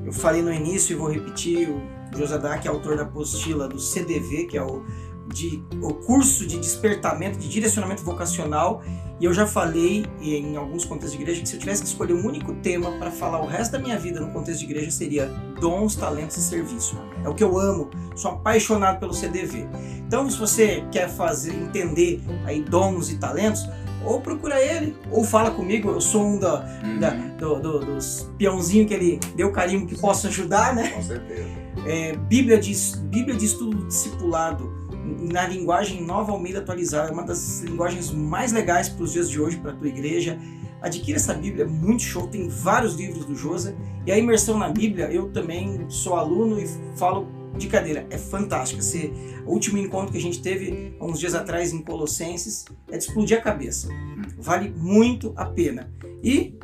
Eu 0.06 0.12
falei 0.14 0.42
no 0.42 0.52
início 0.52 0.94
e 0.94 0.96
vou 0.96 1.12
repetir: 1.12 1.70
o 1.70 2.18
Josadak 2.18 2.68
é 2.68 2.70
autor 2.70 2.98
da 2.98 3.04
apostila 3.04 3.68
do 3.68 3.80
CDV, 3.80 4.46
que 4.46 4.58
é 4.58 4.64
o, 4.64 4.84
de, 5.32 5.64
o 5.82 5.94
curso 5.94 6.46
de 6.48 6.58
despertamento, 6.60 7.38
de 7.38 7.48
direcionamento 7.50 8.04
vocacional. 8.04 8.82
E 9.20 9.26
eu 9.26 9.34
já 9.34 9.46
falei 9.48 10.06
em 10.20 10.58
alguns 10.58 10.84
contextos 10.84 11.14
de 11.16 11.22
igreja 11.22 11.42
que 11.42 11.48
se 11.48 11.56
eu 11.56 11.60
tivesse 11.60 11.82
que 11.82 11.88
escolher 11.88 12.14
um 12.14 12.26
único 12.26 12.54
tema 12.56 12.92
para 12.98 13.10
falar 13.12 13.42
o 13.42 13.46
resto 13.46 13.72
da 13.74 13.80
minha 13.80 13.98
vida 13.98 14.20
no 14.20 14.32
contexto 14.32 14.60
de 14.60 14.66
igreja 14.66 14.92
seria 14.92 15.28
dons, 15.62 15.96
talentos 15.96 16.36
e 16.38 16.42
serviço. 16.42 16.98
É 17.24 17.30
o 17.30 17.34
que 17.34 17.44
eu 17.44 17.58
amo, 17.58 17.90
sou 18.16 18.32
apaixonado 18.32 19.00
pelo 19.00 19.14
CDV. 19.14 19.66
Então, 20.06 20.30
se 20.30 20.38
você 20.38 20.84
quer 20.92 21.10
fazer 21.10 21.54
entender 21.54 22.22
aí 22.46 22.62
dons 22.62 23.10
e 23.12 23.16
talentos, 23.18 23.66
ou 24.04 24.20
procura 24.20 24.60
ele, 24.60 24.94
ou 25.10 25.24
fala 25.24 25.52
comigo, 25.52 25.90
eu 25.90 26.02
sou 26.02 26.26
um 26.26 26.38
da, 26.38 26.60
Uhum. 26.84 27.00
da- 27.00 27.12
do- 27.12 27.60
do- 27.62 27.80
dos 27.80 28.30
peãozinhos 28.38 28.88
que 28.90 28.94
ele 28.94 29.20
deu 29.38 29.50
carinho 29.54 29.86
que 29.88 29.98
posso 29.98 30.28
ajudar, 30.28 30.76
né? 30.76 30.90
Com 30.90 31.02
certeza. 31.02 31.48
É, 31.86 32.14
Bíblia, 32.18 32.60
de, 32.60 32.74
Bíblia 33.04 33.36
de 33.38 33.46
Estudo 33.46 33.86
Discipulado 33.88 34.83
na 35.04 35.48
linguagem 35.48 36.04
Nova 36.04 36.32
Almeida 36.32 36.60
Atualizada, 36.60 37.12
uma 37.12 37.24
das 37.24 37.62
linguagens 37.62 38.12
mais 38.12 38.52
legais 38.52 38.90
para 38.90 39.04
os 39.04 39.12
dias 39.12 39.30
de 39.30 39.40
hoje, 39.40 39.58
para 39.58 39.72
a 39.72 39.76
tua 39.76 39.88
igreja. 39.88 40.40
Adquira 40.82 41.18
essa 41.18 41.34
Bíblia, 41.34 41.64
é 41.64 41.68
muito 41.68 42.04
show, 42.04 42.28
tem 42.28 42.50
vários 42.50 42.96
livros 42.96 43.26
do 43.26 43.36
Josa. 43.36 43.76
E 44.06 44.12
a 44.12 44.18
imersão 44.18 44.58
na 44.58 44.70
Bíblia, 44.70 45.06
eu 45.12 45.30
também 45.32 45.86
sou 45.90 46.16
aluno 46.16 46.60
e 46.60 46.68
falo 46.98 47.28
de 47.58 47.68
cadeira, 47.68 48.06
é 48.10 48.18
fantástica. 48.18 48.82
Esse, 48.82 49.14
último 49.46 49.78
encontro 49.78 50.12
que 50.12 50.18
a 50.18 50.22
gente 50.22 50.42
teve 50.42 50.96
há 51.00 51.06
uns 51.06 51.20
dias 51.20 51.36
atrás 51.36 51.74
em 51.74 51.82
Colossenses 51.82 52.66
é 52.90 52.98
de 52.98 53.04
explodir 53.06 53.38
a 53.38 53.42
cabeça. 53.42 53.90
Vale 54.38 54.70
muito 54.70 55.34
a 55.36 55.46
pena. 55.46 55.92
E, 56.24 56.58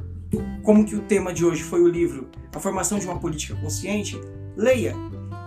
como 0.64 0.86
que 0.86 0.95
o 0.95 1.02
tema 1.02 1.34
de 1.34 1.45
hoje 1.45 1.64
foi 1.64 1.82
o 1.82 1.88
livro 1.88 2.30
A 2.53 2.60
Formação 2.60 2.99
de 2.99 3.06
uma 3.06 3.20
Política 3.20 3.56
Consciente, 3.56 4.20
leia. 4.56 4.95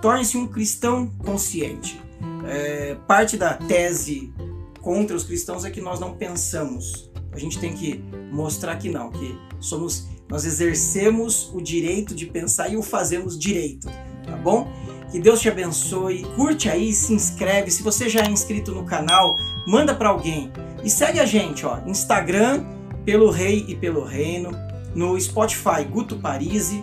Torne-se 0.00 0.36
um 0.36 0.46
cristão 0.46 1.06
consciente. 1.18 2.00
É, 2.46 2.96
parte 3.06 3.36
da 3.36 3.54
tese 3.54 4.32
contra 4.80 5.16
os 5.16 5.24
cristãos 5.24 5.64
é 5.64 5.70
que 5.70 5.80
nós 5.80 6.00
não 6.00 6.14
pensamos. 6.14 7.10
A 7.32 7.38
gente 7.38 7.58
tem 7.58 7.72
que 7.72 8.02
mostrar 8.30 8.76
que 8.76 8.88
não, 8.88 9.10
que 9.10 9.38
somos, 9.60 10.08
nós 10.28 10.44
exercemos 10.44 11.50
o 11.54 11.60
direito 11.60 12.14
de 12.14 12.26
pensar 12.26 12.68
e 12.68 12.76
o 12.76 12.82
fazemos 12.82 13.38
direito, 13.38 13.88
tá 14.26 14.36
bom? 14.36 14.70
Que 15.10 15.18
Deus 15.18 15.40
te 15.40 15.48
abençoe. 15.48 16.24
Curte 16.34 16.70
aí, 16.70 16.90
se 16.92 17.12
inscreve. 17.12 17.70
Se 17.70 17.82
você 17.82 18.08
já 18.08 18.22
é 18.22 18.30
inscrito 18.30 18.72
no 18.72 18.84
canal, 18.84 19.36
manda 19.66 19.94
para 19.94 20.08
alguém. 20.08 20.50
E 20.82 20.88
segue 20.88 21.20
a 21.20 21.26
gente, 21.26 21.66
ó, 21.66 21.78
Instagram 21.86 22.64
pelo 23.04 23.30
Rei 23.30 23.64
e 23.68 23.76
pelo 23.76 24.04
Reino, 24.04 24.52
no 24.94 25.20
Spotify 25.20 25.84
Guto 25.88 26.16
Parisi, 26.16 26.82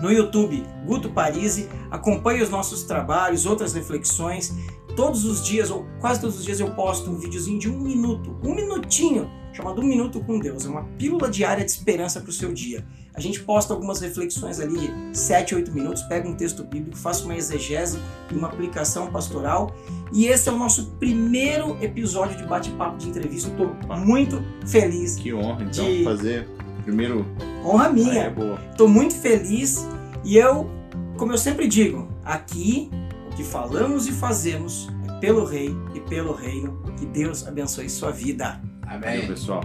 no 0.00 0.10
YouTube 0.10 0.64
Guto 0.86 1.10
Parisi. 1.10 1.68
Acompanhe 1.90 2.42
os 2.42 2.48
nossos 2.48 2.84
trabalhos, 2.84 3.44
outras 3.44 3.74
reflexões. 3.74 4.54
Todos 4.96 5.24
os 5.24 5.44
dias, 5.44 5.70
ou 5.70 5.86
quase 6.00 6.20
todos 6.20 6.38
os 6.38 6.44
dias, 6.44 6.60
eu 6.60 6.70
posto 6.72 7.10
um 7.10 7.16
videozinho 7.18 7.58
de 7.58 7.70
um 7.70 7.78
minuto, 7.80 8.36
um 8.44 8.54
minutinho, 8.54 9.30
chamado 9.52 9.80
Um 9.80 9.84
Minuto 9.84 10.20
com 10.20 10.38
Deus. 10.38 10.64
É 10.66 10.68
uma 10.68 10.84
pílula 10.98 11.28
diária 11.30 11.64
de 11.64 11.70
esperança 11.70 12.20
para 12.20 12.30
o 12.30 12.32
seu 12.32 12.52
dia. 12.52 12.84
A 13.12 13.20
gente 13.20 13.40
posta 13.40 13.74
algumas 13.74 14.00
reflexões 14.00 14.60
ali 14.60 14.78
de 15.10 15.18
7, 15.18 15.54
8 15.56 15.72
minutos, 15.72 16.02
pega 16.02 16.28
um 16.28 16.34
texto 16.36 16.62
bíblico, 16.62 16.96
faça 16.96 17.24
uma 17.24 17.34
exegese 17.34 17.98
e 18.30 18.34
uma 18.34 18.46
aplicação 18.48 19.10
pastoral. 19.10 19.74
E 20.12 20.26
esse 20.26 20.48
é 20.48 20.52
o 20.52 20.56
nosso 20.56 20.92
primeiro 20.92 21.76
episódio 21.82 22.36
de 22.38 22.44
bate-papo 22.44 22.96
de 22.98 23.08
entrevista. 23.08 23.50
Estou 23.50 23.74
muito 23.98 24.42
feliz. 24.66 25.16
Que 25.16 25.34
honra, 25.34 25.64
então, 25.64 25.84
De- 25.84 26.04
fazer 26.04 26.48
primeiro. 26.84 27.26
Honra 27.64 27.86
Ah, 27.86 27.88
é 27.88 27.92
minha. 27.92 28.34
Estou 28.70 28.88
muito 28.88 29.14
feliz 29.14 29.84
e 30.24 30.36
eu, 30.36 30.70
como 31.18 31.32
eu 31.32 31.38
sempre 31.38 31.66
digo, 31.66 32.08
aqui 32.24 32.90
que 33.40 33.44
falamos 33.44 34.06
e 34.06 34.12
fazemos 34.12 34.86
é 35.08 35.18
pelo 35.18 35.46
Rei 35.46 35.74
e 35.94 36.00
pelo 36.00 36.34
Reino. 36.34 36.82
Que 36.98 37.06
Deus 37.06 37.46
abençoe 37.46 37.88
sua 37.88 38.10
vida. 38.10 38.60
Valeu, 38.82 39.08
Amém. 39.08 39.26
pessoal. 39.26 39.62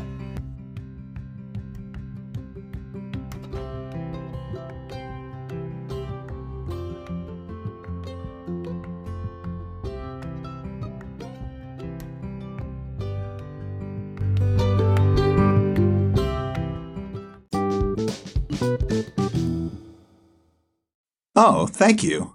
Oh, 21.37 21.67
thank 21.67 22.01
you. 22.05 22.34